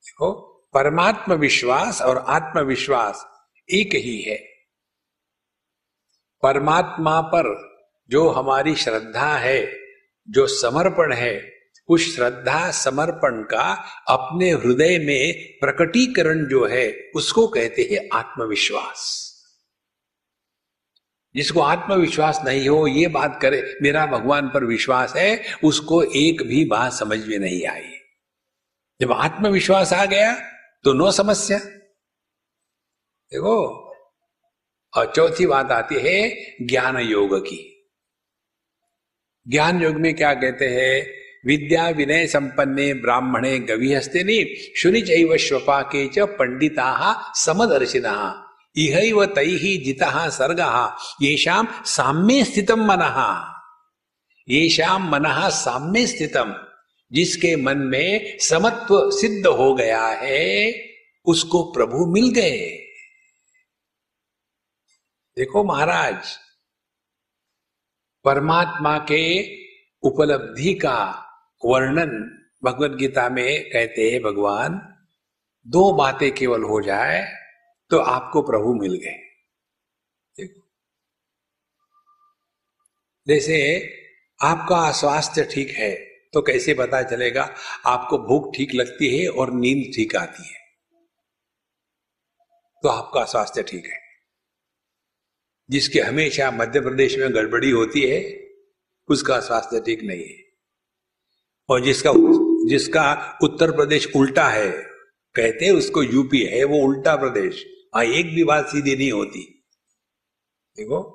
देखो 0.00 0.32
परमात्म 0.74 1.34
विश्वास 1.34 2.02
और 2.02 2.18
आत्मविश्वास 2.18 3.26
एक 3.70 3.94
ही 3.94 4.22
है। 4.22 4.36
परमात्मा 6.42 7.20
पर 7.20 7.68
जो 8.10 8.28
हमारी 8.28 8.74
श्रद्धा 8.74 9.36
है, 9.36 9.78
जो 10.28 10.46
समर्पण 10.46 11.12
है, 11.12 11.52
उस 11.88 12.16
श्रद्धा 12.16 12.70
समर्पण 12.70 13.42
का 13.42 13.72
अपने 14.08 14.50
हृदय 14.50 14.98
में 14.98 15.58
प्रकटीकरण 15.60 16.46
जो 16.46 16.66
है, 16.66 17.10
उसको 17.16 17.48
कहते 17.48 17.88
हैं 17.92 18.08
आत्मविश्वास। 18.12 19.27
जिसको 21.34 21.60
आत्मविश्वास 21.60 22.40
नहीं 22.44 22.68
हो, 22.68 22.86
ये 22.86 23.08
बात 23.08 23.38
करे, 23.42 23.78
मेरा 23.82 24.06
भगवान 24.06 24.48
पर 24.48 24.64
विश्वास 24.64 25.16
है, 25.16 25.44
उसको 25.64 26.02
एक 26.02 26.42
भी 26.42 26.64
बात 26.64 26.92
समझ 26.92 27.26
में 27.26 27.38
नहीं 27.38 27.66
आई। 27.66 27.90
जब 29.00 29.12
आत्मविश्वास 29.12 29.92
आ 29.92 30.04
गया 30.04 30.40
तो 30.84 30.92
नो 30.92 31.10
समस्या। 31.10 31.58
देखो, 33.32 33.88
और 34.96 35.12
चौथी 35.16 35.46
बात 35.46 35.70
आती 35.70 35.94
है 35.94 36.36
ज्ञान 36.66 36.98
योग 36.98 37.40
की। 37.40 37.90
ज्ञान 39.48 39.82
योग 39.82 39.94
में 39.94 40.14
क्या 40.14 40.34
कहते 40.34 40.68
हैं? 40.68 41.18
विद्या 41.46 41.88
विनय 41.88 42.26
संपन्ने 42.26 42.94
ब्राह्मणे 42.94 43.58
गवी 43.58 43.94
हस्ते 43.94 44.74
शुनि 44.76 45.00
चैव 45.00 45.36
स्वपा 45.36 45.82
के 45.82 46.08
च 46.08 46.18
पंडिता 46.18 47.32
समदर्शिना। 47.34 48.44
इहैव 48.78 49.24
तैहि 49.26 49.76
जितः 49.76 50.28
सर्गः। 50.28 50.96
येषाम 51.22 51.68
साम्य 51.84 52.44
स्थितम 52.44 52.84
मनः। 52.84 53.44
येषाम 54.48 55.10
मनः 55.10 55.48
साम्य 55.48 56.06
स्थितम 56.06 56.54
जिसके 57.12 57.56
मन 57.56 57.78
में 57.78 58.38
समत्व 58.38 59.10
सिद्ध 59.10 59.46
हो 59.46 59.74
गया 59.74 60.06
है, 60.06 60.72
उसको 61.24 61.62
प्रभु 61.72 62.06
मिल 62.06 62.30
गए। 62.30 62.68
देखो 65.36 65.64
महाराज, 65.64 66.38
परमात्मा 68.24 68.98
के 68.98 69.54
उपलब्धि 70.02 70.74
का 70.74 71.26
वर्णन 71.64 72.10
भगवत 72.64 72.90
गीता 72.90 73.28
में 73.28 73.70
कहते 73.70 74.10
हैं 74.10 74.22
भगवान, 74.22 74.96
दो 75.66 75.92
बातें 75.92 76.34
केवल 76.34 76.62
हो 76.62 76.80
जाए 76.82 77.47
तो 77.90 77.98
आपको 77.98 78.42
प्रभु 78.42 78.74
मिल 78.74 78.94
गए। 78.94 79.16
देखो 80.36 80.60
जैसे 83.26 83.58
आपका 84.40 84.90
स्वास्थ्य 84.92 85.44
ठीक 85.44 85.70
है 85.70 85.94
तो 86.34 86.42
कैसे 86.42 86.74
पता 86.74 87.02
चलेगा? 87.02 87.42
आपको 87.86 88.18
भूख 88.18 88.54
ठीक 88.56 88.74
लगती 88.74 89.18
है 89.18 89.28
और 89.28 89.52
नींद 89.52 89.92
ठीक 89.94 90.16
आती 90.16 90.48
है। 90.48 90.58
तो 92.84 92.88
आपका 92.88 93.24
स्वास्थ्य 93.24 93.62
ठीक 93.62 93.86
है। 93.86 94.00
जिसके 95.70 96.00
हमेशा 96.00 96.50
मध्य 96.50 96.80
प्रदेश 96.80 97.16
में 97.18 97.34
गड़बड़ी 97.34 97.70
होती 97.70 98.02
है, 98.02 98.20
उसका 99.08 99.40
स्वास्थ्य 99.40 99.80
ठीक 99.80 100.02
नहीं 100.02 100.22
है। 100.22 100.44
और 101.68 101.80
जिसका 101.80 102.12
जिसका 102.68 103.38
उत्तर 103.42 103.72
प्रदेश 103.72 104.08
उल्टा 104.16 104.48
है, 104.48 104.70
कहते 105.34 105.64
हैं 105.64 105.72
उसको 105.72 106.02
यूपी 106.02 106.44
है, 106.44 106.64
वो 106.64 106.78
उल्टा 106.78 107.16
प्रदेश। 107.16 107.64
हाँ 107.94 108.04
एक 108.04 108.34
भी 108.34 108.44
बात 108.44 108.66
सीधी 108.66 108.96
नहीं 108.96 109.12
होती। 109.12 109.40
देखो। 110.76 111.14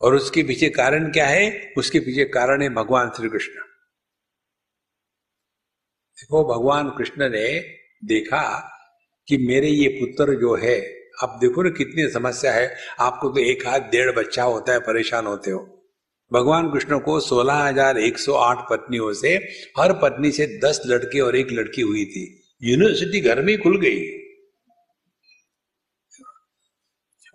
और 0.00 0.14
उसके 0.14 0.42
पीछे 0.42 0.68
कारण 0.70 1.10
क्या 1.12 1.26
है? 1.26 1.72
उसके 1.78 2.00
पीछे 2.00 2.24
कारण 2.24 2.62
है 2.62 2.68
भगवान 2.68 3.10
श्री 3.10 3.28
कृष्ण 3.28 3.52
देखो, 6.18 6.44
भगवान 6.44 6.90
कृष्ण 6.90 7.28
ने 7.28 7.58
देखा 8.04 8.42
कि 9.28 9.36
मेरे 9.38 9.68
ये 9.68 9.88
पुत्र 9.88 10.34
जो 10.34 10.54
है, 10.56 10.78
आप 11.22 11.38
देखो 11.40 11.62
ना 11.62 11.70
कितनी 11.70 12.08
समस्या 12.10 12.52
है। 12.52 12.76
आपको 13.00 13.28
तो 13.28 13.40
एक 13.40 13.66
हाथ 13.66 13.80
डेढ़ 13.80 14.10
बच्चा 14.16 14.42
होता 14.42 14.72
है, 14.72 14.80
परेशान 14.80 15.26
होते 15.26 15.50
हो। 15.50 15.58
भगवान 16.32 16.70
कृष्ण 16.72 16.98
को 16.98 17.18
सोलह 17.20 17.54
हज़ार 17.54 17.98
एक 17.98 18.18
सौ 18.18 18.34
आठ 18.34 18.58
पत्नियों 18.70 19.12
से, 19.12 19.34
हर 19.78 19.92
पत्नी 19.92 20.30
से 20.30 20.46
दस 20.64 20.82
लड़के 20.86 21.20
और 21.20 21.36
एक 21.36 21.52
लड़की 21.52 21.82
हुई 21.82 22.04
थी। 22.04 22.24
यूनिवर्सिटी 22.62 23.20
घर 23.20 23.42
में 23.42 23.56
खुल 23.62 23.80
गई। 23.80 24.19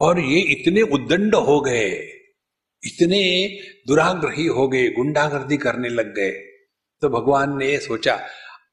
और 0.02 0.20
ये 0.20 0.40
इतने 0.52 0.82
उद्दंड 0.82 1.36
हो 1.36 1.60
गए, 1.62 1.90
इतने 2.84 3.22
दुराग्रही 3.88 4.46
हो 4.48 4.68
गए, 4.68 4.88
गुंडागर्दी 4.90 5.58
करने 5.58 5.90
लग 5.90 6.14
गए। 6.16 6.32
तो 7.02 7.10
भगवान 7.10 7.58
ने 7.58 7.78
सोचा, 7.80 8.20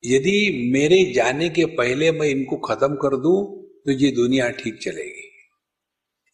यदि 0.04 0.70
मेरे 0.72 1.02
जाने 1.12 1.48
के 1.48 1.64
पहले 1.76 2.10
मैं 2.12 2.28
इनको 2.28 2.56
खत्म 2.58 2.94
कर 2.94 3.16
दूँ 3.16 3.38
तो 3.84 3.92
ये 3.92 4.10
दुनिया 4.10 4.48
ठीक 4.50 4.78
चलेगी। 4.82 5.28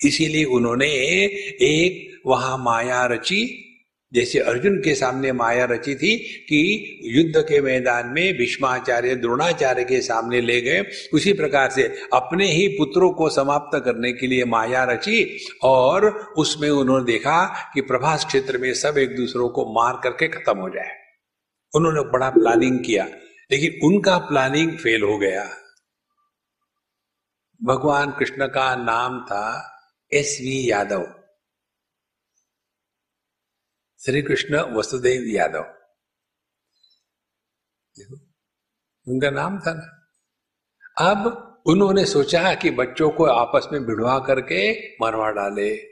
इसीलिए 0.01 0.45
उन्होंने 0.45 0.86
एक 0.86 2.20
वहाँ 2.26 2.59
माया 2.59 3.05
रची 3.07 3.45
जैसे 4.13 4.39
अर्जुन 4.39 4.77
के 4.79 4.95
सामने 4.95 5.33
माया 5.33 5.65
रची 5.65 5.95
थी 5.95 6.17
कि 6.49 7.01
युद्ध 7.05 7.45
के 7.49 7.61
मैदान 7.61 8.07
में 8.07 8.37
भीष्माचार्य, 8.37 9.15
द्रोणाचार्य 9.15 9.85
के 9.85 10.01
सामने 10.01 10.41
ले 10.41 10.61
गए। 10.61 10.85
उसी 11.15 11.33
प्रकार 11.33 11.71
से 11.71 11.83
अपने 12.13 12.47
ही 12.53 12.67
पुत्रों 12.69 13.11
को 13.11 13.29
समाप्त 13.31 13.79
करने 13.85 14.13
के 14.13 14.27
लिए 14.27 14.45
माया 14.45 14.85
रची 14.85 15.47
और 15.63 16.09
उसमें 16.39 16.71
उन्होंने 16.71 17.05
देखा 17.05 17.45
कि 17.75 17.81
प्रभास 17.81 18.25
क्षेत्र 18.25 18.59
में 18.59 18.73
सब 18.75 18.99
एक 18.99 19.17
दूसरों 19.17 19.49
को 19.49 19.73
मार 19.73 20.01
करके 20.03 20.29
खत्म 20.29 20.59
हो 20.59 20.69
जाए। 20.69 20.97
उन्होंने 21.75 22.01
बड़ा 22.01 22.31
प्लानिंग 22.31 22.79
किया, 22.85 23.09
लेकिन 23.51 23.79
उनका 23.85 24.19
प्लानिंग 24.19 24.73
फेल 24.73 25.03
हो 25.03 25.19
गया। 25.19 25.49
भगवान 27.65 28.11
कृष्ण 28.11 28.47
का 28.47 28.75
नाम 28.77 29.21
था 29.21 29.45
एस 30.13 30.39
वी 30.41 30.71
यादव। 30.71 31.07
श्री 34.05 34.23
कृष्ण 34.23 34.61
वसुदेव 34.61 35.23
यादव। 35.27 35.63
देखो, 37.99 38.15
उनका 39.09 39.31
नाम 39.31 39.61
था 39.61 39.75
ना। 39.75 40.13
अब 41.11 41.45
उन्होंने 41.67 42.05
सोचा 42.05 42.55
कि 42.55 42.71
बच्चों 42.71 43.11
को 43.11 43.25
आपस 43.25 43.67
में 43.73 43.85
भिड़वा 43.85 44.19
करके 44.19 44.91
मरवा 44.95 45.31
डाले। 45.31 45.83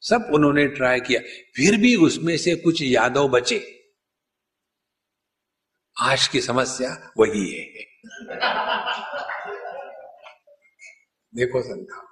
सब 0.00 0.30
उन्होंने 0.34 0.66
ट्राई 0.66 1.00
किया। 1.00 1.20
फिर 1.56 1.80
भी 1.80 1.96
उसमें 1.96 2.36
से 2.36 2.56
कुछ 2.56 2.82
यादव 2.82 3.28
बचे। 3.28 3.90
आज 6.00 6.28
की 6.28 6.40
समस्या 6.40 7.12
वही 7.18 7.52
है। 7.52 7.64
देखो 11.34 11.62
संता 11.62 12.08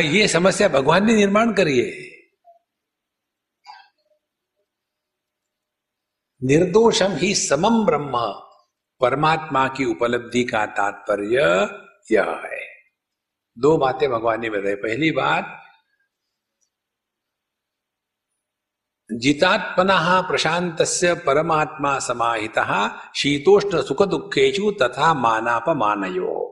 ये 0.00 0.28
समस्या 0.28 0.68
भगवान 0.68 1.06
ने 1.06 1.16
निर्माण 1.16 1.52
करी 1.52 1.78
है। 1.78 2.17
निर्दोषम 6.44 7.12
ही 7.12 7.34
समम 7.34 7.84
ब्रह्म। 7.86 8.12
परमात्मा 9.00 9.68
की 9.68 9.84
उपलब्धि 9.84 10.44
का 10.44 10.66
तात्पर्य 10.66 11.36
यह 12.12 12.30
है। 12.44 12.66
दो 13.58 13.76
बातें 13.78 14.10
भगवान 14.10 14.40
ने 14.40 14.50
बताई। 14.50 14.74
पहली 14.74 15.10
बात, 15.10 15.64
जितात्मना 19.12 20.20
प्रशांत 20.20 20.76
परमात्मा 21.26 21.98
समाहित 21.98 22.58
शीतोष्ण 23.16 23.82
सुख 23.82 24.02
दुखेशु 24.02 24.70
तथा 24.70 25.14
मानापमानयो। 25.14 26.44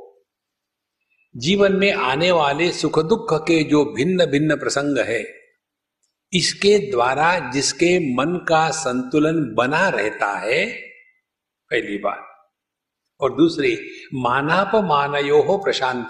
जीवन 1.37 1.72
में 1.72 1.93
आने 1.93 2.30
वाले 2.30 2.72
सुख 2.72 2.99
दुख 2.99 3.34
के 3.34 3.62
जो 3.64 3.84
भिन्न 3.84 4.26
भिन्न 4.26 4.57
प्रसंग 4.57 4.99
है 4.99 5.46
इसके 6.33 6.91
द्वारा 6.91 7.51
जिसके 7.51 8.14
मन 8.14 8.47
का 8.49 8.70
संतुलन 8.70 9.55
बना 9.55 9.89
रहता 9.89 10.39
है, 10.39 10.66
पहली 11.70 11.99
बात। 11.99 12.53
और 13.20 13.37
दूसरी 13.37 13.91
मानाप 14.14 14.70
मानयो 14.74 15.43
हो 15.43 15.59
प्रशांत 15.59 16.09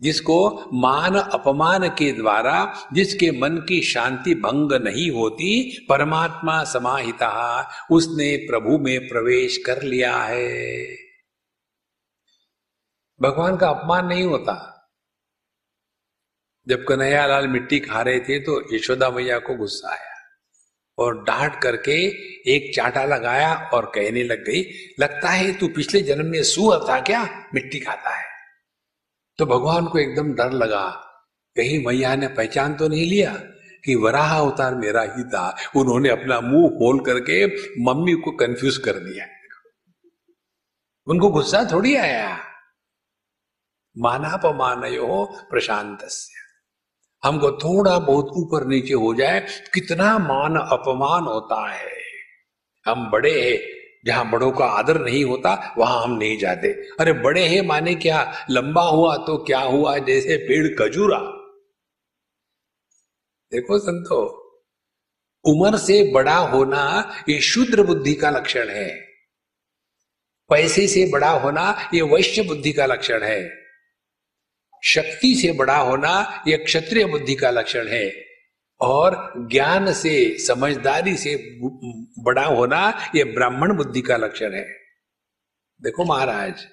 जिसको 0.00 0.70
मान 0.72 1.14
अपमान 1.14 1.88
के 1.88 2.12
द्वारा, 2.12 2.76
जिसके 2.92 3.30
मन 3.30 3.56
की 3.56 3.82
शांति 3.82 4.34
भंग 4.34 4.72
नहीं 4.72 5.10
होती, 5.10 5.78
परमात्मा 5.88 6.64
समाहिता, 6.64 7.68
उसने 7.90 8.36
प्रभु 8.36 8.78
में 8.78 9.08
प्रवेश 9.08 9.58
कर 9.66 9.82
लिया 9.82 10.18
है। 10.18 10.86
भगवान 13.22 13.56
का 13.56 13.68
अपमान 13.68 14.06
नहीं 14.06 14.24
होता। 14.24 14.75
जब 16.68 16.84
कन्हैयालाल 16.84 17.48
मिट्टी 17.48 17.80
खा 17.80 18.02
रहे 18.02 18.20
थे 18.20 18.38
तो 18.38 18.76
यशोदा 18.76 19.10
मैया 19.10 19.38
को 19.38 19.54
गुस्सा 19.54 19.90
आया 19.90 20.14
और 20.98 21.24
डांट 21.24 21.62
करके 21.62 21.92
एक 22.52 22.76
चाटा 22.76 23.04
लगाया 23.04 23.54
और 23.74 23.92
कहने 23.94 24.22
लग 24.24 24.44
गई, 24.44 24.62
लगता 25.00 25.28
है 25.28 25.58
तू 25.58 25.68
पिछले 25.68 26.00
जन्म 26.02 26.26
में 26.26 26.42
सुअर 26.42 26.88
था 26.88 27.00
क्या? 27.00 27.48
मिट्टी 27.54 27.80
खाता 27.80 28.10
है। 28.10 28.24
तो 29.38 29.46
भगवान 29.46 29.86
को 29.86 29.98
एकदम 29.98 30.32
डर 30.32 30.50
लगा। 30.50 30.88
कहीं 31.56 31.86
मैया 31.86 32.16
ने 32.16 32.28
पहचान 32.28 32.74
तो 32.74 32.88
नहीं 32.88 33.10
लिया 33.10 33.34
कि 33.84 33.94
वराह 33.94 34.38
अवतार 34.38 34.74
मेरा 34.74 35.02
ही 35.02 35.24
था। 35.24 35.56
उन्होंने 35.76 36.08
अपना 36.08 36.40
मुँह 36.40 36.68
खोल 36.68 37.00
करके 37.00 37.46
मम्मी 37.84 38.12
को 38.12 38.30
कंफ्यूज 38.30 38.76
कर 38.76 38.92
दिया। 38.92 39.26
उनको 41.06 41.28
गुस्सा 41.28 41.68
थोड़ी 41.72 41.96
आया। 41.96 42.38
मानापमानयो 43.98 45.46
प्रशांत 45.50 45.98
हमको 47.24 47.52
थोड़ा 47.52 47.98
बहुत 47.98 48.26
ऊपर 48.36 48.66
नीचे 48.66 48.94
हो 48.94 49.14
जाए, 49.14 49.46
कितना 49.74 50.18
मान 50.18 50.56
अपमान 50.56 51.24
होता 51.24 51.70
है। 51.70 51.96
हम 52.86 53.10
बड़े 53.10 53.50
हैं, 53.50 53.58
जहाँ 54.06 54.30
बड़ों 54.30 54.50
का 54.52 54.64
आदर 54.64 55.00
नहीं 55.00 55.24
होता, 55.24 55.74
वहाँ 55.78 56.02
हम 56.02 56.10
नहीं 56.10 56.38
जाते। 56.38 56.68
अरे 57.00 57.12
बड़े 57.12 57.46
हैं 57.46 57.66
माने 57.66 57.94
क्या? 57.94 58.46
लंबा 58.50 58.82
हुआ 58.82 59.16
तो 59.16 59.36
क्या 59.36 59.60
हुआ? 59.60 59.98
जैसे 59.98 60.36
पेड़ 60.36 60.74
खजूरा। 60.74 61.18
देखो 63.52 63.78
संतो, 63.78 64.42
उम्र 65.44 65.76
से 65.76 66.12
बड़ा 66.12 66.36
होना 66.36 67.14
ये 67.28 67.40
शुद्र 67.40 67.82
बुद्धि 67.82 68.14
का 68.14 68.30
लक्षण 68.30 68.68
है। 68.68 69.06
पैसे 70.50 70.88
से 70.88 71.10
बड़ा 71.12 71.30
होना 71.30 71.90
ये 71.94 72.02
वैश्य 72.02 72.42
बुद्धि 72.42 72.72
का 72.72 72.86
लक्षण 72.86 73.22
है। 73.22 73.65
शक्ति 74.86 75.34
से 75.34 75.52
बड़ा 75.52 75.76
होना 75.76 76.44
यह 76.48 76.56
क्षत्रिय 76.56 77.04
बुद्धि 77.04 77.34
का 77.34 77.50
लक्षण 77.50 77.88
है। 77.88 78.26
और 78.80 79.32
ज्ञान 79.50 79.92
से, 79.92 80.38
समझदारी 80.38 81.16
से 81.16 81.36
बड़ा 82.22 82.44
होना 82.44 83.10
यह 83.14 83.24
ब्राह्मण 83.24 83.76
बुद्धि 83.76 84.00
का 84.00 84.16
लक्षण 84.16 84.52
है। 84.52 84.68
देखो 85.82 86.04
महाराज, 86.04 86.66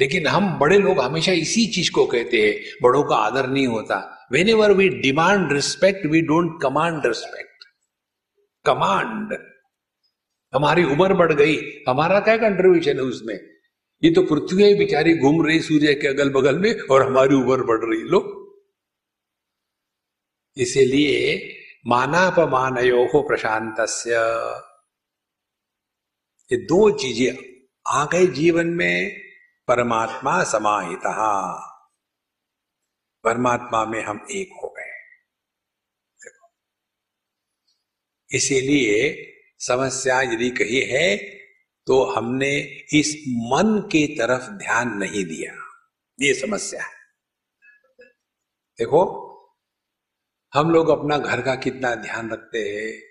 लेकिन 0.00 0.26
हम 0.26 0.58
बड़े 0.58 0.78
लोग 0.78 1.00
हमेशा 1.00 1.32
इसी 1.32 1.66
चीज़ 1.66 1.90
को 1.90 2.06
कहते 2.06 2.36
हैं, 2.42 2.54
बड़ों 2.82 3.02
का 3.04 3.16
आदर 3.16 3.46
नहीं 3.46 3.66
होता। 3.66 4.28
Whenever 4.48 4.72
we 4.72 4.88
demand 4.88 5.52
respect 5.52 6.06
we 6.06 6.20
don't 6.20 6.60
command 6.62 7.06
respect 7.06 7.64
command 8.66 9.38
हमारी 10.52 10.84
उम्र 10.84 11.14
बढ़ 11.14 11.32
गई, 11.32 11.56
हमारा 11.88 12.20
क्या 12.20 12.36
कंट्रीब्यूशन 12.36 12.96
है 12.96 13.02
उसमें? 13.02 13.55
ये 14.02 14.10
तो 14.10 14.22
पृथ्वी 14.22 14.74
बेचारी 14.74 15.14
घूम 15.18 15.46
रही 15.46 15.60
सूर्य 15.60 15.94
के 15.94 16.08
अगल 16.08 16.30
बगल 16.30 16.58
में 16.58 16.80
और 16.86 17.02
हमारी 17.02 17.34
उम्र 17.34 17.64
बढ़ 17.64 17.84
रही 17.84 18.02
लो। 18.02 18.20
इसीलिए 20.56 21.18
मानापमानयो 21.86 23.04
हो 23.04 23.22
प्रशांत 23.22 23.80
ये 26.50 26.56
दो 26.64 26.90
चीज़ें 26.98 27.32
आ 27.86 28.04
गए 28.04 28.26
जीवन 28.32 28.66
में, 28.66 29.20
परमात्मा 29.68 30.42
समाहित। 30.44 31.06
परमात्मा 33.24 33.84
में 33.84 34.02
हम 34.02 34.26
एक 34.30 34.50
हो 34.62 34.68
गए। 34.68 34.92
इसीलिए 38.30 38.98
समस्या 39.60 40.20
यदि 40.22 40.50
कही 40.50 40.80
है 40.86 41.16
तो 41.86 42.04
हमने 42.04 42.56
इस 42.92 43.24
मन 43.28 43.78
के 43.78 44.06
तरफ़ 44.06 44.50
ध्यान 44.50 44.88
नहीं 44.88 45.24
दिया। 45.24 45.52
ये 46.20 46.34
समस्या 46.34 46.82
है। 46.82 46.96
देखो, 48.78 49.26
हम 50.54 50.70
लोग 50.70 50.88
अपना 50.88 51.18
घर 51.18 51.42
का 51.42 51.54
कितना 51.54 51.94
ध्यान 51.94 52.30
रखते 52.30 52.58
हैं, 52.58 53.02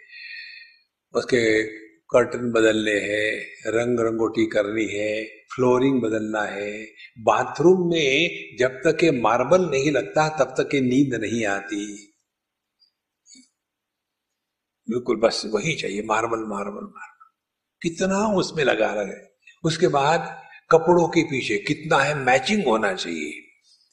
उसके 1.14 1.64
कर्टन 1.84 2.52
बदलने 2.52 2.92
हैं, 2.92 3.46
रंग 3.68 4.00
रंगोटी 4.00 4.46
करनी 4.46 4.86
है 4.86 5.26
फ्लोरिंग 5.26 6.02
बदलना 6.02 6.42
है। 6.42 6.86
बाथरूम 7.20 7.90
में 7.90 8.40
जब 8.60 8.70
तक 8.70 8.98
के 9.00 9.12
मार्बल 9.12 9.70
नहीं 9.70 9.92
लगता, 9.92 10.30
तब 10.30 10.64
तक 10.64 10.76
ये 10.76 10.82
नींद 10.82 11.14
नहीं 11.22 11.46
आती। 11.46 12.14
बिल्कुल 14.90 15.18
बस 15.18 15.44
वही 15.46 15.76
चाहिए 15.76 16.04
मार्बल 16.04 16.40
मार्बल 16.40 16.84
मार्बल 16.84 17.15
कितना 17.86 18.28
उसमें 18.28 18.64
लगा 18.64 18.94
रहे 18.94 19.14
उसके 19.64 19.88
बाद 19.88 20.42
कपड़ों 20.72 21.08
के 21.08 21.24
पीछे 21.24 21.58
कितना 21.58 21.98
है 21.98 22.16
मैचिंग 22.16 22.66
होना 22.66 22.94
चाहिए। 22.94 23.32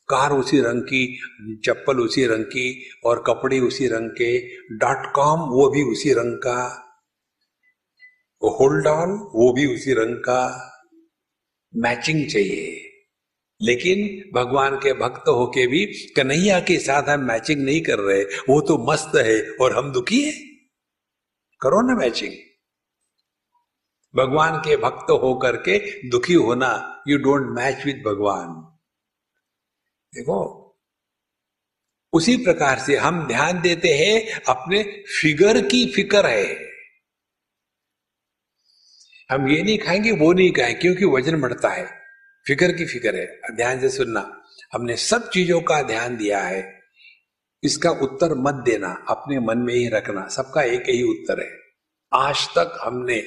कार 0.09 0.33
उसी 0.33 0.61
रंग 0.61 0.83
की, 0.83 1.21
चप्पल 1.65 1.97
उसी 1.97 2.27
रंग 2.27 2.45
की 2.45 2.91
और 3.05 3.25
कपड़े 3.27 3.61
उसी 3.61 3.87
रंग 3.87 4.11
के, 4.11 4.39
डॉट 4.77 5.13
कॉम 5.13 5.41
वो 5.41 5.71
भी 5.71 5.83
उसी 5.83 6.13
रंग 6.13 6.37
का, 6.37 6.79
होल्ड 8.45 8.87
ऑन 8.87 9.11
वो 9.11 9.53
भी 9.53 9.67
उसी 9.67 9.93
रंग 9.93 10.17
का, 10.17 10.69
मैचिंग 11.77 12.31
चाहिए। 12.31 12.89
लेकिन 13.63 14.31
भगवान 14.41 14.77
के 14.77 14.93
भक्त 14.93 15.29
होके 15.29 15.67
भी 15.67 15.87
कन्हैया 15.87 16.61
के 16.61 16.79
साथ 16.79 17.03
हम 17.03 17.21
मैचिंग 17.21 17.63
नहीं 17.63 17.81
कर 17.81 17.99
रहे, 17.99 18.25
वो 18.25 18.61
तो 18.61 18.93
मस्त 18.93 19.13
है 19.17 19.51
और 19.51 19.77
हम 19.77 19.93
दुखी 19.93 20.23
है। 20.23 20.33
करो 21.61 21.89
ना 21.89 21.95
मैचिंग। 21.95 22.33
भगवान 24.17 24.59
के 24.59 24.77
भक्त 24.77 25.11
होकर 25.11 25.57
के 25.57 26.09
दुखी 26.09 26.35
होना 26.35 27.03
यू 27.09 27.19
डोंट 27.19 27.47
मैच 27.47 27.87
विद 27.87 28.03
भगवान। 28.07 28.49
देखो, 30.15 30.59
उसी 32.13 32.37
प्रकार 32.37 32.79
से 32.79 32.97
हम 32.97 33.27
ध्यान 33.27 33.61
देते 33.61 33.89
हैं, 33.89 34.43
अपने 34.49 35.05
फिगर 35.23 35.61
की 35.61 35.93
फिकर 35.93 36.27
है। 36.27 36.73
हम 39.31 39.49
ये 39.49 39.63
नहीं 39.63 39.79
खाएँगे, 39.79 40.13
वो 40.13 40.33
नहीं 40.33 40.53
खाएँगे 40.53 40.81
क्योंकि 40.81 41.05
वज़न 41.05 41.41
बढ़ता 41.41 41.69
है। 41.69 41.87
फिकर 42.47 42.73
की 42.73 42.87
फिकर 42.87 43.17
है। 43.17 43.41
ध्यान 43.57 43.81
से 43.81 43.89
सुनना। 43.89 44.43
हमने 44.73 44.97
सब 44.97 45.31
चीज़ों 45.31 45.61
का 45.61 45.83
ध्यान 45.83 46.17
दिया 46.17 46.41
है। 46.41 46.81
इसका 47.63 47.91
उत्तर 47.91 48.35
मत 48.35 48.55
देना, 48.55 49.05
अपने 49.09 49.41
मन 49.41 49.59
में 49.59 49.75
ही 49.75 49.89
रखना। 49.89 50.29
सबका 50.29 50.63
एक 50.63 50.83
ही 50.89 51.03
उत्तर 51.03 51.41
है। 51.41 51.62
आज 52.15 52.49
तक 52.49 52.79
हमने 52.81 53.19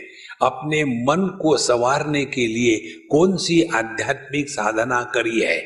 अपने 0.42 0.84
मन 0.84 1.40
को 1.42 1.58
संवारने 1.58 2.26
के 2.26 2.48
लिए 2.48 3.08
कौन 3.12 3.38
सी 3.38 3.64
आध्यात्मिक 3.64 4.50
साधना 4.50 5.04
करी 5.04 5.42
है? 5.42 5.62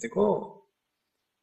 देखो, 0.00 0.54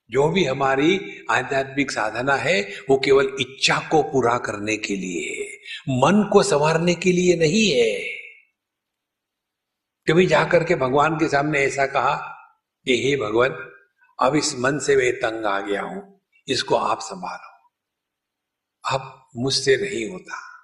जो 0.10 0.30
भी 0.30 0.46
हमारी 0.46 1.26
आध्यात्मिक 1.30 1.92
साधना 1.92 2.36
है, 2.36 2.62
वो 2.90 3.02
केवल 3.06 3.38
इच्छा 3.40 3.90
को 3.92 4.04
पूरा 4.04 4.38
करने 4.38 4.78
के 4.78 4.96
लिए 4.96 5.44
है। 5.44 5.56
मन 5.90 6.30
को 6.34 6.44
संवारने 6.44 6.96
के 6.96 7.12
लिए 7.12 7.36
नहीं 7.36 7.72
है। 7.72 8.16
कभी 10.08 10.26
जाकर 10.26 10.64
के 10.64 10.76
भगवान 10.76 11.16
के 11.16 11.30
सामने 11.30 11.60
ऐसा 11.60 11.86
कहा 11.86 12.16
कि, 12.86 13.04
हे 13.04 13.18
भगवान, 13.18 13.72
अब 14.20 14.36
इस 14.36 14.56
मन 14.60 14.80
से 14.80 14.96
मैं 14.96 15.14
तंग 15.14 15.46
आ 15.46 15.60
गया 15.60 15.82
हूँ, 15.82 16.22
इसको 16.48 16.76
आप 16.76 17.00
संभालो। 17.00 17.55
अब 18.92 19.30
मुझसे 19.36 19.78
नहीं 19.78 20.10
होता। 20.10 20.56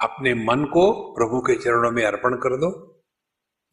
अपने 0.00 0.34
मन 0.34 0.64
को 0.64 1.14
प्रभु 1.14 1.40
के 1.40 1.54
चरणों 1.62 1.90
में 1.90 2.04
अर्पण 2.04 2.34
कर 2.34 2.56
दो। 2.56 3.02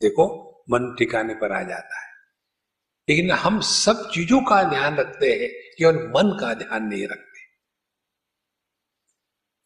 देखो, 0.02 0.52
मन 0.70 0.96
ठिकाने 1.00 1.34
पर 1.34 1.52
आ 1.52 1.64
जाता 1.64 2.02
है। 2.02 2.12
लेकिन 3.10 3.32
हम 3.32 3.62
सब 3.62 4.12
चीज़ों 4.14 4.42
का 4.42 4.64
ध्यान 4.64 4.96
रखते 4.96 5.26
हैं, 5.26 5.74
केवल 5.78 5.96
मन 5.96 6.38
का 6.40 6.54
ध्यान 6.54 6.84
नहीं 6.84 7.08
रखते। 7.08 7.42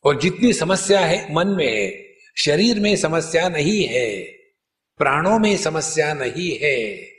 और 0.04 0.20
जितनी 0.20 0.54
समस्या 0.54 1.00
है, 1.00 1.34
मन 1.34 1.48
में 1.48 1.68
है, 1.68 2.16
शरीर 2.38 2.80
में 2.80 2.96
समस्या 2.96 3.50
नहीं 3.50 3.88
है, 3.88 4.24
प्राणों 4.98 5.40
में 5.40 5.58
समस्या 5.58 6.14
नहीं 6.14 6.60
है, 6.64 7.10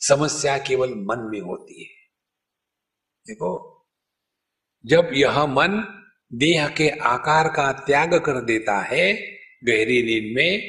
समस्या 0.00 0.58
केवल 0.58 0.94
मन 0.94 1.28
में 1.32 1.40
होती 1.40 1.84
है। 1.84 1.90
देखो 3.26 3.75
जब 4.86 5.10
यह 5.12 5.44
मन 5.46 5.82
देह 6.32 6.66
के 6.68 6.88
आकार 6.88 7.48
का 7.48 7.70
त्याग 7.86 8.14
कर 8.18 8.40
देता 8.40 8.78
है 8.80 9.12
गहरी 9.64 10.02
नींद 10.02 10.34
में 10.36 10.60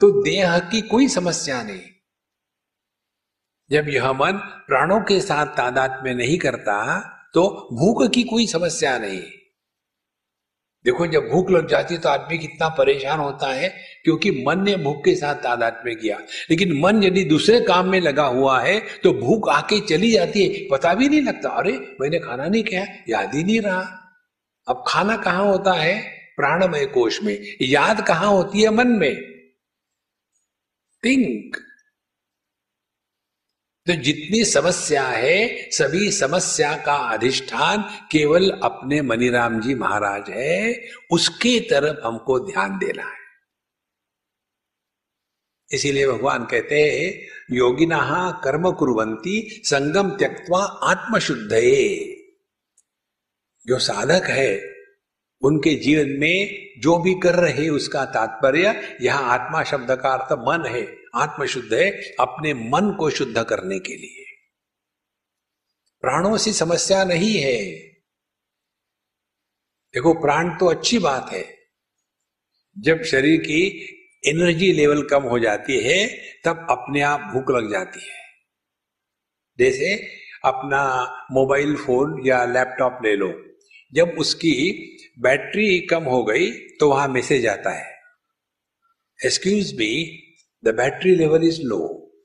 तो 0.00 0.10
देह 0.22 0.58
की 0.70 0.80
कोई 0.80 1.08
समस्या 1.08 1.62
नहीं। 1.62 1.82
जब 3.70 3.88
यह 3.88 4.12
मन 4.12 4.38
प्राणों 4.66 5.00
के 5.00 5.20
साथ 5.20 5.46
तादाद 5.46 6.00
में 6.04 6.14
नहीं 6.14 6.38
करता 6.38 6.78
तो 7.34 7.42
भूख 7.72 8.10
की 8.10 8.22
कोई 8.22 8.46
समस्या 8.46 8.98
नहीं। 8.98 9.22
देखो, 10.84 11.06
जब 11.06 11.28
भूख 11.28 11.50
लग 11.50 11.68
जाती 11.68 11.94
है 11.94 12.00
तो 12.00 12.08
आदमी 12.08 12.38
कितना 12.38 12.68
परेशान 12.68 13.18
होता 13.18 13.52
है। 13.52 13.68
क्योंकि 14.04 14.30
मन 14.30 14.62
ने 14.64 14.76
भूख 14.76 15.04
के 15.04 15.14
साथ 15.14 15.34
तादाद 15.34 15.82
में 15.86 15.96
किया। 15.96 16.18
लेकिन 16.50 16.80
मन 16.80 17.02
यदि 17.02 17.24
दूसरे 17.24 17.60
काम 17.60 17.88
में 17.88 18.00
लगा 18.00 18.24
हुआ 18.24 18.60
है 18.60 18.80
तो 18.80 19.12
भूख 19.12 19.48
आके 19.48 19.80
चली 19.80 20.12
जाती 20.12 20.46
है। 20.46 20.68
पता 20.70 20.94
भी 20.94 21.08
नहीं 21.08 21.22
लगता, 21.22 21.48
अरे, 21.48 21.96
मैंने 22.00 22.18
खाना 22.18 22.46
नहीं 22.46 22.64
किया 22.64 22.86
याद 23.08 23.34
ही 23.34 23.44
नहीं 23.44 23.60
रहा। 23.60 23.98
अब 24.68 24.84
खाना 24.88 25.16
कहाँ 25.16 25.44
होता 25.44 25.72
है? 25.72 26.02
प्राणमय 26.36 26.86
कोश 26.86 27.22
में। 27.22 27.56
याद 27.62 28.06
कहाँ 28.06 28.28
होती 28.28 28.62
है 28.62 28.70
मन 28.70 28.88
में? 28.88 29.32
थिंक 31.04 31.56
तो 33.86 33.92
जितनी 33.92 34.44
समस्या 34.44 35.02
है, 35.02 35.70
सभी 35.70 36.10
समस्या 36.10 36.76
का 36.76 36.94
अधिष्ठान 36.94 37.82
केवल 38.10 38.50
अपने 38.62 39.02
मनीराम 39.02 39.60
जी 39.60 39.74
महाराज 39.74 40.30
है। 40.30 40.88
उसके 41.10 41.60
तरफ़ 41.60 42.06
हमको 42.06 42.40
ध्यान 42.40 42.78
देना 42.78 43.02
है। 43.02 43.21
इसीलिए 45.72 46.06
भगवान 46.06 46.44
कहते 46.44 46.74
हैं, 46.74 47.28
योगिना 47.56 48.40
कर्म 48.44 48.72
कुरंती 48.72 49.62
संगम 49.64 50.10
त्यक्वा 50.10 50.64
आत्मशुद्ध 50.64 51.52
जो 53.66 53.78
साधक 53.78 54.24
है, 54.24 54.72
उनके 55.42 55.74
जीवन 55.74 56.08
में 56.08 56.68
जो 56.80 56.98
भी 56.98 57.14
कर 57.14 57.34
रहे 57.34 57.68
उसका 57.68 58.04
तात्पर्य, 58.04 58.98
यह 59.02 59.16
आत्मा 59.16 59.64
शब्द 59.64 59.90
का 59.90 60.12
अर्थ 60.14 60.32
मन 60.32 60.66
है, 60.66 60.96
आत्मशुद्ध 61.14 61.74
है, 61.74 61.90
अपने 62.20 62.54
मन 62.54 62.96
को 62.98 63.10
शुद्ध 63.10 63.42
करने 63.44 63.78
के 63.78 63.96
लिए। 63.96 64.24
प्राणों 66.00 66.36
से 66.36 66.52
समस्या 66.52 67.04
नहीं 67.04 67.38
है। 67.38 67.64
देखो, 69.94 70.14
प्राण 70.14 70.58
तो 70.58 70.66
अच्छी 70.66 70.98
बात 70.98 71.30
है। 71.32 71.58
जब 72.78 73.02
शरीर 73.02 73.40
की 73.40 73.88
एनर्जी 74.24 74.72
लेवल 74.72 75.02
कम 75.02 75.22
हो 75.22 75.38
जाती 75.38 75.78
है, 75.80 76.06
तब 76.44 76.66
अपने 76.70 77.00
आप 77.02 77.20
भूख 77.32 77.50
लग 77.50 77.70
जाती 77.70 78.00
है। 78.00 78.20
जैसे 79.58 79.94
अपना 80.44 80.82
मोबाइल 81.32 81.74
फ़ोन 81.76 82.20
या 82.26 82.44
लैपटॉप 82.44 82.98
ले 83.04 83.14
लो, 83.16 83.32
जब 83.92 84.14
उसकी 84.18 84.54
बैटरी 85.20 85.80
कम 85.86 86.04
हो 86.04 86.22
गई 86.24 86.50
तो 86.78 86.88
वहाँ 86.90 87.08
मैसेज 87.08 87.46
आता 87.46 87.70
है। 87.70 87.90
Excuse 89.20 89.72
me 89.74 89.90
the 90.64 90.74
battery 90.74 91.14
level 91.14 91.46
is 91.48 91.60
low 91.62 91.78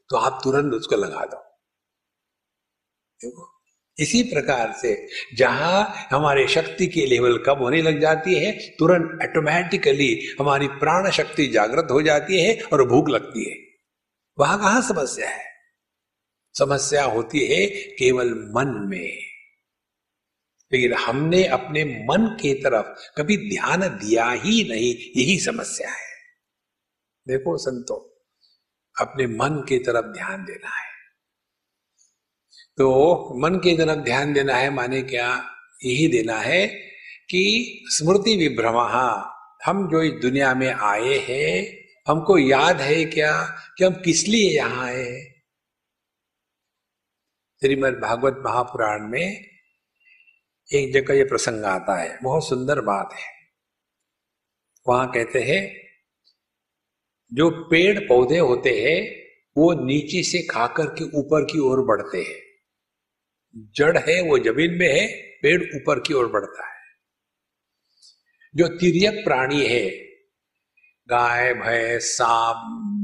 तो 0.09 0.17
आप 0.17 0.39
तुरंत 0.43 0.73
उसको 0.73 0.95
लगा 0.95 1.25
दो। 1.25 1.43
इसी 3.99 4.23
प्रकार 4.23 4.73
से 4.81 5.07
जहाँ 5.35 6.07
हमारे 6.11 6.47
शक्ति 6.47 6.87
की 6.87 7.05
लेवल 7.05 7.37
कम 7.37 7.53
होने 7.53 7.81
लग 7.81 8.01
जाती 8.01 8.35
है, 8.35 8.51
तुरंत 8.51 9.19
ऑटोमेटिकली 9.23 10.35
हमारी 10.39 10.67
प्राण 10.67 11.11
शक्ति 11.11 11.47
जागृत 11.47 11.87
हो 11.91 12.01
जाती 12.01 12.41
है 12.41 12.61
और 12.73 12.87
भूख 12.87 13.09
लगती 13.09 13.49
है। 13.49 13.57
वहाँ 14.39 14.57
कहा 14.59 14.81
समस्या 14.81 15.29
है? 15.29 15.45
समस्या 16.53 17.03
होती 17.03 17.45
है 17.45 17.65
केवल 17.69 18.33
मन 18.33 18.85
में। 18.89 19.27
लेकिन 20.73 20.93
हमने 20.93 21.45
अपने 21.45 21.83
मन 21.83 22.37
की 22.41 22.53
तरफ़ 22.53 22.85
कभी 23.17 23.37
ध्यान 23.37 23.79
दिया 23.79 24.29
ही 24.29 24.69
नहीं, 24.69 25.21
यही 25.21 25.39
समस्या 25.39 25.89
है। 25.89 26.07
देखो 27.27 27.57
संतो, 27.57 28.25
अपने 29.01 29.27
मन 29.27 29.65
की 29.69 29.79
तरफ़ 29.79 30.05
ध्यान 30.05 30.45
देना 30.45 30.69
है। 30.69 30.86
तो 32.77 32.87
मन 33.39 33.55
की 33.59 33.75
तरफ़ 33.77 33.99
ध्यान 33.99 34.33
देना 34.33 34.55
है, 34.55 34.69
माने 34.69 35.01
क्या? 35.01 35.27
यही 35.85 36.07
देना 36.07 36.37
है 36.37 36.67
कि 37.29 37.41
स्मृति 37.89 38.35
विभ्रमा 38.37 38.83
हम 39.65 39.87
जो 39.91 40.01
इस 40.03 40.21
दुनिया 40.21 40.53
में 40.55 40.69
आए 40.71 41.17
हैं, 41.19 41.77
हमको 42.07 42.37
याद 42.37 42.81
है 42.81 43.03
क्या 43.05 43.31
कि 43.77 43.83
हम 43.83 43.93
किस 44.05 44.27
लिए 44.27 44.49
यहाँ 44.57 44.85
आए 44.85 45.33
श्रीमद 47.61 47.93
भागवत 47.93 48.41
महापुराण 48.45 49.07
में 49.09 49.45
एक 50.73 50.93
जगह 50.93 51.13
ये 51.13 51.23
प्रसंग 51.23 51.63
आता 51.65 51.99
है, 52.01 52.17
बहुत 52.23 52.47
सुंदर 52.49 52.81
बात 52.81 53.13
है। 53.13 53.25
वहाँ 54.87 55.11
कहते 55.11 55.39
हैं, 55.43 55.61
जो 57.33 57.49
पेड़ 57.49 57.99
पौधे 57.99 58.39
होते 58.39 58.69
हैं, 58.81 58.99
वो 59.57 59.73
नीचे 59.85 60.23
से 60.23 60.41
खाकर 60.43 60.85
के 60.85 61.03
ऊपर 61.17 61.43
की 61.43 61.59
ओर 61.59 61.81
बढ़ते 61.85 62.17
हैं। 62.17 62.46
जड़ 63.57 63.97
है, 63.97 64.21
वो 64.21 64.39
ज़मीन 64.39 64.71
में 64.71 65.01
है, 65.01 65.07
पेड़ 65.41 65.63
ऊपर 65.75 65.99
की 65.99 66.13
ओर 66.13 66.27
बढ़ता 66.27 66.67
है। 66.67 66.77
जो 68.55 68.67
तिरक 68.67 69.23
प्राणी 69.23 69.65
है, 69.65 69.89
गाय, 71.09 71.53
भैंस, 71.53 72.03
सांप, 72.03 72.55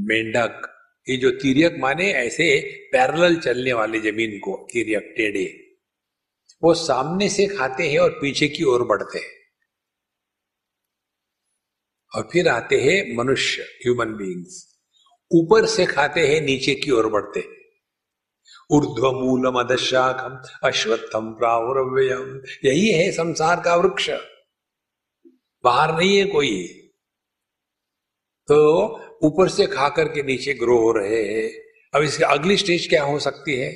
मेंढक, 0.10 0.62
ये 1.10 1.18
जो 1.18 1.32
तिरक 1.32 1.76
माने, 1.80 2.14
ऐसे 2.14 2.62
पैरेलल 2.91 3.36
चलने 3.36 3.74
वाले 3.74 3.99
ज़मीन 3.99 4.39
को 4.39 4.68
तिरक 4.74 5.14
टेढ़े, 5.18 5.76
वो 6.64 6.74
सामने 6.74 7.30
से 7.30 7.45
खाते 7.45 7.89
हैं 7.89 7.99
और 7.99 8.10
पीछे 8.10 8.47
की 8.47 8.64
ओर 8.64 8.84
बढ़ते 8.84 9.20
हैं। 9.20 9.43
और 12.16 12.30
फिर 12.34 12.47
आते 12.47 12.82
हैं 12.82 13.18
मनुष्य 13.18 13.62
ह्यूमन 13.64 14.08
बींग्स 14.08 14.80
ऊपर 15.32 15.66
से 15.66 15.86
खाते 15.86 16.28
हैं, 16.28 16.41
नीचे 16.41 16.76
की 16.76 16.91
ओर 16.91 17.08
बढ़ते 17.08 17.39
ऊर्ध्व 17.39 17.62
मूलम 18.72 19.59
अदशाखम 19.59 20.41
अश्वत्थम 20.68 21.32
प्रावरव्यम 21.34 22.41
यही 22.66 22.91
है 22.91 23.11
संसार 23.11 23.61
का 23.66 23.76
वृक्ष। 23.76 24.09
बाहर 25.64 25.97
नहीं 25.97 26.18
है 26.18 26.26
कोई। 26.26 26.68
तो 28.47 28.99
ऊपर 29.24 29.49
से 29.49 29.68
खाकर 29.68 30.07
के 30.07 30.24
नीचे 30.24 30.53
ग्रो 30.53 30.78
हो 30.78 30.91
रहे 30.91 31.24
हैं। 31.24 31.49
अब 31.95 32.03
इसकी 32.03 32.24
अगली 32.24 32.57
स्टेज 32.57 32.89
क्या 32.89 33.03
हो 33.03 33.20
सकती 33.20 33.55
है? 33.55 33.74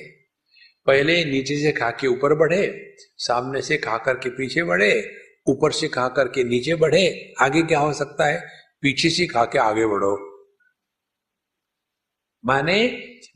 पहले 0.86 1.26
नीचे 1.26 1.58
से 1.58 1.72
खा 1.72 1.90
के 1.90 2.08
ऊपर 2.08 2.34
बढ़े, 2.34 2.96
सामने 3.18 3.62
से 3.62 3.78
खाकर 3.78 4.14
के 4.14 4.30
पीछे 4.30 4.64
बढ़े, 4.64 5.16
ऊपर 5.48 5.72
से 5.72 5.88
खा 5.88 6.08
करके 6.08 6.44
नीचे 6.44 6.76
बढ़े, 6.76 7.34
आगे 7.42 7.62
क्या 7.62 7.80
हो 7.80 7.94
सकता 7.94 8.26
है? 8.26 8.48
पीछे 8.82 9.10
से 9.10 9.28
खा 9.28 9.46
के 9.46 9.60
आगे 9.60 9.86
बढ़ो। 9.86 10.37
माने 12.48 12.82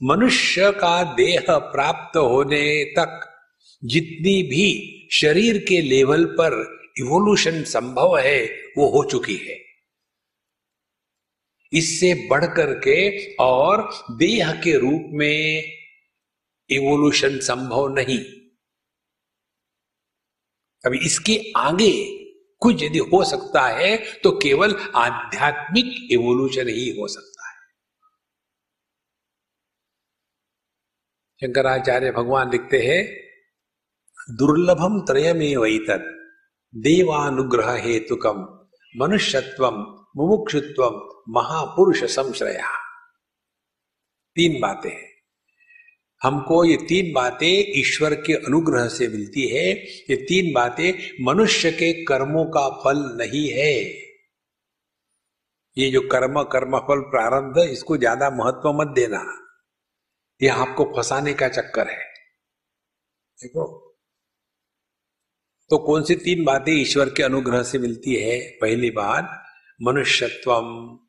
मनुष्य 0.04 0.72
का 0.72 1.04
देह 1.14 1.46
प्राप्त 1.50 2.18
होने 2.18 2.84
तक 2.98 3.28
जितनी 3.84 4.42
भी 4.44 4.68
शरीर 5.12 5.58
के 5.60 5.82
लेवल 5.82 6.26
पर 6.40 6.54
इवोल्यूशन 7.00 7.64
संभव 7.64 8.18
है, 8.18 8.44
वो 8.78 8.88
हो 8.90 9.04
चुकी 9.04 9.36
है। 9.38 9.58
इससे 11.72 12.14
बढ़कर 12.30 12.74
के 12.80 13.34
और 13.36 13.90
देह 14.12 14.52
के 14.54 14.78
रूप 14.78 15.10
में 15.12 15.64
इवोल्यूशन 16.70 17.38
संभव 17.40 17.88
नहीं। 17.96 18.20
अभी 20.84 20.98
इसके 21.06 21.36
आगे 21.58 21.92
कुछ 22.62 22.84
यदि 22.84 23.00
हो 23.14 23.24
सकता 23.24 23.68
है 23.70 23.96
तो 24.24 24.32
केवल 24.38 24.76
आध्यात्मिक 24.96 26.12
इवोल्यूशन 26.12 26.68
ही 26.70 26.90
हो 27.00 27.08
सकता 27.08 27.38
है। 27.38 27.41
शंकराचार्य 31.42 32.12
भगवान 32.12 32.52
लिखते 32.52 32.78
हैं 32.78 33.02
दुर्लभम 34.38 35.00
त्रयमे 35.02 35.56
वैतत 35.56 36.04
देवानुग्रह 36.74 37.72
हेतुकम 37.76 38.42
मनुष्यत्व, 38.96 39.70
मुमुक्षुत्व 40.18 40.84
महापुरुष 41.30 42.04
संश्रया 42.04 42.70
तीन 44.36 44.60
बातें 44.62 44.90
हैं। 44.90 45.10
हमको 46.22 46.64
ये 46.66 46.76
तीन 46.90 47.12
बातें 47.14 47.80
ईश्वर 47.80 48.14
के 48.16 48.34
अनुग्रह 48.36 48.88
से 48.88 49.08
मिलती 49.08 49.48
है, 49.48 49.68
ये 50.10 50.16
तीन 50.16 50.54
बातें 50.54 50.94
मनुष्य 51.26 51.72
के 51.72 51.92
कर्मों 52.06 52.46
का 52.46 52.70
फल 52.84 52.98
नहीं 53.18 53.48
है। 53.50 53.74
ये 55.78 55.90
जो 55.92 56.02
कर्म 56.02 56.42
कर्म 56.44 56.78
फल 56.80 57.00
प्रारंभ, 57.10 57.58
इसको 57.60 57.98
ज़्यादा 57.98 58.30
महत्व 58.30 58.74
मत 58.74 58.94
देना। 58.96 59.24
ये 60.42 60.50
आपको 60.50 60.84
फंसाने 60.86 61.34
का 61.34 61.48
चक्कर 61.48 61.88
है। 61.88 62.14
देखो। 63.42 63.88
तो 65.70 65.78
कौन 65.78 66.04
सी 66.04 66.16
तीन 66.16 66.44
बातें 66.44 66.74
ईश्वर 66.74 67.10
के 67.10 67.24
अनुग्रह 67.24 67.64
से 67.64 67.80
मिलती 67.80 68.16
है? 68.16 68.58
पहली 68.62 68.92
बात, 68.92 69.44
मनुष्यत्वम। 69.82 71.00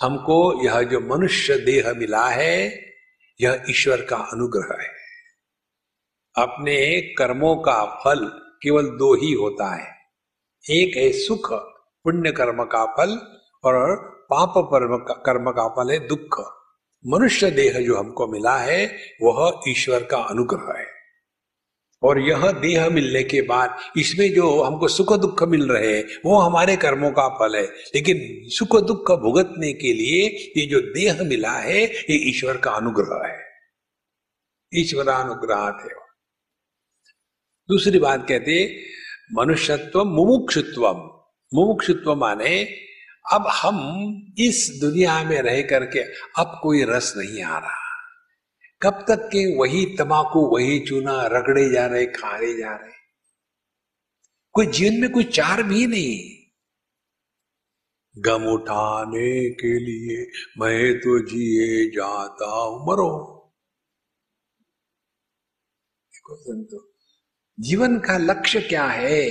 हमको 0.00 0.64
यह 0.64 0.82
जो 0.82 1.00
मनुष्य 1.00 1.58
देह 1.58 1.94
मिला 1.94 2.28
है, 2.28 2.84
यह 3.40 3.64
ईश्वर 3.70 4.04
का 4.04 4.16
अनुग्रह 4.16 4.82
है। 4.82 4.94
अपने 6.38 7.00
कर्मों 7.00 7.56
का 7.56 7.84
फल 7.84 8.28
केवल 8.62 8.86
दो 8.86 9.14
ही 9.14 9.32
होता 9.32 9.74
है। 9.74 9.96
एक 10.70 10.96
है 10.96 11.12
सुख, 11.12 11.52
पुण्य 12.04 12.32
कर्म 12.32 12.64
का 12.64 12.84
फल, 12.84 13.40
और 13.64 14.10
पाप 14.30 14.54
कर्म 15.26 15.50
का 15.50 15.68
फल 15.68 15.90
है 15.90 15.98
दुख। 16.08 16.63
मनुष्य 17.06 17.50
देह 17.50 17.72
जो 17.72 17.96
हमको 17.96 18.26
मिला 18.26 18.58
है, 18.58 18.96
वह 19.22 19.60
ईश्वर 19.68 20.04
का 20.04 20.16
अनुग्रह 20.16 20.78
है। 20.78 20.86
और 22.02 22.18
यह 22.18 22.50
देह 22.50 22.90
मिलने 22.90 23.22
के 23.22 23.42
बाद, 23.42 23.76
इसमें 23.96 24.34
जो 24.34 24.62
हमको 24.62 24.88
सुख 24.88 25.12
दुख 25.12 25.42
मिल 25.42 25.68
रहे 25.68 25.96
हैं, 25.96 26.04
वो 26.24 26.38
हमारे 26.38 26.76
कर्मों 26.76 27.10
का 27.10 27.28
फल 27.28 27.56
है। 27.56 27.66
लेकिन 27.66 28.18
सुख 28.50 28.76
दुख 28.76 29.12
भुगतने 29.12 29.72
के 29.72 29.92
लिए 29.92 30.52
ये 30.56 30.66
जो 30.66 30.80
देह 30.80 31.22
मिला 31.22 31.52
है, 31.52 31.82
ये 31.82 32.16
ईश्वर 32.30 32.56
का 32.56 32.70
अनुग्रह 32.70 33.28
है। 33.28 33.44
ईश्वरानुग्रह 34.76 35.70
थे 35.70 35.94
दूसरी 37.68 37.98
बात 37.98 38.28
कहते 38.28 38.82
मनुष्यत्व 39.32 40.04
मुमुक्षुत्व 40.04 40.92
मुमुक्षुत्व 41.54 42.14
माने 42.14 42.83
अब 43.32 43.46
हम 43.46 43.76
इस 44.38 44.78
दुनिया 44.80 45.24
में 45.24 45.42
रह 45.42 45.62
करके 45.62 45.98
अब 46.38 46.60
कोई 46.62 46.84
रस 46.84 47.14
नहीं 47.16 47.42
आ 47.42 47.58
रहा। 47.58 47.84
कब 48.82 49.04
तक 49.08 49.26
के 49.26 49.56
वही 49.56 49.96
तमाकू 49.96 50.46
वही 50.46 50.80
चूना 50.80 51.26
रगड़े 51.26 51.70
जा 51.70 51.86
रहे 51.86 52.06
खाए 52.06 52.52
जा 52.54 52.76
रहे। 52.76 52.92
कोई 54.52 54.66
जीवन 54.66 55.00
में 55.00 55.12
कोई 55.12 55.24
चार 55.24 55.62
भी 55.62 55.86
नहीं। 55.86 56.34
गम 58.18 58.44
उठाने 58.44 59.50
के 59.50 59.78
लिए 59.78 60.30
मैं 60.58 60.98
तो 60.98 61.18
जिए 61.26 61.90
जाता 61.90 62.46
हूँ, 62.46 62.86
मरो। 62.86 63.30
देखो 66.12 66.36
संतो, 66.36 66.94
जीवन 67.60 67.98
का 67.98 68.18
लक्ष्य 68.18 68.60
क्या 68.60 68.86
है? 68.86 69.30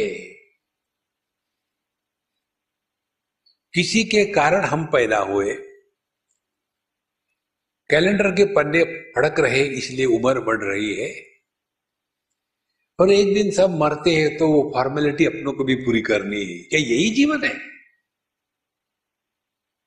किसी 3.73 4.03
के 4.03 4.25
कारण 4.25 4.65
हम 4.65 4.85
पैदा 4.85 5.17
हुए, 5.17 5.53
कैलेंडर 7.89 8.31
के 8.31 8.45
पन्ने 8.45 8.83
फड़क 9.15 9.39
रहे, 9.39 9.63
इसलिए 9.63 10.05
उम्र 10.05 10.39
बढ़ 10.39 10.63
रही 10.63 10.93
है। 10.95 11.09
और 12.99 13.11
एक 13.11 13.33
दिन 13.33 13.51
सब 13.51 13.77
मरते 13.77 14.15
हैं 14.15 14.37
तो 14.37 14.47
वो 14.47 14.71
फॉर्मेलिटी 14.73 15.25
अपनों 15.25 15.53
को 15.53 15.63
भी 15.63 15.75
पूरी 15.75 16.01
करनी 16.01 16.43
है। 16.43 16.57
क्या 16.59 16.79
यही 16.79 17.09
जीवन 17.09 17.43
है? 17.43 17.53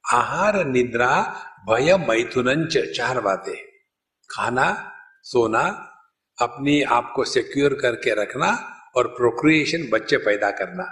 आहार, 0.05 0.65
निद्रा, 0.65 1.13
भय 1.71 1.97
मैथुन 1.99 2.67
चार 2.95 3.21
बातें। 3.21 3.57
खाना, 4.31 4.93
सोना, 5.23 5.63
अपनी 6.39 6.83
आप 6.83 7.13
को 7.17 7.25
सिक्योर 7.25 7.75
करके 7.75 8.15
रखना 8.15 8.51
और 8.97 9.09
प्रोक्रिएशन 9.09 9.89
बच्चे 9.91 10.17
पैदा 10.17 10.51
करना। 10.51 10.85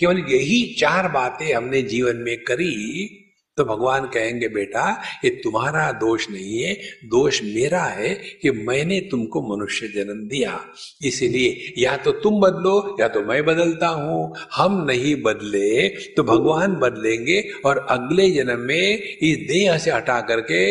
केवल 0.00 0.24
यही 0.28 0.62
चार 0.78 1.08
बातें 1.08 1.52
हमने 1.54 1.82
जीवन 1.82 2.16
में 2.16 2.36
करी 2.44 3.16
तो 3.58 3.64
भगवान 3.64 4.04
कहेंगे, 4.06 4.48
बेटा, 4.48 5.02
ये 5.24 5.30
तुम्हारा 5.30 5.90
दोष 5.92 6.28
नहीं 6.30 6.62
है, 6.62 6.74
दोष 7.04 7.40
मेरा 7.42 7.82
है 7.82 8.14
कि 8.42 8.50
मैंने 8.50 9.00
तुमको 9.00 9.42
मनुष्य 9.42 9.88
जन्म 9.88 10.22
दिया। 10.28 10.58
इसीलिए 11.02 11.74
या 11.78 11.96
तो 11.96 12.12
तुम 12.12 12.40
बदलो, 12.40 12.96
या 13.00 13.08
तो 13.08 13.20
मैं 13.20 13.44
बदलता 13.44 13.88
हूँ। 13.88 14.34
हम 14.54 14.84
नहीं 14.84 15.14
बदले 15.22 15.88
तो 15.88 16.22
भगवान 16.22 16.74
बदलेंगे 16.76 17.40
और 17.64 17.86
अगले 17.90 18.30
जन्म 18.30 18.60
में 18.60 18.98
इस 18.98 19.38
देह 19.48 19.78
से 19.78 19.90
हटा 19.90 20.20
करके 20.20 20.62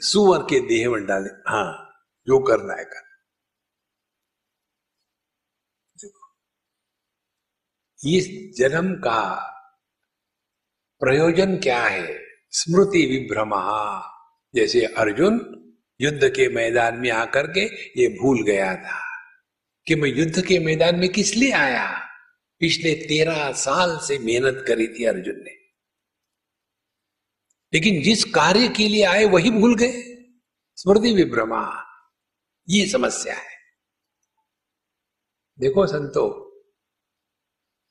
सुअर 0.00 0.46
के 0.50 0.60
देह 0.60 0.90
में 0.90 1.06
डाले। 1.06 1.28
हाँ 1.46 1.72
जो 2.26 2.38
करना 2.38 2.74
है 2.74 2.84
कर। 2.84 3.13
इस 8.06 8.56
जन्म 8.58 8.94
का 8.94 9.50
प्रयोजन 11.00 11.56
क्या 11.56 11.82
है? 11.82 12.22
स्मृति 12.50 13.06
विभ्रमा 13.06 14.02
जैसे 14.54 14.84
अर्जुन 14.84 15.60
युद्ध 16.00 16.28
के 16.28 16.48
मैदान 16.48 16.96
में 16.96 17.10
आकर 17.10 17.46
के 17.46 17.60
ये 18.02 18.08
भूल 18.08 18.42
गया 18.42 18.76
था 18.76 19.02
कि 19.86 19.94
मैं 19.94 20.08
युद्ध 20.08 20.46
के 20.46 20.58
मैदान 20.58 20.96
में 20.96 21.08
किस 21.08 21.34
लिए 21.34 21.52
आया? 21.52 22.08
पिछले 22.60 22.94
तेरह 22.94 23.52
साल 23.52 23.98
से 23.98 24.18
मेहनत 24.18 24.64
करी 24.68 24.88
थी 24.88 25.04
अर्जुन 25.04 25.36
ने। 25.36 25.54
लेकिन 27.74 28.02
जिस 28.02 28.24
कार्य 28.24 28.68
के 28.68 28.88
लिए 28.88 29.04
आए 29.04 29.24
वही 29.24 29.50
भूल 29.50 29.76
गए। 29.76 30.02
स्मृति 30.76 31.12
विभ्रमा 31.12 31.84
ये 32.68 32.86
समस्या 32.86 33.34
है। 33.34 33.56
देखो 35.58 35.86
संतो 35.86 36.43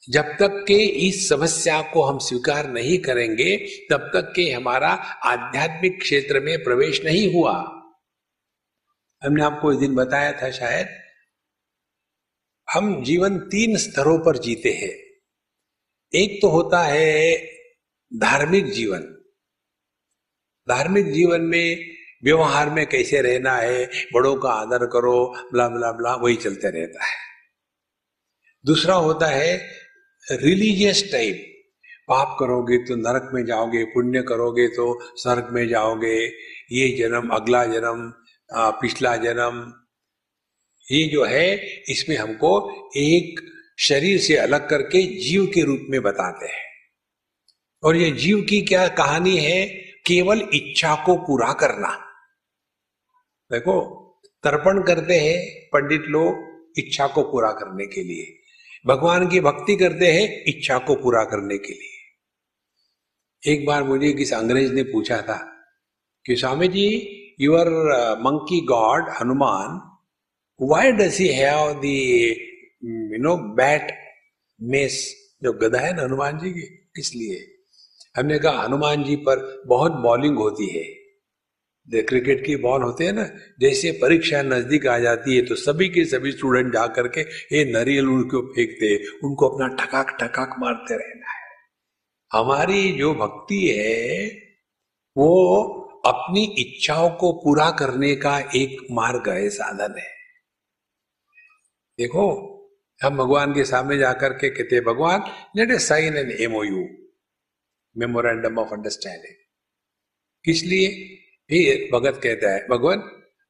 जब 0.10 0.24
तक 0.24 0.66
के 0.68 0.86
इस 0.86 1.30
समस्या 1.30 1.82
को 1.82 2.04
हम 2.04 2.20
स्वीकार 2.20 2.70
नहीं 2.70 2.97
करेंगे, 2.99 3.58
तब 3.91 4.12
तक 4.14 4.34
के 4.36 4.51
हमारा 4.51 4.89
आध्यात्मिक 5.24 6.01
क्षेत्र 6.01 6.39
में 6.39 6.64
प्रवेश 6.64 7.01
नहीं 7.04 7.34
हुआ। 7.34 7.54
हमने 9.26 9.43
आपको 9.43 9.74
इस 9.74 9.80
दिन 9.80 9.95
बताया 9.95 10.32
था 10.32 10.51
शायद, 10.51 10.88
हम 12.74 13.04
जीवन 13.04 13.39
तीन 13.39 13.78
स्तरों 13.78 14.20
पर 14.20 14.38
जीते 14.38 14.70
हैं। 14.70 15.22
एक 16.20 16.39
तो 16.41 16.49
होता 16.49 16.84
है 16.84 17.38
धार्मिक 18.14 18.72
जीवन। 18.72 19.01
धार्मिक 20.70 21.12
जीवन 21.12 21.41
में 21.41 21.95
व्यवहार 22.24 22.70
में 22.70 22.88
कैसे 22.88 23.22
रहना 23.22 23.56
है, 23.56 23.89
बड़ों 24.14 24.36
का 24.36 24.49
आदर 24.49 24.86
करो, 24.86 25.49
ब्ला 25.51 25.70
ब्ला 25.70 25.91
ब्ला, 25.91 26.16
वही 26.16 26.36
चलते 26.36 26.70
रहता 26.70 27.06
है। 27.06 27.18
दूसरा 28.66 28.95
होता 28.95 29.28
है 29.28 29.82
रिलीजियस 30.28 31.03
टाइप। 31.11 31.49
पाप 32.07 32.36
करोगे 32.39 32.78
तो 32.78 32.95
नरक 32.95 33.30
में 33.34 33.43
जाओगे, 33.45 33.84
पुण्य 33.86 34.21
करोगे 34.21 34.67
तो 34.67 34.86
स्वर्ग 35.15 35.49
में 35.51 35.67
जाओगे। 35.67 36.17
ये 36.71 36.89
जन्म, 36.97 37.30
अगला 37.30 37.65
जन्म 37.65 38.11
पिछला 38.82 39.15
जन्म, 39.15 39.74
ये 40.88 41.03
जो 41.09 41.24
है, 41.24 41.55
इसमें 41.89 42.15
हमको 42.17 42.51
एक 42.97 43.39
शरीर 43.80 44.19
से 44.19 44.36
अलग 44.38 44.69
करके 44.69 45.01
जीव 45.19 45.45
के 45.45 45.61
रूप 45.61 45.86
में 45.89 46.01
बताते 46.01 46.45
हैं। 46.45 46.61
और 47.84 47.95
ये 47.95 48.11
जीव 48.11 48.41
की 48.41 48.61
क्या 48.61 48.88
कहानी 48.88 49.38
है? 49.38 49.65
केवल 50.07 50.41
इच्छा 50.53 50.95
को 50.95 51.15
पूरा 51.17 51.51
करना। 51.53 51.89
देखो, 53.51 53.76
तर्पण 54.43 54.82
करते 54.84 55.13
हैं 55.13 55.69
पंडित 55.74 56.01
लोग 56.07 56.80
इच्छा 56.80 57.07
को 57.07 57.24
पूरा 57.24 57.51
करने 57.51 57.86
के 57.86 58.03
लिए। 58.03 58.39
भगवान 58.86 59.27
की 59.27 59.39
भक्ति 59.39 59.75
करते 59.75 60.07
हैं 60.11 60.43
इच्छा 60.47 60.77
को 60.77 60.95
पूरा 60.95 61.23
करने 61.23 61.57
के 61.57 61.73
लिए। 61.73 61.91
एक 63.43 63.65
बार 63.65 63.84
मुझे 63.84 64.11
किस 64.13 64.34
अंग्रेज़ 64.34 64.73
ने 64.73 64.84
पूछा 64.84 65.17
था 65.21 65.38
कि 66.25 66.36
Swami 66.36 66.67
ji 66.67 66.88
your 67.41 67.69
monkey 68.21 68.59
God 68.61 69.09
Hanuman 69.21 69.79
why 70.59 70.91
does 70.91 71.19
he 71.19 71.27
have 71.27 71.86
you 71.86 73.21
know 73.23 73.36
bat 73.55 73.91
mace 74.59 74.99
जो 75.43 75.53
गदा 75.53 75.79
है 75.79 75.95
ना 75.95 76.03
हनुमान 76.03 76.39
जी 76.39 76.51
की 76.51 76.67
इसलिए 76.99 77.39
हमने 78.17 78.39
कहा, 78.39 78.61
हनुमान 78.63 79.03
जी 79.03 79.15
पर 79.15 79.63
बहुत 79.67 79.91
बॉलिंग 79.91 80.38
होती 80.38 80.67
है। 80.67 80.84
क्रिकेट 81.88 82.45
की 82.45 82.55
बॉल 82.55 82.81
होते 82.84 83.05
हैं 83.05 83.13
ना, 83.13 83.23
जैसे 83.59 83.91
परीक्षा 84.01 84.41
नज़दीक 84.41 84.86
आ 84.88 84.97
जाती 84.99 85.36
है 85.36 85.41
तो 85.45 85.55
सभी 85.55 85.88
के 85.89 86.05
सभी 86.05 86.31
स्टूडेंट 86.31 86.71
जा 86.73 86.86
करके 86.88 87.21
ये 87.21 87.63
नरियल 87.71 88.07
उनको 88.09 88.41
फेंकते 88.47 88.95
उनको 89.23 89.47
अपना 89.49 89.67
ठकाक 89.75 90.15
ठकाक 90.19 90.55
मारते 90.59 90.95
रहना 90.95 91.31
है। 91.31 91.41
हमारी 92.31 92.91
जो 92.91 93.13
भक्ति 93.15 93.59
है, 93.69 94.27
वो 95.15 95.29
अपनी 96.05 96.43
इच्छाओं 96.59 97.09
को 97.09 97.31
पूरा 97.34 97.69
करने 97.71 98.15
का 98.15 98.38
एक 98.55 98.77
मार्ग 98.91 99.29
है, 99.29 99.49
साधन 99.49 99.99
है। 99.99 100.07
देखो, 101.99 102.25
हम 103.01 103.17
भगवान 103.17 103.53
के 103.53 103.63
सामने 103.65 103.97
जाकर 103.97 104.34
के 104.34 104.49
कहते 104.49 104.79
भगवान 104.81 105.23
let 105.57 105.71
a 105.71 105.77
sign 105.79 106.17
an 106.17 106.31
MOU 106.41 106.88
memorandum 107.95 108.57
of 108.59 108.73
understanding 108.73 109.36
किस 110.45 110.63
लिए? 110.63 111.19
फिर 111.50 111.89
भगत 111.94 112.20
कहता 112.24 112.54
है, 112.54 112.68
भगवान, 112.70 113.04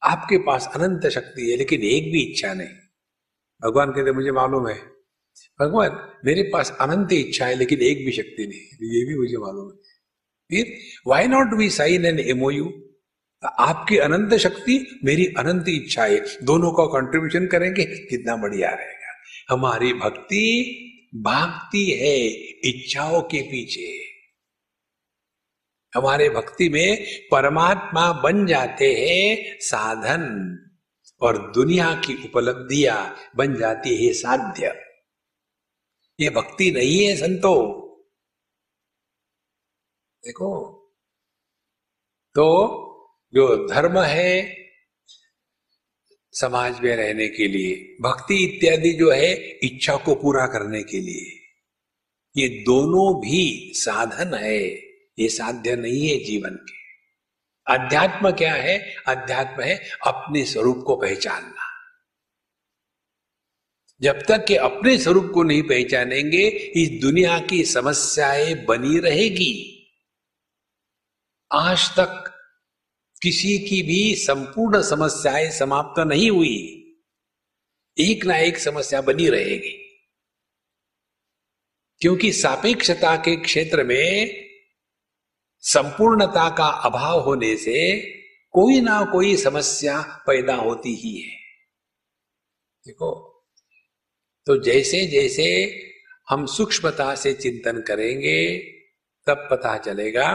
आपके 0.03 0.37
पास 0.37 0.71
अनंत 0.75 1.07
शक्ति 1.07 1.51
है, 1.51 1.57
लेकिन 1.57 1.81
एक 1.81 2.11
भी 2.11 2.21
इच्छा 2.21 2.53
नहीं। 2.53 2.67
भगवान 3.63 3.91
कहते 3.91 4.11
मुझे 4.11 4.31
मालूम 4.31 4.67
है, 4.67 4.79
भगवान, 5.59 6.13
मेरे 6.25 6.43
पास 6.43 6.77
अनंत 6.81 7.13
इच्छा 7.13 7.45
है, 7.45 7.55
लेकिन 7.55 7.79
एक 7.79 8.05
भी 8.05 8.11
शक्ति 8.11 8.47
नहीं। 8.47 8.89
ये 8.89 9.05
भी 9.05 9.17
मुझे 9.17 9.37
मालूम 9.37 9.71
है। 9.71 9.77
फिर 10.49 10.77
why 11.07 11.27
not 11.27 11.53
we 11.53 11.69
sign 11.69 12.05
an 12.05 12.19
MOU 12.19 12.89
आपकी 13.43 13.97
अनंत 13.97 14.33
शक्ति, 14.33 14.99
मेरी 15.05 15.25
अनंत 15.25 15.65
इच्छा 15.69 16.03
है। 16.03 16.19
दोनों 16.43 16.71
का 16.71 16.85
कंट्रीब्यूशन 16.85 17.47
करेंगे, 17.47 17.83
कितना 17.83 18.35
बढ़िया 18.35 18.69
रहेगा। 18.69 19.13
हमारी 19.49 19.93
भक्ति 19.93 20.45
भागती 21.15 21.91
है, 21.91 22.27
इच्छाओं 22.69 23.21
के 23.21 23.41
पीछे। 23.41 24.12
हमारे 25.95 26.29
भक्ति 26.29 26.69
में 26.69 27.05
परमात्मा 27.31 28.11
बन 28.13 28.45
जाते 28.47 28.93
हैं 28.93 29.57
साधन 29.59 30.23
और 31.21 31.37
दुनिया 31.51 31.93
की 31.95 32.13
उपलब्धियाँ 32.25 33.15
बन 33.35 33.55
जाती 33.59 34.05
है 34.05 34.13
साध्य। 34.13 34.73
ये 36.19 36.29
भक्ति 36.29 36.71
नहीं 36.71 37.05
है 37.05 37.15
संतो। 37.15 37.55
देखो 40.23 40.49
तो 42.35 42.47
जो 43.33 43.45
धर्म 43.67 43.99
है 43.99 44.55
समाज 46.33 46.79
में 46.79 46.95
रहने 46.95 47.27
के 47.27 47.47
लिए, 47.47 47.75
भक्ति 48.01 48.35
इत्यादि 48.43 48.91
जो 48.93 49.11
है 49.11 49.33
इच्छा 49.63 49.95
को 49.95 50.15
पूरा 50.15 50.45
करने 50.47 50.83
के 50.83 50.99
लिए, 50.99 51.25
ये 52.35 52.47
दोनों 52.63 53.21
भी 53.21 53.71
साधन 53.75 54.33
है। 54.33 54.59
ये 55.19 55.29
साध्य 55.29 55.75
नहीं 55.75 56.09
है 56.09 56.23
जीवन 56.23 56.49
के। 56.49 56.83
अध्यात्म 57.73 58.31
क्या 58.31 58.53
है? 58.53 58.95
अध्यात्म 59.07 59.63
है 59.63 59.89
अपने 60.07 60.45
स्वरूप 60.45 60.83
को 60.87 60.95
पहचानना। 60.95 61.69
जब 64.01 64.21
तक 64.27 64.45
कि 64.47 64.55
अपने 64.55 64.97
स्वरूप 64.97 65.31
को 65.33 65.43
नहीं 65.43 65.63
पहचानेंगे, 65.63 66.47
इस 66.47 67.01
दुनिया 67.01 67.39
की 67.39 67.65
समस्याएँ 67.65 68.65
बनी 68.65 68.99
रहेगी। 68.99 69.79
आज 71.51 71.89
तक 71.89 72.39
किसी 73.21 73.59
की 73.59 73.81
भी 73.81 74.15
संपूर्ण 74.15 74.81
समस्याएँ 74.81 75.51
समाप्त 75.51 75.99
नहीं 75.99 76.31
हुई। 76.31 76.79
एक 77.99 78.25
ना 78.25 78.37
एक 78.37 78.57
समस्या 78.57 79.01
बनी 79.01 79.29
रहेगी। 79.29 79.79
क्योंकि 81.99 82.31
सापेक्षता 82.31 83.15
के 83.15 83.35
क्षेत्र 83.35 83.83
में 83.83 84.43
संपूर्णता 85.63 86.49
का 86.49 86.67
अभाव 86.85 87.19
होने 87.19 87.55
से 87.57 87.99
कोई 88.53 88.81
ना 88.81 89.03
कोई 89.05 89.35
समस्या 89.37 90.01
पैदा 90.27 90.55
होती 90.55 90.93
ही 90.95 91.15
है। 91.21 91.37
देखो 92.85 93.11
तो 94.47 94.57
जैसे 94.63 95.05
जैसे 95.07 95.45
हम 96.29 96.45
सूक्ष्मता 96.45 97.13
से 97.15 97.33
चिंतन 97.33 97.81
करेंगे, 97.81 98.57
तब 99.27 99.47
पता 99.51 99.77
चलेगा 99.77 100.27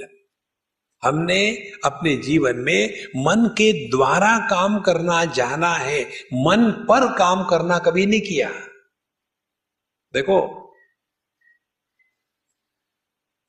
हमने 1.04 1.72
अपने 1.86 2.16
जीवन 2.16 2.56
में 2.56 3.04
मन 3.04 3.48
के 3.48 3.90
द्वारा 3.90 4.48
काम 4.50 4.80
करना 4.80 5.26
जाना 5.26 5.74
है। 5.74 6.04
मन 6.34 6.86
पर 6.90 7.18
काम 7.18 7.44
करना 7.44 7.80
कभी 7.80 8.06
नहीं 8.06 8.22
किया। 8.22 8.50
देखो, 10.14 10.70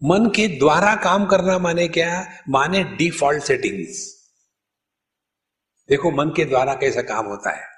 मन 0.05 0.27
के 0.27 0.49
द्वारा 0.49 0.97
काम 0.97 1.27
करना 1.27 1.59
माने 1.59 1.89
क्या? 1.89 2.27
माने 2.49 2.85
डिफ़ॉल्ट 2.85 3.45
सेटिंग्स 3.45 4.29
देखो, 5.89 6.11
मन 6.11 6.29
के 6.37 6.45
द्वारा 6.45 6.75
कैसा 6.75 7.03
काम 7.03 7.27
होता 7.27 7.51
है। 7.51 7.74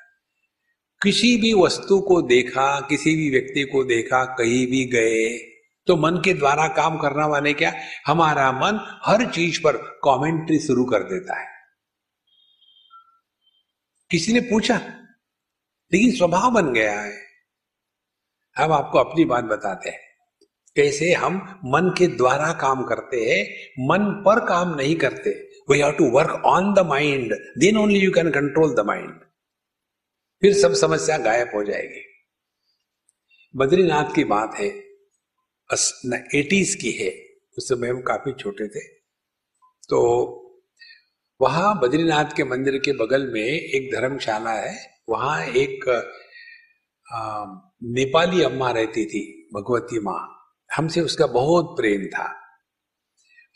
किसी 1.06 1.36
भी 1.36 1.54
वस्तु 1.54 2.00
को 2.00 2.22
देखा, 2.22 2.80
किसी 2.80 3.16
भी 3.16 3.30
व्यक्ति 3.30 3.62
को 3.62 3.84
देखा, 3.84 4.24
कहीं 4.24 4.66
भी 4.66 4.84
गए 4.84 5.38
तो 5.86 5.96
मन 5.96 6.22
के 6.24 6.34
द्वारा 6.34 6.68
काम 6.68 6.98
करना 6.98 7.28
माने 7.28 7.52
क्या? 7.52 7.74
हमारा 8.06 8.52
मन 8.52 9.00
हर 9.06 9.30
चीज़ 9.30 9.60
पर 9.60 9.76
कमेंट्री 9.76 10.58
शुरू 10.58 10.84
कर 10.84 10.98
देता 10.98 11.40
है। 11.40 11.46
किसी 14.10 14.32
ने 14.32 14.40
पूछा? 14.40 14.80
लेकिन 15.92 16.12
स्वभाव 16.12 16.50
बन 16.50 16.72
गया 16.72 17.00
है। 17.00 17.18
हम 18.56 18.72
आपको 18.72 18.98
अपनी 18.98 19.24
बात 19.24 19.44
बताते 19.44 19.90
हैं। 19.90 20.00
कैसे 20.76 21.12
हम 21.12 21.60
मन 21.64 21.94
के 21.98 22.06
द्वारा 22.06 22.52
काम 22.52 22.84
करते 22.84 23.16
हैं, 23.16 23.44
मन 23.88 24.22
पर 24.26 24.46
काम 24.46 24.74
नहीं 24.74 24.96
करते। 24.96 25.30
We 25.70 25.78
have 25.78 25.92
to 25.92 26.10
work 26.10 26.30
on 26.30 26.74
the 26.74 26.78
mind 26.78 27.34
then 27.58 27.76
only 27.76 27.98
you 27.98 28.12
can 28.12 28.30
control 28.30 28.74
the 28.74 28.80
mind 28.80 29.25
फिर 30.42 30.54
सब 30.54 30.74
समस्या 30.74 31.16
गायब 31.18 31.50
हो 31.54 31.62
जाएगी। 31.64 32.02
बद्रीनाथ 33.54 34.14
की 34.14 34.24
बात 34.24 34.54
है 34.54 34.68
एटीज 36.34 36.74
की 36.74 36.90
है 36.92 37.10
उस 37.58 37.68
समय 37.68 37.88
हम 37.88 38.00
काफ़ी 38.00 38.32
छोटे 38.32 38.68
थे। 38.68 38.80
तो 39.88 40.00
वहाँ 41.40 41.78
बद्रीनाथ 41.80 42.36
के 42.36 42.44
मंदिर 42.44 42.78
के 42.78 42.92
बगल 42.92 43.26
में 43.32 43.42
एक 43.42 43.90
धर्मशाला 43.94 44.52
है 44.52 44.76
वहाँ 45.08 45.42
एक 45.44 45.88
आ, 47.06 47.44
नेपाली 47.94 48.42
अम्मा 48.42 48.70
रहती 48.70 49.04
थी 49.06 49.22
भगवती 49.54 50.00
माँ। 50.00 50.20
हमसे 50.70 51.00
उसका 51.00 51.26
बहुत 51.26 51.76
प्रेम 51.76 52.06
था। 52.06 52.32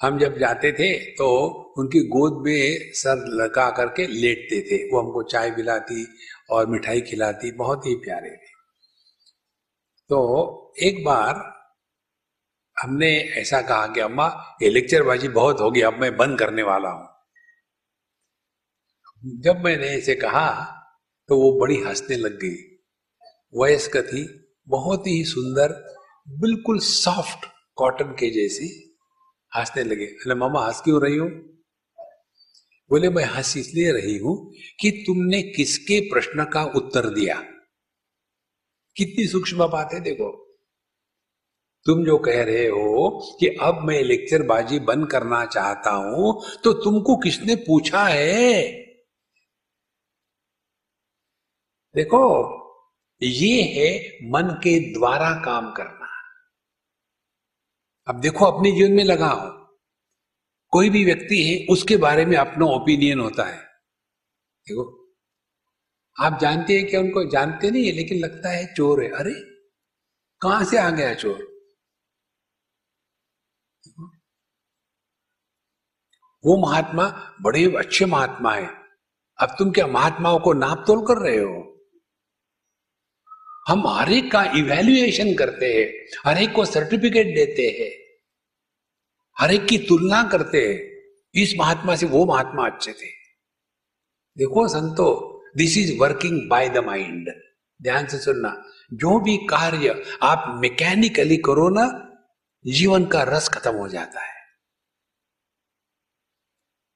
हम 0.00 0.18
जब 0.18 0.38
जाते 0.38 0.72
थे 0.72 0.92
तो 1.14 1.26
उनकी 1.78 2.00
गोद 2.08 2.42
में 2.46 2.92
सर 2.94 3.24
लगा 3.34 3.70
करके 3.70 4.06
लेटते 4.06 4.60
थे 4.60 4.76
वो 4.90 5.00
हमको 5.00 5.22
चाय 5.22 5.50
पिलाती 5.50 6.04
और 6.50 6.66
मिठाई 6.66 7.00
खिलाती, 7.00 7.52
बहुत 7.52 7.86
ही 7.86 7.94
प्यारे 7.94 8.30
थे। 8.30 8.58
तो 10.10 10.72
एक 10.82 11.04
बार 11.04 11.34
हमने 12.76 13.08
ऐसा 13.38 13.60
कहा 13.62 13.86
कि 13.86 14.00
अम्मा, 14.00 14.26
ये 14.62 14.68
लेक्चरबाजी 14.70 15.28
बहुत 15.28 15.60
होगी, 15.60 15.80
अब 15.80 16.00
मैं 16.00 16.16
बंद 16.16 16.38
करने 16.38 16.62
वाला 16.62 16.90
हूँ। 16.90 17.08
जब 19.40 19.64
मैंने 19.64 19.94
इसे 19.96 20.14
कहा 20.14 20.48
तो 21.28 21.36
वो 21.36 21.52
बड़ी 21.60 21.76
हंसने 21.76 22.16
लग 22.16 22.38
गई। 22.38 22.56
वयस्क 23.54 23.96
थी, 23.96 24.22
बहुत 24.68 25.06
ही 25.06 25.24
सुंदर, 25.24 25.72
बिल्कुल 26.28 26.78
सॉफ्ट 26.78 27.46
कॉटन 27.76 28.12
के 28.12 28.30
जैसी 28.30 28.68
हंसने 29.52 29.84
लगे। 29.84 30.06
अरे 30.06 30.34
मामा 30.34 30.64
हंस 30.66 30.80
क्यों 30.80 31.02
रही 31.02 31.16
हूँ? 31.16 31.30
बोले, 32.90 33.08
मैं 33.10 33.24
हंस 33.24 33.56
इसलिए 33.56 33.92
रही 33.92 34.16
हूँ 34.18 34.52
कि 34.80 34.90
तुमने 35.06 35.42
किसके 35.42 36.00
प्रश्न 36.00 36.44
का 36.44 36.64
उत्तर 36.64 37.08
दिया? 37.10 37.34
कितनी 38.96 39.26
सूक्ष्म 39.26 39.66
बात 39.66 39.92
है, 39.92 40.00
देखो। 40.00 40.46
तुम 41.86 42.04
जो 42.04 42.18
कह 42.18 42.42
रहे 42.44 42.66
हो 42.66 43.36
कि 43.40 43.46
अब 43.62 43.78
मैं 43.84 44.02
लेक्चर 44.02 44.42
बाजी 44.42 44.78
बंद 44.78 45.10
करना 45.10 45.44
चाहता 45.46 45.90
हूँ 45.90 46.32
तो 46.64 46.72
तुमको 46.72 47.16
किसने 47.16 47.54
पूछा 47.56 48.04
है? 48.04 48.62
देखो, 51.94 52.22
ये 53.22 53.62
है 53.62 54.18
मन 54.30 54.50
के 54.64 54.78
द्वारा 54.94 55.30
काम 55.44 55.72
करना। 55.72 56.08
अब 58.08 58.20
देखो, 58.20 58.44
अपने 58.44 58.72
जीवन 58.72 58.92
में 58.92 59.04
लगाओ 59.04 59.59
कोई 60.70 60.90
भी 60.90 61.04
व्यक्ति 61.04 61.42
है, 61.44 61.66
उसके 61.70 61.96
बारे 61.96 62.24
में 62.24 62.36
अपना 62.36 62.66
ओपिनियन 62.66 63.20
होता 63.20 63.44
है। 63.44 63.58
देखो, 64.68 65.12
आप 66.20 66.38
जानते 66.40 66.72
हैं 66.72 66.86
कि 66.86 66.96
उनको 66.96 67.24
जानते 67.24 67.70
नहीं 67.70 67.86
है, 67.86 67.92
लेकिन 67.92 68.18
लगता 68.18 68.48
है 68.48 68.74
चोर 68.74 69.04
है। 69.04 69.10
अरे, 69.10 69.34
कहाँ 70.40 70.64
से 70.64 70.78
आ 70.78 70.90
गया 70.90 71.14
चोर? 71.14 71.50
वो 76.44 76.70
महात्मा 76.70 77.36
बड़े 77.42 77.64
अच्छे 77.64 78.06
महात्मा 78.06 78.54
है। 78.54 78.66
अब 79.40 79.56
तुम 79.58 79.70
क्या 79.70 79.86
महात्माओं 79.86 80.40
को 80.40 80.52
नाप 80.52 80.84
तोल 80.86 81.06
कर 81.06 81.14
रहे 81.14 81.38
हो? 81.38 81.86
हम 83.68 83.86
हर 83.86 84.12
एक 84.12 84.32
का 84.32 84.44
इवेल्युएशन 84.44 85.34
करते 85.34 85.66
हैं, 85.66 86.06
हर 86.26 86.42
एक 86.42 86.52
को 86.54 86.64
सर्टिफिकेट 86.64 87.26
देते 87.26 87.62
हैं। 87.62 87.99
हर 89.38 89.54
एक 89.54 89.66
की 89.66 89.78
तुलना 89.78 90.22
करते 90.22 90.68
हैं 90.68 90.90
इस 91.42 91.54
महात्मा 91.58 91.96
से, 91.96 92.06
वो 92.06 92.26
महात्मा 92.26 92.66
अच्छे 92.66 92.92
थे। 92.92 93.08
देखो 94.36 94.68
संतो 94.68 95.42
this 95.56 95.78
is 95.78 95.98
working 95.98 96.48
by 96.50 96.68
the 96.68 96.78
mind 96.78 97.28
ध्यान 97.82 98.06
से 98.06 98.18
सुनना, 98.18 98.64
जो 98.92 99.20
भी 99.20 99.36
कार्य 99.36 100.04
आप 100.22 100.60
मैकेनिकली 100.62 101.36
करो 101.36 101.68
ना, 101.68 102.06
जीवन 102.66 103.04
का 103.06 103.22
रस 103.22 103.48
खत्म 103.48 103.74
हो 103.74 103.88
जाता 103.88 104.20
है। 104.20 104.40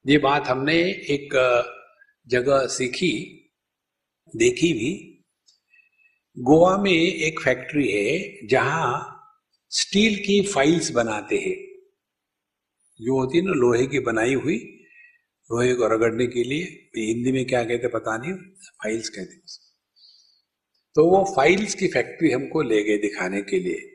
ये 0.07 0.19
बात 0.19 0.47
हमने 0.47 0.77
एक 1.11 1.35
जगह 2.29 2.67
सीखी, 2.67 3.41
देखी 4.37 4.73
भी। 4.73 5.11
गोवा 6.39 6.77
में 6.79 6.93
एक 6.93 7.41
फैक्ट्री 7.41 7.89
है, 7.93 8.47
जहाँ 8.47 9.21
स्टील 9.71 10.17
की 10.17 10.47
फाइल्स 10.47 10.91
बनाते 10.91 11.37
हैं। 11.37 11.74
जो 13.01 13.19
होती 13.21 13.39
है 13.39 13.45
ना, 13.45 13.53
लोहे 13.53 13.87
की 13.87 13.99
बनाई 13.99 14.35
हुई, 14.35 14.57
लोहे 15.51 15.75
को 15.75 15.87
रगड़ने 15.87 16.27
के 16.27 16.43
लिए 16.45 16.65
हिंदी 16.97 17.33
में 17.33 17.45
क्या 17.47 17.65
कहते 17.65 17.89
पता 17.89 18.17
नहीं 18.17 18.33
फाइल्स 18.83 19.09
कहते 19.09 19.37
तो 20.97 21.05
वो 21.11 21.25
फाइल्स 21.37 21.75
की 21.75 21.89
फैक्ट्री 21.89 22.31
हमको 22.31 22.63
ले 22.63 22.83
गए 22.83 22.97
दिखाने 22.99 23.43
के 23.43 23.59
लिए। 23.59 23.91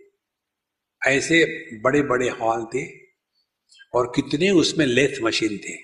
ऐसे 1.01 1.43
बड़े 1.81 2.01
बड़े 2.01 2.29
हॉल 2.29 2.65
थे 2.65 2.85
और 3.93 4.11
कितने 4.15 4.49
उसमें 4.49 4.85
लेथ 4.85 5.21
मशीन 5.23 5.57
थे। 5.57 5.75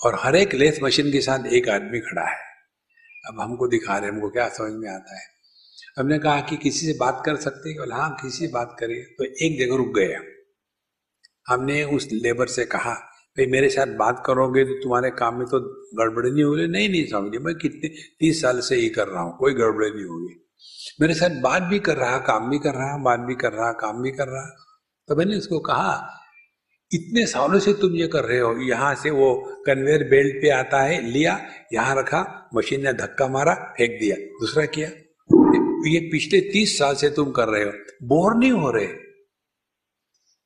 और 0.00 0.18
हर 0.20 0.36
एक 0.36 0.54
लेथ 0.54 0.82
मशीन 0.82 1.12
के 1.12 1.20
साथ 1.20 1.46
एक 1.46 1.68
आदमी 1.68 2.00
खड़ा 2.00 2.28
है। 2.28 2.38
अब 3.26 3.40
हमको 3.40 3.68
दिखा 3.68 3.98
रहे 3.98 4.10
हमको 4.10 4.30
क्या 4.30 4.48
समझ 4.48 4.72
में 4.72 4.88
आता 4.90 5.18
है। 5.20 5.26
हमने 5.98 6.18
कहा 6.18 6.40
कि 6.40 6.56
किसी 6.56 6.86
से 6.86 6.98
बात 6.98 7.22
कर 7.26 7.36
सकते 7.36 7.70
हैं? 7.70 7.92
हाँ 7.92 8.10
किसी 8.22 8.46
से 8.46 8.52
बात 8.52 8.76
करिए 8.80 9.02
तो 9.18 9.24
एक 9.46 9.58
जगह 9.58 9.76
रुक 9.76 9.94
गए 9.96 10.12
हमने 11.48 11.82
उस 11.84 12.08
लेबर 12.12 12.46
से 12.46 12.64
कहा, 12.64 12.92
भाई, 13.36 13.46
मेरे 13.46 13.68
साथ 13.68 13.86
बात 13.86 14.22
करोगे 14.26 14.64
तो 14.64 14.74
तुम्हारे 14.82 15.10
काम 15.10 15.38
में 15.38 15.46
तो 15.46 15.60
गड़बड़ी 15.98 16.30
नहीं 16.30 16.44
होगी? 16.44 16.66
नहीं 16.66 16.88
नहीं 16.88 17.06
समझिए 17.06 17.40
मैं 17.40 17.54
कितने, 17.54 17.88
तीस 18.20 18.42
साल 18.42 18.60
से 18.60 18.76
ही 18.76 18.88
कर 18.88 19.08
रहा 19.08 19.22
हूँ, 19.22 19.36
कोई 19.38 19.54
गड़बड़ी 19.54 19.90
नहीं 19.90 20.04
होगी। 20.04 20.34
मेरे 21.00 21.14
साथ 21.14 21.40
बात 21.40 21.62
भी 21.62 21.78
कर 21.78 21.96
रहा, 21.96 22.18
काम 22.18 22.50
भी 22.50 22.58
कर 22.58 22.74
रहा, 22.74 22.96
बात 22.96 23.20
भी 23.20 23.34
कर 23.34 23.52
रहा, 23.52 23.72
काम 23.72 24.02
भी 24.02 24.10
कर 24.10 24.28
रहा। 24.28 24.46
तो 25.08 25.16
मैंने 25.16 25.36
उसको 25.36 25.58
कहा, 25.58 26.14
इतने 26.90 27.26
सालों 27.26 27.58
से 27.58 27.72
तुम 27.72 27.92
ये 27.92 28.06
कर 28.06 28.24
रहे 28.24 28.38
हो, 28.38 28.52
यहाँ 28.62 28.94
से 28.94 29.10
वो 29.10 29.34
कन्वेयर 29.66 30.04
बेल्ट 30.04 30.36
पे 30.42 30.50
आता 30.50 30.80
है, 30.82 31.00
लिया, 31.10 31.40
यहाँ 31.72 31.96
रखा, 31.96 32.50
मशीन 32.54 32.84
ने 32.84 32.92
धक्का 32.92 33.28
मारा, 33.28 33.54
फेंक 33.54 34.00
दिया, 34.00 34.16
दूसरा 34.16 34.64
किया। 34.64 34.88
ये 35.90 36.00
पिछले 36.12 36.40
तीस 36.40 36.78
साल 36.78 36.94
से 36.94 37.10
तुम 37.10 37.30
कर 37.30 37.48
रहे 37.48 37.64
हो, 37.64 37.72
बोर 38.02 38.36
नहीं 38.36 38.52
हो 38.52 38.70
रहे? 38.70 38.86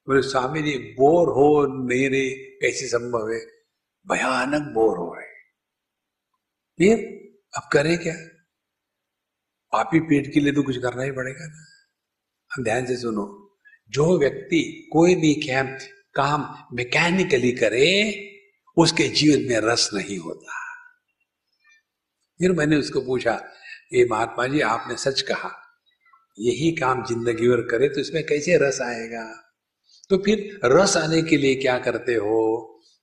बोले, 0.08 0.22
स्वामी 0.22 0.62
जी, 0.62 0.76
बोर 0.76 1.28
हो, 1.28 1.66
नहीं 1.88 2.08
रहे 2.10 2.30
कैसे 2.30 2.86
संभव 2.86 3.30
है। 3.30 3.40
भयानक 4.06 4.62
बोर 4.62 4.98
हो 4.98 5.14
रहे 5.14 5.30
फिर 6.78 6.98
अब 7.56 7.68
करे 7.72 7.96
क्या? 7.96 8.14
पापी 9.72 10.00
पेट 10.00 10.32
के 10.34 10.40
लिए 10.40 10.52
तो 10.52 10.62
कुछ 10.62 10.78
करना 10.78 11.02
ही 11.02 11.10
पड़ेगा 11.10 11.46
ना। 11.46 11.66
हम 12.50 12.64
ध्यान 12.64 12.86
से 12.86 12.96
सुनो, 12.96 13.58
जो 13.90 14.18
व्यक्ति 14.18 14.90
कोई 14.92 15.14
भी 15.14 15.34
क्या 15.34 15.62
काम 16.14 16.66
मैकेनिकली 16.76 17.52
करे, 17.52 17.88
उसके 18.76 19.08
जीवन 19.08 19.48
में 19.48 19.72
रस 19.72 19.90
नहीं 19.94 20.18
होता। 20.18 20.60
फिर 22.40 22.52
मैंने 22.52 22.76
उसको 22.76 23.00
पूछा, 23.00 23.42
ये 23.92 24.06
महात्मा 24.10 24.46
जी, 24.46 24.60
आपने 24.60 24.96
सच 24.96 25.20
कहा, 25.20 25.50
यही 26.38 26.72
काम 26.72 27.04
ज़िंदगी 27.04 27.48
भर 27.48 27.60
करे 27.60 27.88
तो 27.88 28.00
इसमें 28.00 28.24
कैसे 28.26 28.56
रस 28.56 28.80
आएगा? 28.80 29.41
तो 30.12 30.18
फिर 30.18 30.60
रस 30.64 30.96
आने 30.96 31.22
के 31.22 31.36
लिए 31.36 31.54
क्या 31.54 31.78
करते 31.78 32.14
हो? 32.14 32.40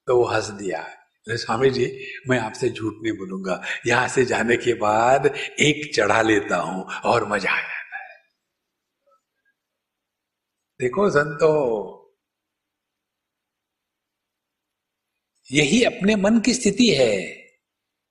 तो 0.08 0.18
वो 0.18 0.24
हंस 0.24 0.50
दिया। 0.50 0.88
स्वामी 1.30 1.70
जी, 1.70 2.06
मैं 2.30 2.40
आपसे 2.40 2.70
झूठ 2.70 2.94
नहीं 3.04 3.14
बोलूँगा। 3.14 3.64
यहाँ 3.88 4.08
से 4.08 4.26
जाने 4.26 4.58
के 4.58 4.74
बाद 4.74 5.26
एक 5.60 5.96
चढ़ा 5.96 6.22
लेता 6.22 6.56
हूँ 6.56 6.84
और 6.84 7.28
मज़ा 7.30 7.52
आ 7.52 7.58
जाता 7.58 7.98
है। 7.98 8.18
देखो 10.80 11.10
संतो, 11.10 11.54
यही 15.52 15.84
अपने 15.84 16.16
मन 16.16 16.40
की 16.40 16.54
स्थिति 16.54 16.88
है। 16.88 17.22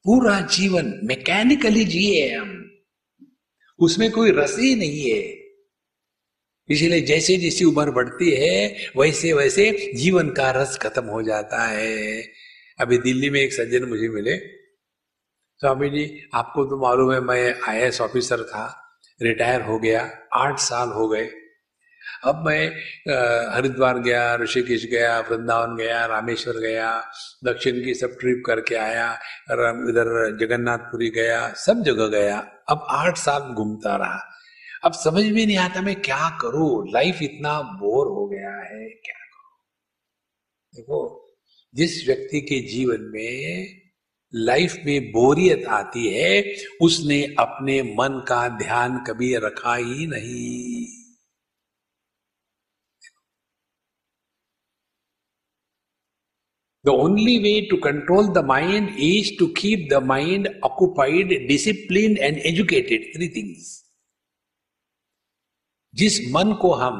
पूरा 0.04 0.40
जीवन 0.40 1.00
मैकेनिकली 1.04 1.84
जिए 1.84 2.34
हम। 2.36 2.80
उसमें 3.78 4.10
कोई 4.12 4.30
रस 4.30 4.56
ही 4.58 4.74
नहीं 4.74 5.10
है। 5.10 5.37
इसलिए 6.70 7.00
जैसे 7.00 7.36
जैसी 7.36 7.64
उम्र 7.64 7.90
बढ़ती 7.90 8.30
है, 8.30 8.90
वैसे 8.96 9.32
वैसे 9.32 9.92
जीवन 9.94 10.28
का 10.30 10.50
रस 10.50 10.78
खत्म 10.78 11.04
हो 11.04 11.22
जाता 11.22 11.62
है। 11.62 12.22
अभी 12.80 12.98
दिल्ली 12.98 13.30
में 13.30 13.40
एक 13.40 13.52
सज्जन 13.52 13.84
मुझे 13.84 14.08
मिले। 14.08 14.36
स्वामी 14.36 15.88
जी, 15.90 16.28
आपको 16.34 16.64
तो 16.64 16.80
मालूम 16.82 17.12
है, 17.12 17.20
मैं 17.20 17.54
आईएएस 17.68 18.00
ऑफिसर 18.00 18.42
था, 18.42 18.66
रिटायर 19.22 19.62
हो 19.62 19.78
गया, 19.78 20.10
आठ 20.32 20.58
साल 20.58 20.88
हो 20.88 21.08
गए। 21.08 21.28
अब 22.24 22.42
मैं 22.46 22.68
हरिद्वार 23.54 23.98
गया, 23.98 24.34
ऋषिकेश 24.36 24.84
गया, 24.84 25.18
वृंदावन 25.20 25.76
गया, 25.76 26.04
रामेश्वर 26.06 26.54
गया, 26.54 27.04
दक्षिण 27.44 27.84
की 27.84 27.94
सब 27.94 28.16
ट्रिप 28.20 28.42
करके 28.46 28.74
आया 28.74 29.12
इधर 29.50 30.36
जगन्नाथपुरी 30.40 31.10
गया, 31.10 31.52
सब 31.56 31.82
जगह 31.82 32.06
गया। 32.08 32.38
अब 32.68 32.86
आठ 32.90 33.18
साल 33.18 33.54
घूमता 33.54 33.96
रहा। 33.96 34.27
अब 34.84 34.92
समझ 34.94 35.24
में 35.24 35.44
नहीं 35.46 35.56
आता 35.58 35.80
मैं 35.82 35.94
क्या 36.02 36.28
करूँ 36.40 36.70
लाइफ 36.92 37.22
इतना 37.22 37.60
बोर 37.80 38.06
हो 38.06 38.26
गया 38.26 38.54
है 38.54 38.88
क्या 39.06 39.16
करूँ 39.16 39.56
देखो 40.74 41.00
जिस 41.74 42.06
व्यक्ति 42.06 42.40
के 42.40 42.60
जीवन 42.68 43.10
में 43.14 43.66
लाइफ 44.32 44.76
में 44.86 45.10
बोरियत 45.12 45.64
आती 45.78 46.06
है 46.14 46.42
उसने 46.82 47.22
अपने 47.38 47.82
मन 47.98 48.22
का 48.28 48.46
ध्यान 48.58 48.98
कभी 49.06 49.34
रखा 49.46 49.74
ही 49.74 50.06
नहीं 50.06 50.86
The 56.84 56.92
only 56.94 57.40
way 57.40 57.68
to 57.68 57.76
control 57.78 58.32
the 58.32 58.42
mind 58.42 58.90
is 58.96 59.32
to 59.38 59.52
keep 59.52 59.90
the 59.90 60.00
mind 60.00 60.48
occupied, 60.62 61.28
disciplined 61.48 62.18
and 62.18 62.40
educated. 62.44 63.02
Three 63.14 63.28
things. 63.28 63.87
जिस 65.98 66.20
मन 66.32 66.52
को 66.62 66.72
हम 66.74 66.96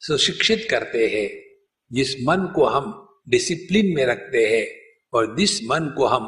सुशिक्षित 0.00 0.66
करते 0.70 1.06
हैं, 1.08 1.28
जिस 1.92 2.14
मन 2.26 2.52
को 2.54 2.64
हम 2.66 3.08
डिसिप्लिन 3.28 3.94
में 3.94 4.04
रखते 4.06 4.46
हैं 4.46 4.66
और 5.12 5.36
जिस 5.38 5.62
मन 5.64 5.94
को 5.96 6.06
हम 6.06 6.26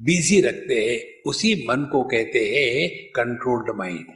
बिज़ी 0.00 0.40
रखते 0.40 0.74
हैं, 0.86 1.22
उसी 1.30 1.54
मन 1.68 1.84
को 1.92 2.02
कहते 2.04 2.44
हैं 2.54 2.88
कंट्रोल्ड 3.16 3.76
माइंड 3.76 4.06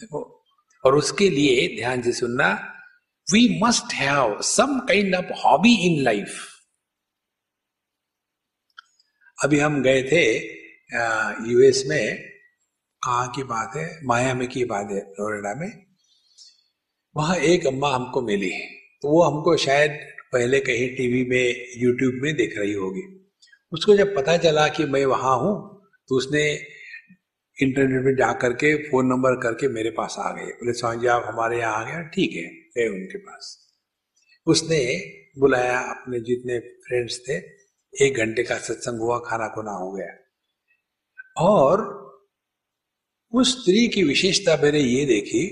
देखो, 0.00 0.44
और 0.84 0.96
उसके 0.96 1.30
लिए 1.30 1.76
ध्यान 1.76 2.02
से 2.02 2.12
सुनना 2.12 2.76
we 3.32 3.60
must 3.62 3.92
have 3.94 4.38
some 4.42 4.78
kind 4.90 5.14
of 5.14 5.32
hobby 5.42 5.74
in 5.88 6.00
life. 6.06 6.38
अभी 9.44 9.58
हम 9.58 9.82
गए 9.82 10.02
थे 10.02 10.24
यूएस 11.50 11.82
में 11.86 12.29
कहा 13.02 13.26
की 13.26 13.42
बात 13.42 13.76
है 13.76 14.00
मायामी 14.04 14.46
की 14.46 14.64
बात 14.64 14.88
है, 14.90 15.00
फ्लोरिडा 15.00 15.54
में। 15.54 15.70
वहाँ 17.16 17.36
एक 17.36 17.66
अम्मा 17.66 17.88
हमको 17.88 18.22
मिली 18.22 18.50
है। 18.50 18.66
तो 19.02 19.08
वो 19.08 19.22
हमको 19.22 19.56
शायद 19.56 19.90
पहले 20.32 20.60
कहीं 20.60 20.88
टीवी 20.96 21.22
में, 21.24 21.66
यूट्यूब 21.76 22.22
में 22.22 22.34
देख 22.36 22.58
रही 22.58 22.72
होगी। 22.72 23.02
उसको 23.72 23.96
जब 23.96 24.14
पता 24.16 24.36
चला 24.36 24.68
कि 24.68 24.84
मैं 24.84 25.04
वहाँ 25.04 25.36
हूँ 25.38 25.54
तो 26.08 26.16
उसने 26.16 26.42
इंटरनेट 27.58 28.04
में 28.04 28.14
जा 28.16 28.32
करके 28.32 28.74
फ़ोन 28.90 29.06
नंबर 29.06 29.34
करके 29.36 29.68
मेरे 29.68 29.90
पास 29.90 30.16
आ 30.18 30.30
गए 30.32 30.46
बोले 30.46 30.72
स्वामी 30.72 31.00
जी, 31.00 31.06
आप 31.06 31.24
हमारे 31.26 31.58
यहाँ 31.58 31.74
आ 31.76 31.84
गए 31.84 32.08
ठीक 32.08 32.36
है 32.36 32.44
गए 32.76 32.88
उनके 32.88 33.18
पास। 33.18 33.56
उसने 34.46 34.78
बुलाया 35.38 35.78
अपने 35.78 36.20
जितने 36.20 36.58
फ्रेंड्स 36.58 37.18
थे, 37.28 37.36
एक 37.94 38.16
घंटे 38.16 38.42
का 38.42 38.58
सत्संग 38.58 39.00
हुआ 39.00 39.18
खाना 39.18 39.48
खुना 39.48 39.72
हो 39.72 39.92
गया। 39.92 40.12
और 41.44 42.09
उस 43.32 43.50
स्त्री 43.52 43.88
की 43.88 44.02
विशेषता 44.02 44.56
मैंने 44.56 44.80
ये 44.80 45.04
देखी 45.06 45.42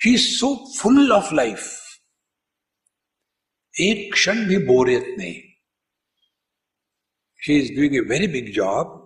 she 0.00 0.14
is 0.14 0.26
so 0.30 0.48
full 0.78 1.12
of 1.12 1.34
life 1.34 1.70
एक 3.74 4.12
क्षण 4.12 4.44
भी 4.48 4.58
बोरियत 4.58 5.06
नहीं। 5.18 5.34
She 7.40 7.58
is 7.58 7.74
doing 7.76 7.96
a 7.96 8.00
very 8.00 8.28
big 8.28 8.52
job 8.52 9.00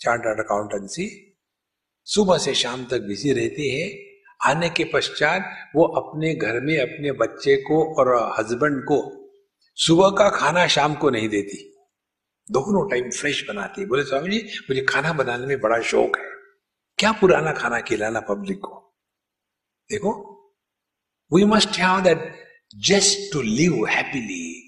chartered 0.00 0.40
accountancy 0.40 1.08
सुबह 2.06 2.38
से 2.38 2.54
शाम 2.54 2.84
तक 2.84 3.00
बिज़ी 3.00 3.32
रहती 3.32 3.68
है। 3.70 3.90
आने 4.50 4.70
के 4.70 4.84
पश्चात 4.84 5.72
वो 5.76 5.84
अपने 6.00 6.34
घर 6.34 6.60
में 6.60 6.76
अपने 6.78 7.12
बच्चे 7.12 7.56
को 7.56 7.84
और 7.94 8.14
हस्बैंड 8.38 8.82
को 8.84 8.98
सुबह 9.78 10.10
का 10.10 10.28
खाना 10.30 10.66
शाम 10.66 10.94
को 10.94 11.10
नहीं 11.10 11.28
देती। 11.28 11.64
दोनों 12.50 12.88
टाइम 12.90 13.10
फ्रेश 13.10 13.46
बनाती 13.48 13.84
बोले, 13.86 14.04
स्वामी 14.04 14.38
जी, 14.38 14.58
मुझे 14.70 14.82
खाना 14.82 15.12
बनाने 15.12 15.46
में 15.46 15.60
बड़ा 15.60 15.80
शौक 15.82 16.18
है। 16.18 16.31
क्या 16.98 17.12
पुराना 17.12 17.52
खाना 17.52 17.80
खिलाना 17.80 18.20
पब्लिक 18.20 18.58
को? 18.58 18.78
देखो 19.90 20.12
we 21.30 21.44
must 21.44 21.78
have 21.78 22.00
that 22.00 22.32
just 22.86 23.32
to 23.32 23.42
live 23.42 23.84
happily 23.86 24.58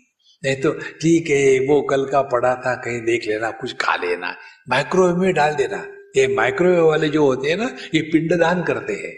नहीं 0.42 0.56
तो 0.62 0.72
ठीक 1.00 1.28
है, 1.30 1.58
वो 1.66 1.80
कल 1.82 2.04
का 2.06 2.20
पड़ा 2.22 2.54
था, 2.56 2.74
कहीं 2.74 3.00
देख 3.00 3.26
लेना, 3.26 3.50
कुछ 3.50 3.74
खा 3.80 3.94
लेना 3.96 4.34
माइक्रोवेव 4.68 5.16
में 5.16 5.32
डाल 5.34 5.54
देना। 5.54 5.76
ये 6.16 6.26
माइक्रोवेव 6.34 6.86
वाले 6.86 7.08
जो 7.08 7.24
होते 7.26 7.50
हैं 7.50 7.56
ना, 7.56 7.68
ये 7.94 8.00
पिंडदान 8.12 8.62
करते 8.62 8.92
हैं। 8.94 9.12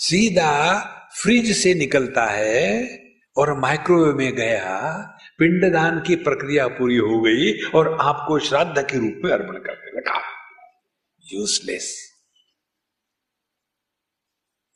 सीधा 0.00 0.52
फ्रिज 1.14 1.50
से 1.56 1.74
निकलता 1.74 2.26
है 2.26 2.98
और 3.36 3.52
माइक्रोवेव 3.60 4.16
में 4.16 4.32
गया 4.34 4.68
पिंडदान 5.40 6.00
की 6.06 6.16
प्रक्रिया 6.18 6.66
पूरी 6.68 6.96
हो 6.98 7.20
गई 7.22 7.52
और 7.70 7.88
आपको 8.00 8.38
श्राद्ध 8.38 8.82
के 8.82 8.98
रूप 8.98 9.20
में 9.24 9.30
अर्पण 9.32 9.58
करते 9.58 9.96
लगा। 9.96 10.20
यूजलेस 11.24 11.88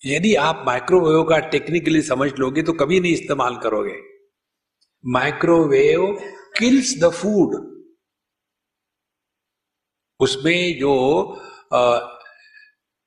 यदि 0.02 0.34
आप 0.36 0.62
माइक्रोवेव 0.66 1.22
का 1.24 1.38
टेक्निकली 1.50 2.02
समझ 2.02 2.30
लोगे 2.38 2.62
तो 2.62 2.72
कभी 2.74 3.00
नहीं 3.00 3.12
इस्तेमाल 3.12 3.56
करोगे। 3.56 3.96
माइक्रोवेव 5.04 6.06
किल्स 6.58 6.94
द 7.00 7.10
फ़ूड 7.12 7.54
उसमें 10.20 10.78
जो 10.78 10.92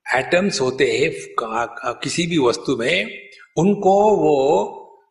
एटम्स 0.06 0.60
होते 0.62 0.86
हैं 0.92 1.12
किसी 2.04 2.26
भी 2.28 2.38
वस्तु 2.40 2.76
में, 2.78 2.98
उनको 3.58 3.94
वो 4.18 4.36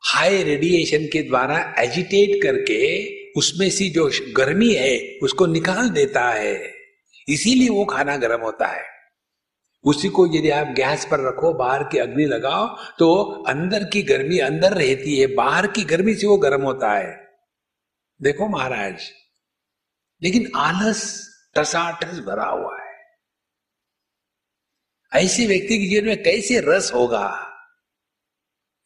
हाई 0.03 0.43
रेडिएशन 0.43 1.07
के 1.07 1.23
द्वारा 1.23 1.59
एजिटेट 1.79 2.43
करके 2.43 2.81
उसमें 3.33 3.69
से 3.71 3.89
जो 3.91 4.11
गर्मी 4.37 4.73
है, 4.75 5.19
उसको 5.23 5.47
निकाल 5.47 5.89
देता 5.91 6.29
है। 6.31 6.73
इसीलिए 7.29 7.69
वो 7.69 7.85
खाना 7.85 8.17
गर्म 8.17 8.41
होता 8.41 8.67
है। 8.67 8.85
उसी 9.85 10.09
को 10.09 10.27
यदि 10.29 10.51
आप 10.51 10.67
गैस 10.77 11.05
पर 11.05 11.21
रखो, 11.21 11.53
बाहर 11.55 11.83
की 11.85 11.99
अग्नि 11.99 12.25
लगाओ 12.25 12.67
तो 12.99 13.15
अंदर 13.49 13.85
की 13.85 14.03
गर्मी 14.03 14.39
अंदर 14.39 14.73
रहती 14.75 15.19
है, 15.19 15.27
बाहर 15.35 15.67
की 15.67 15.85
गर्मी 15.85 16.15
से 16.15 16.27
वो 16.27 16.37
गर्म 16.39 16.63
होता 16.63 16.93
है। 16.93 17.13
देखो 18.21 18.49
महाराज, 18.49 19.11
लेकिन 20.23 20.51
आलस, 20.57 21.03
टसाटस 21.57 22.19
भरा 22.21 22.45
हुआ 22.45 22.75
है। 22.75 22.95
ऐसे 25.13 25.47
व्यक्ति 25.47 25.79
के 25.79 25.87
जीवन 25.87 26.07
में 26.07 26.23
कैसे 26.23 26.61
रस 26.65 26.91
होगा 26.95 27.29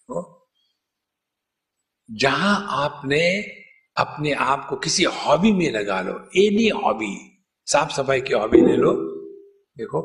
तो 0.09 0.23
जहाँ 2.11 2.67
आपने 2.85 3.21
अपने 3.97 4.33
आप 4.33 4.67
को 4.71 4.77
किसी 4.77 5.05
हॉबी 5.05 5.53
में 5.53 5.71
लगा 5.73 6.01
लो 6.01 6.15
एनी 6.37 6.69
हॉबी 6.77 7.15
साफ़ 7.69 7.93
सफ़ाई 7.93 8.21
की 8.21 8.35
हॉबी 8.35 8.61
ले 8.61 8.77
लो। 8.77 8.93
देखो, 9.77 10.01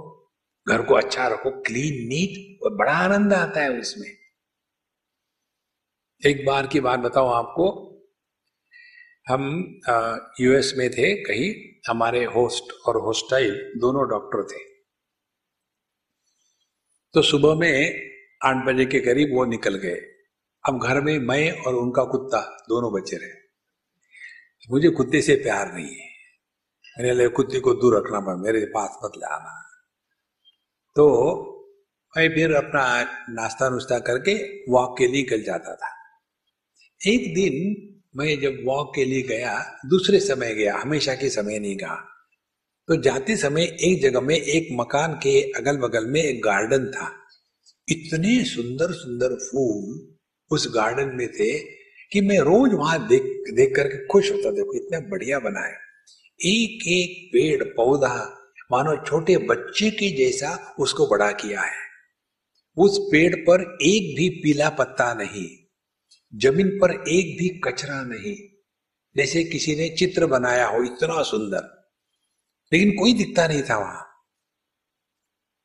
घर 0.67 0.81
को 0.81 0.93
अच्छा 0.93 1.27
रखो 1.27 1.51
क्लीन 1.61 2.07
नीट 2.07 2.63
और 2.63 2.75
बड़ा 2.75 2.93
आनंद 2.93 3.33
आता 3.33 3.61
है 3.61 3.79
उसमें। 3.79 4.07
एक 6.21 6.45
बार 6.45 6.67
की 6.67 6.79
बात 6.79 6.99
बताओ 6.99 7.27
आपको, 7.29 7.67
हम 9.29 9.81
यूएस 10.39 10.73
में 10.77 10.89
थे, 10.91 11.13
कहीं 11.23 11.53
हमारे 11.89 12.23
होस्ट 12.25 12.73
और 12.87 12.97
होस्टाइल 12.97 13.55
दोनों 13.77 14.07
डॉक्टर 14.09 14.43
थे। 14.47 14.63
तो 17.13 17.21
सुबह 17.21 17.55
में 17.55 18.09
आठ 18.45 18.65
बजे 18.65 18.85
के 18.85 18.99
करीब 18.99 19.35
वो 19.35 19.45
निकल 19.45 19.75
गए। 19.75 20.01
अब 20.67 20.79
घर 20.83 21.01
में 21.01 21.17
मैं 21.19 21.51
और 21.61 21.75
उनका 21.75 22.03
कुत्ता 22.03 22.39
दोनों 22.69 22.91
बचे 22.93 23.17
रहे। 23.17 23.29
मुझे 24.71 24.89
कुत्ते 24.89 25.21
से 25.21 25.35
प्यार 25.35 25.73
नहीं 25.73 25.95
है। 25.95 26.09
मेरे 26.99 27.15
लिए 27.15 27.27
कुत्ते 27.27 27.59
को 27.59 27.73
दूर 27.73 27.97
रखना 27.97 28.19
पड़ा 28.19 28.35
मेरे 28.35 28.65
पास 28.65 28.97
मत 29.03 29.11
ले 29.17 29.25
आना। 29.25 29.61
तो 30.95 31.05
मैं 32.17 32.29
फिर 32.35 32.53
अपना 32.53 33.03
नाश्ता 33.29 33.69
नुश्ता 33.69 33.99
करके 33.99 34.33
वॉक 34.71 34.97
के 34.97 35.07
लिए 35.07 35.21
निकल 35.21 35.43
जाता 35.43 35.75
था। 35.75 35.89
एक 37.01 37.33
दिन 37.35 37.53
मैं 38.15 38.39
जब 38.39 38.63
वॉक 38.65 38.91
के 38.95 39.05
लिए 39.05 39.21
गया, 39.21 39.79
दूसरे 39.85 40.19
समय 40.19 40.53
गया, 40.53 40.75
हमेशा 40.77 41.15
के 41.15 41.29
समय 41.29 41.59
नहीं 41.59 41.77
गया 41.77 41.95
तो 42.87 42.95
जाते 43.01 43.35
समय 43.37 43.63
एक 43.63 44.01
जगह 44.01 44.21
में 44.21 44.35
एक 44.35 44.67
मकान 44.71 45.13
के 45.13 45.51
अगल 45.51 45.77
बगल 45.77 46.05
में 46.05 46.21
एक 46.21 46.41
गार्डन 46.41 46.85
था। 46.91 47.11
इतने 47.89 48.43
सुंदर 48.43 48.91
सुंदर 48.91 49.35
फूल 49.35 50.14
उस 50.51 50.67
गार्डन 50.75 51.15
में 51.15 51.27
थे 51.27 51.59
कि 52.11 52.21
मैं 52.21 52.39
रोज 52.39 52.73
वहाँ 52.73 53.07
देख 53.07 53.21
देख 53.53 53.75
करके 53.75 54.05
खुश 54.05 54.31
होता 54.31 54.51
देखो, 54.51 54.73
इतना 54.73 54.99
बढ़िया 54.99 55.39
बना 55.39 55.59
है। 55.59 55.77
एक 56.41 56.87
एक 56.87 57.29
पेड़, 57.33 57.63
पौधा, 57.63 58.41
मानो 58.71 58.95
छोटे 59.05 59.37
बच्चे 59.37 59.89
के 59.91 60.09
जैसा 60.17 60.75
उसको 60.79 61.07
बड़ा 61.07 61.31
किया 61.31 61.61
है। 61.61 61.85
उस 62.77 62.99
पेड़ 63.11 63.35
पर 63.35 63.77
एक 63.81 64.15
भी 64.17 64.29
पीला 64.29 64.69
पत्ता 64.69 65.13
नहीं, 65.13 65.47
ज़मीन 66.39 66.69
पर 66.69 66.91
एक 66.91 67.37
भी 67.39 67.49
कचरा 67.59 68.01
नहीं, 68.01 68.35
जैसे 69.17 69.43
किसी 69.43 69.75
ने 69.75 69.89
चित्र 69.89 70.25
बनाया 70.25 70.67
हो, 70.67 70.83
इतना 70.83 71.21
सुंदर। 71.23 71.91
लेकिन 72.73 72.91
कोई 72.91 73.13
दिखता 73.13 73.47
नहीं 73.47 73.63
था 73.63 73.77
वहाँ। 73.77 74.04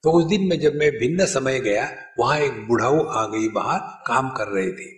तो 0.02 0.10
उस 0.10 0.24
दिन 0.24 0.46
में 0.46 0.60
जब 0.60 0.74
मैं 0.74 0.90
भिन्न 0.92 1.26
समय 1.26 1.60
गया 1.60 1.90
वहाँ 2.18 2.38
एक 2.38 2.66
बुढ़ाऊ 2.66 3.04
आ 3.04 3.26
गई 3.26 3.48
बाहर 3.48 4.04
काम 4.06 4.30
कर 4.30 4.48
रहे 4.48 4.72
थे। 4.72 4.92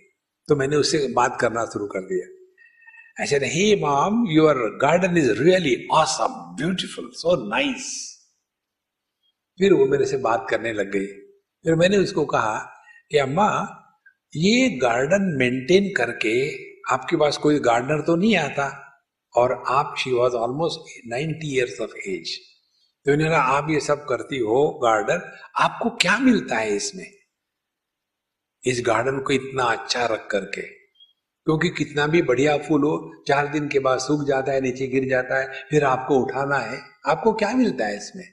तो 0.47 0.55
मैंने 0.55 0.75
उससे 0.75 1.07
बात 1.07 1.37
करना 1.41 1.65
शुरू 1.65 1.87
कर 1.87 1.99
दिया। 1.99 2.33
said, 3.21 3.41
Hey, 3.41 3.83
mom, 3.83 4.13
your 4.13 4.55
garden 4.55 5.23
is 5.23 5.39
really 5.39 5.99
awesome, 5.99 6.35
beautiful, 6.61 7.07
so 7.25 7.53
nice. 7.53 7.85
फिर 9.57 9.73
वो 9.73 9.85
मेरे 9.85 10.05
से 10.05 10.17
बात 10.17 10.47
करने 10.49 10.73
लग 10.73 10.91
गई। 10.91 11.05
फिर 11.63 11.75
मैंने 11.75 11.97
उसको 11.97 12.25
कहा 12.25 12.59
कि 13.11 13.17
अम्मा 13.17 13.67
ये 14.35 14.69
गार्डन 14.69 15.35
मेंटेन 15.39 15.93
करके 15.97 16.55
आपके 16.93 17.17
पास 17.17 17.37
कोई 17.37 17.59
गार्डनर 17.59 18.01
तो 18.01 18.15
नहीं 18.15 18.35
आता? 18.35 18.79
और 19.35 19.63
आप 19.67 19.95
she 19.97 20.11
was 20.11 20.33
almost 20.33 21.01
ninety 21.07 21.55
years 21.57 21.81
of 21.81 21.95
age 21.95 22.52
तो 23.09 23.35
आप 23.35 23.67
ये 23.69 23.79
सब 23.79 24.05
करती 24.05 24.37
हो, 24.37 24.79
गार्डन, 24.83 25.21
आपको 25.57 25.89
क्या 25.89 26.17
मिलता 26.17 26.55
है 26.55 26.75
इसमें? 26.75 27.11
इस 28.65 28.83
गार्डन 28.85 29.19
को 29.19 29.33
इतना 29.33 29.63
अच्छा 29.63 30.05
रख 30.05 30.27
करके, 30.31 30.61
क्योंकि 30.61 31.69
कितना 31.69 32.07
भी 32.07 32.21
बढ़िया 32.21 32.57
फूल 32.57 32.83
हो, 32.83 33.23
चार 33.27 33.47
दिन 33.47 33.67
के 33.67 33.79
बाद 33.79 33.99
सूख 33.99 34.27
जाता 34.27 34.51
है, 34.51 34.61
नीचे 34.61 34.87
गिर 34.87 35.09
जाता 35.09 35.39
है, 35.39 35.63
फिर 35.69 35.83
आपको 35.83 36.15
उठाना 36.15 36.57
है, 36.57 36.81
आपको 37.07 37.33
क्या 37.33 37.53
मिलता 37.53 37.85
है 37.85 37.97
इसमें? 37.97 38.25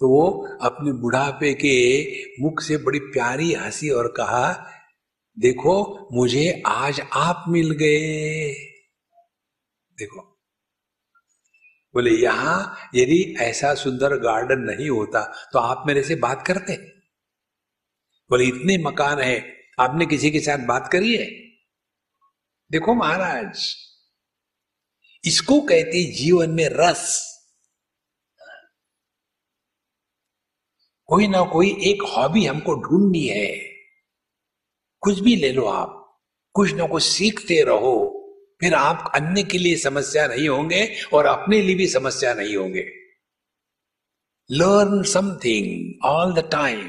तो 0.00 0.08
वो 0.08 0.48
अपने 0.62 0.92
बुढ़ापे 0.92 1.54
के 1.54 2.06
मुख 2.42 2.60
से 2.60 2.76
बड़ी 2.76 2.98
प्यारी 2.98 3.52
हँसी 3.54 3.90
और 3.90 4.14
कहा, 4.16 4.70
देखो, 5.38 6.08
मुझे 6.12 6.62
आज 6.66 7.00
आप 7.12 7.44
मिल 7.48 7.70
गए। 7.70 8.52
देखो 9.98 10.31
बोले, 11.94 12.10
यहाँ 12.12 12.88
यदि 12.94 13.20
ऐसा 13.40 13.74
सुंदर 13.74 14.16
गार्डन 14.18 14.60
नहीं 14.62 14.88
होता 14.90 15.22
तो 15.52 15.58
आप 15.58 15.84
मेरे 15.86 16.02
से 16.02 16.14
बात 16.16 16.44
करते। 16.46 16.76
बोले, 18.30 18.44
इतने 18.44 18.76
मकान 18.78 19.20
है, 19.20 19.38
आपने 19.80 20.06
किसी 20.06 20.30
के 20.30 20.40
साथ 20.40 20.66
बात 20.66 20.88
करी 20.92 21.16
है? 21.16 21.26
देखो 22.70 22.94
महाराज, 22.94 23.66
इसको 25.24 25.60
कहते 25.60 26.02
जीवन 26.14 26.50
में 26.50 26.68
रस। 26.72 27.20
कोई 31.08 31.26
ना 31.28 31.42
कोई 31.44 31.70
एक 31.86 32.02
हॉबी 32.08 32.44
हमको 32.46 32.74
ढूंढनी 32.82 33.26
है। 33.26 33.52
कुछ 35.02 35.18
भी 35.20 35.36
ले 35.36 35.52
लो 35.52 35.64
आप, 35.66 36.20
कुछ 36.54 36.72
ना 36.72 36.86
कुछ 36.86 37.02
सीखते 37.02 37.62
रहो। 37.62 38.18
फिर 38.62 38.74
आप 38.74 39.10
अन्य 39.14 39.42
के 39.42 39.58
लिए 39.58 39.76
समस्या 39.76 40.26
नहीं 40.26 40.48
होंगे 40.48 40.82
और 41.14 41.26
अपने 41.26 41.60
लिए 41.62 41.74
भी 41.74 41.86
समस्या 41.88 42.32
नहीं 42.34 42.56
होंगे। 42.56 42.82
Learn 44.50 45.02
something 45.02 46.04
all 46.06 46.32
the 46.34 46.48
time 46.52 46.88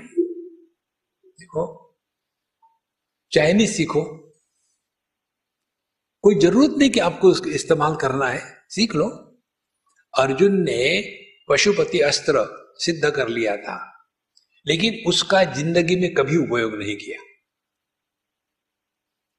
देखो 1.39 1.63
चाइनीज़ 3.31 3.71
सीखो। 3.71 4.03
कोई 6.23 6.35
ज़रूरत 6.39 6.75
नहीं 6.77 6.89
कि 6.89 6.99
आपको 6.99 7.29
उसको 7.29 7.49
इस्तेमाल 7.51 7.95
करना 7.95 8.27
है, 8.27 8.41
सीख 8.69 8.93
लो। 8.95 9.07
अर्जुन 10.13 10.61
ने 10.61 10.83
पशुपति 11.49 11.99
अस्त्र 12.01 12.45
सिद्ध 12.79 13.09
कर 13.09 13.27
लिया 13.29 13.55
था, 13.57 13.77
लेकिन 14.65 15.03
उसका 15.07 15.43
ज़िंदगी 15.53 15.95
में 15.95 16.13
कभी 16.13 16.37
उपयोग 16.37 16.75
नहीं 16.75 16.95
किया। 16.97 17.19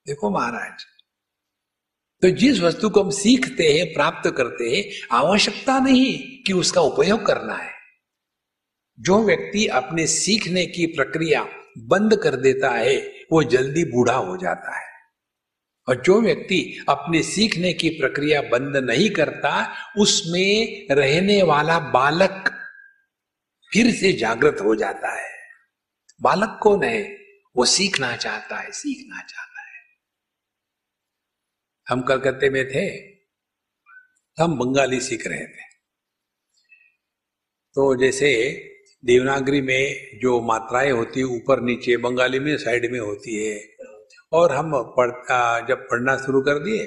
देखो 0.06 0.30
महाराज 0.30 0.84
तो 2.24 2.30
जिस 2.30 2.60
वस्तु 2.60 2.90
को 2.90 3.02
हम 3.02 3.10
सीखते 3.10 3.72
हैं, 3.72 3.92
प्राप्त 3.92 4.30
करते 4.36 4.64
हैं, 4.64 4.84
आवश्यकता 5.12 5.78
नहीं 5.78 6.18
कि 6.46 6.52
उसका 6.52 6.80
उपयोग 6.80 7.26
करना 7.26 7.54
है। 7.54 7.72
जो 9.00 9.24
व्यक्ति 9.24 9.66
अपने 9.66 10.06
सीखने 10.06 10.66
की 10.66 10.86
प्रक्रिया 10.86 11.46
बंद 11.78 12.16
कर 12.16 12.36
देता 12.36 12.70
है, 12.70 12.96
वो 13.32 13.42
जल्दी 13.42 13.84
बूढ़ा 13.84 14.14
हो 14.14 14.36
जाता 14.36 14.78
है। 14.78 14.86
और 15.88 16.02
जो 16.02 16.20
व्यक्ति 16.20 16.86
अपने 16.88 17.22
सीखने 17.22 17.72
की 17.72 17.88
प्रक्रिया 17.88 18.42
बंद 18.42 18.76
नहीं 18.76 19.10
करता, 19.10 19.74
उसमें 19.98 20.86
रहने 20.90 21.42
वाला 21.42 21.78
बालक 21.78 22.52
फिर 23.72 23.94
से 23.94 24.12
जागृत 24.12 24.56
हो 24.64 24.74
जाता 24.74 25.22
है। 25.22 25.30
बालक 26.22 26.60
कौन 26.62 26.84
है? 26.84 27.18
वो 27.56 27.64
सीखना 27.64 28.16
चाहता 28.16 28.56
है, 28.56 28.70
सीखना 28.70 29.16
चाहता 29.16 29.48
है। 29.48 29.53
हम 31.86 32.02
कलकत्ते 32.02 32.50
में 32.50 32.64
थे, 32.68 32.84
हम 34.38 34.58
बंगाली 34.58 35.00
सीख 35.00 35.26
रहे 35.26 35.46
थे। 35.46 35.62
तो 37.76 37.94
जैसे 37.96 38.30
देवनागरी 39.04 39.60
में 39.60 40.18
जो 40.20 40.40
मात्राएँ 40.42 40.90
होती 40.90 41.20
है, 41.20 41.26
ऊपर 41.26 41.60
नीचे, 41.60 41.96
बंगाली 41.96 42.38
में, 42.38 42.56
साइड 42.56 42.90
में 42.92 42.98
होती 43.00 43.36
है, 43.36 43.60
और 44.32 44.52
हम 44.52 44.72
पढ़ 44.98 45.10
जब 45.68 45.86
पढ़ना 45.90 46.16
शुरू 46.16 46.40
कर 46.42 46.58
दिए 46.58 46.84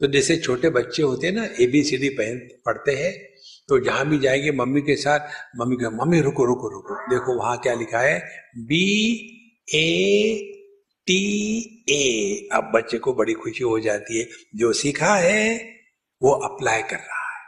तो 0.00 0.06
जैसे 0.06 0.36
छोटे 0.36 0.70
बच्चे 0.70 1.02
होते 1.02 1.26
हैं 1.26 1.34
ना 1.34 1.44
ए 1.60 1.66
बी 1.66 1.82
सी 1.82 1.96
डी 1.96 2.08
पहन, 2.10 2.38
पढ़ते 2.66 2.92
हैं 2.94 3.12
तो 3.68 3.78
जहाँ 3.80 4.08
भी 4.08 4.18
जाएँगे, 4.18 4.52
मम्मी 4.52 4.80
के 4.82 4.96
साथ, 4.96 5.28
मम्मी 5.56 5.76
कहे, 5.76 5.88
मम्मी, 5.96 6.20
रुको 6.20 6.44
रुको 6.44 6.68
रुको, 6.68 6.94
देखो 7.10 7.38
वहाँ 7.38 7.58
क्या 7.58 7.74
लिखा 7.74 8.00
है 8.00 8.18
बी 8.58 8.84
ए 9.74 10.59
टी 11.10 11.84
ए 11.88 12.48
अब 12.52 12.72
बच्चे 12.74 12.98
को 12.98 13.12
बड़ी 13.12 13.32
खुशी 13.32 13.64
हो 13.64 13.80
जाती 13.80 14.18
है। 14.18 14.28
जो 14.56 14.72
सीखा 14.72 15.14
है, 15.14 15.70
वो 16.22 16.32
अप्लाई 16.32 16.82
कर 16.82 16.96
रहा 16.96 17.30
है। 17.30 17.44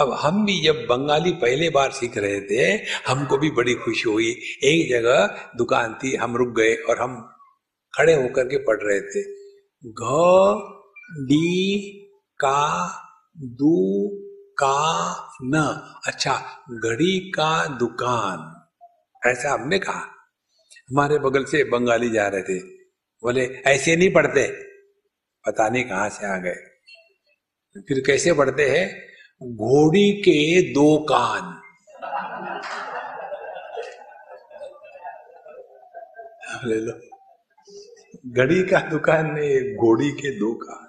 अब 0.00 0.12
हम 0.12 0.46
भी 0.46 0.64
जब 0.64 0.74
बंगाली 0.74 1.32
पहले 1.32 1.70
बार 1.70 1.92
सीख 1.92 2.18
रहे 2.18 2.40
थे, 2.40 2.84
हमको 3.06 3.38
भी 3.38 3.50
बड़ी 3.50 3.74
खुशी 3.74 4.10
हुई। 4.10 4.40
एक 4.64 4.90
जगह 4.90 5.50
दुकान 5.56 5.94
थी, 5.94 6.16
हम 6.16 6.36
रुक 6.36 6.48
गए 6.48 6.74
और 6.74 7.02
हम 7.02 7.36
खड़े 7.94 8.14
होकर 8.14 8.44
के 8.44 8.58
पढ़ 8.58 8.78
रहे 8.82 9.00
थे। 9.00 9.22
घ 9.86 9.98
डी, 11.18 11.80
का, 12.34 12.88
दू, 13.36 14.08
का, 14.52 15.14
न। 15.42 15.58
अच्छा 16.06 16.64
घड़ी 16.70 17.30
का 17.30 17.66
दुकान। 17.66 18.66
ऐसा 19.30 19.52
हमने 19.52 19.78
कहा। 19.78 20.15
हमारे 20.90 21.18
बगल 21.18 21.44
से 21.44 21.64
बंगाली 21.64 22.10
जा 22.10 22.28
रहे 22.28 22.42
थे। 22.42 22.58
बोले, 23.22 23.46
ऐसे 23.46 23.96
नहीं 23.96 24.12
पढ़ते। 24.12 24.62
पता 25.46 25.68
नहीं 25.68 25.84
कहाँ 25.84 26.08
से 26.08 26.26
आ 26.26 26.36
गए। 26.36 26.54
फिर 27.80 28.02
कैसे 28.06 28.32
पढ़ते 28.32 28.70
हैं? 28.70 29.06
घोड़ी 29.42 30.12
के 30.12 30.62
दो 30.72 31.06
कान। 31.12 31.62
ले 36.64 36.76
लो। 36.76 36.92
घड़ी 38.26 38.62
का 38.62 38.80
दुकान 38.80 39.26
में 39.26 39.76
घोड़ी 39.76 40.10
के 40.10 40.30
दो 40.30 40.54
कान। 40.54 40.88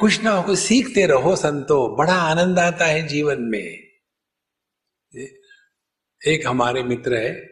कुछ 0.00 0.24
ना 0.24 0.42
कुछ 0.42 0.58
सीखते 0.58 1.06
रहो 1.06 1.36
संतो। 1.36 1.96
बड़ा 1.96 2.14
आनंद 2.14 2.58
आता 2.58 2.84
है 2.84 3.06
जीवन 3.06 3.36
में। 3.40 3.87
एक 6.28 6.46
हमारे 6.46 6.82
मित्र 6.82 7.14
है 7.14 7.48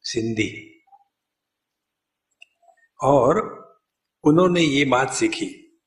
सिंधी। 0.00 0.82
और 3.02 3.36
उन्होंने 4.24 4.60
ये 4.60 4.84
बात 4.84 5.12
सीखी। 5.12 5.78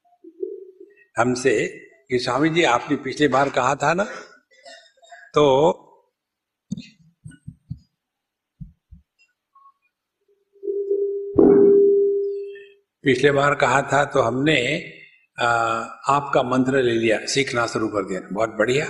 हमसे 1.18 1.68
कि 2.10 2.20
स्वामी 2.20 2.50
जी 2.50 2.64
आपने 2.64 2.98
पिछली 2.98 3.28
बार 3.28 3.50
कहा 3.50 3.76
था 3.76 3.94
ना? 3.94 4.04
तो 5.34 5.46
पिछले 13.04 13.32
बार 13.32 13.56
कहा 13.56 13.82
था 13.82 14.06
तो 14.06 14.22
हमने 14.22 14.58
आ, 15.40 15.48
आपका 16.10 16.44
मंत्र 16.44 16.82
ले 16.82 16.92
लिया 16.92 17.26
सीखना 17.26 17.68
शुरू 17.68 17.88
कर 17.88 18.06
दिया। 18.06 18.22
बहुत 18.34 18.50
बढ़िया। 18.50 18.88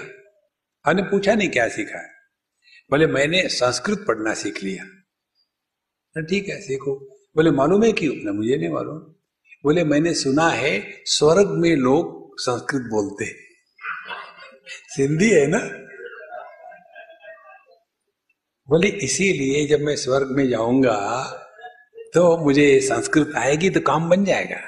हमने 0.86 1.04
पूछा 1.04 1.34
नहीं 1.34 1.50
क्या 1.50 1.68
सीखा 1.70 2.00
है? 2.00 2.19
बोले, 2.90 3.08
मैंने 3.08 3.48
संस्कृत 3.50 4.06
पढ़ना 4.08 4.34
सीख 4.34 4.64
लिया। 4.64 4.84
ठीक 6.22 6.48
है, 6.50 6.62
सीखो। 6.62 6.94
बोले, 7.36 7.52
मालूम 7.52 7.84
है 7.84 7.92
क्यों? 7.92 8.14
ना 8.16 8.32
मुझे 8.32 8.56
नहीं 8.58 8.70
मालूम। 8.70 8.98
बोले, 9.64 9.84
मैंने 9.84 10.14
सुना 10.14 10.48
है, 10.50 11.02
स्वर्ग 11.06 11.48
में 11.48 11.76
लोग 11.76 12.36
संस्कृत 12.40 12.82
बोलते 12.82 13.26
सिंधी 14.88 15.30
है 15.30 15.46
ना? 15.48 15.60
बोले, 18.70 18.88
इसीलिए 18.88 19.66
जब 19.68 19.82
मैं 19.82 19.96
स्वर्ग 19.96 20.28
में 20.28 20.48
जाऊँगा 20.50 20.98
तो 22.14 22.38
मुझे 22.38 22.80
संस्कृत 22.80 23.32
आएगी 23.38 23.70
तो 23.70 23.80
काम 23.80 24.10
बन 24.10 24.26
जाएगा। 24.26 24.60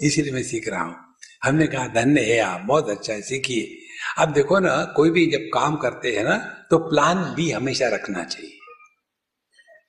इसीलिए 0.00 0.32
मैं 0.32 0.42
सीख 0.42 0.68
रहा 0.68 0.82
हूँ। 0.82 0.96
हमने 1.44 1.66
कहा, 1.66 1.86
धन्य 1.86 2.20
है 2.20 2.38
आप, 2.38 2.60
बहुत 2.60 2.88
अच्छा 2.88 3.12
है, 3.12 3.22
सीखिए। 3.22 3.78
अब 4.22 4.32
देखो 4.32 4.58
ना, 4.58 4.84
कोई 4.96 5.10
भी 5.10 5.26
जब 5.26 5.40
काम 5.54 5.76
करते 5.76 6.16
हैं 6.16 6.24
ना 6.24 6.61
तो 6.72 6.78
प्लान 6.80 7.18
भी 7.34 7.50
हमेशा 7.50 7.88
रखना 7.88 8.22
चाहिए। 8.24 8.58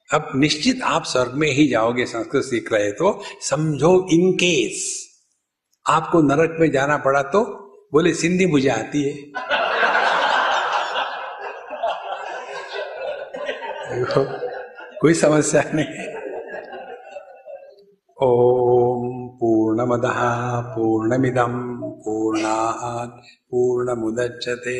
अब 0.09 0.31
निश्चित 0.36 0.81
आप 0.84 1.03
स्वर्ग 1.03 1.34
में 1.34 1.47
ही 1.49 1.67
जाओगे, 1.67 2.05
संस्कृत 2.05 2.43
सीख 2.43 2.71
रहे 2.73 2.91
तो 2.91 3.21
समझो 3.41 3.91
इन 4.11 4.31
केस 4.34 4.81
आपको 5.86 6.21
नरक 6.21 6.57
में 6.59 6.69
जाना 6.71 6.97
पड़ा 6.97 7.21
तो 7.23 7.43
बोले, 7.93 8.13
सिंधी 8.13 8.45
मुझे 8.45 8.69
आती 8.69 9.03
है। 9.03 9.13
कोई 15.01 15.13
समस्या 15.13 15.63
नहीं। 15.74 16.05
ओम 18.17 19.08
पूर्णमद 19.39 20.05
पूर्णमिदम 20.75 21.55
पूर्णात् 22.03 23.17
पूर्णमुदच्यते 23.51 24.79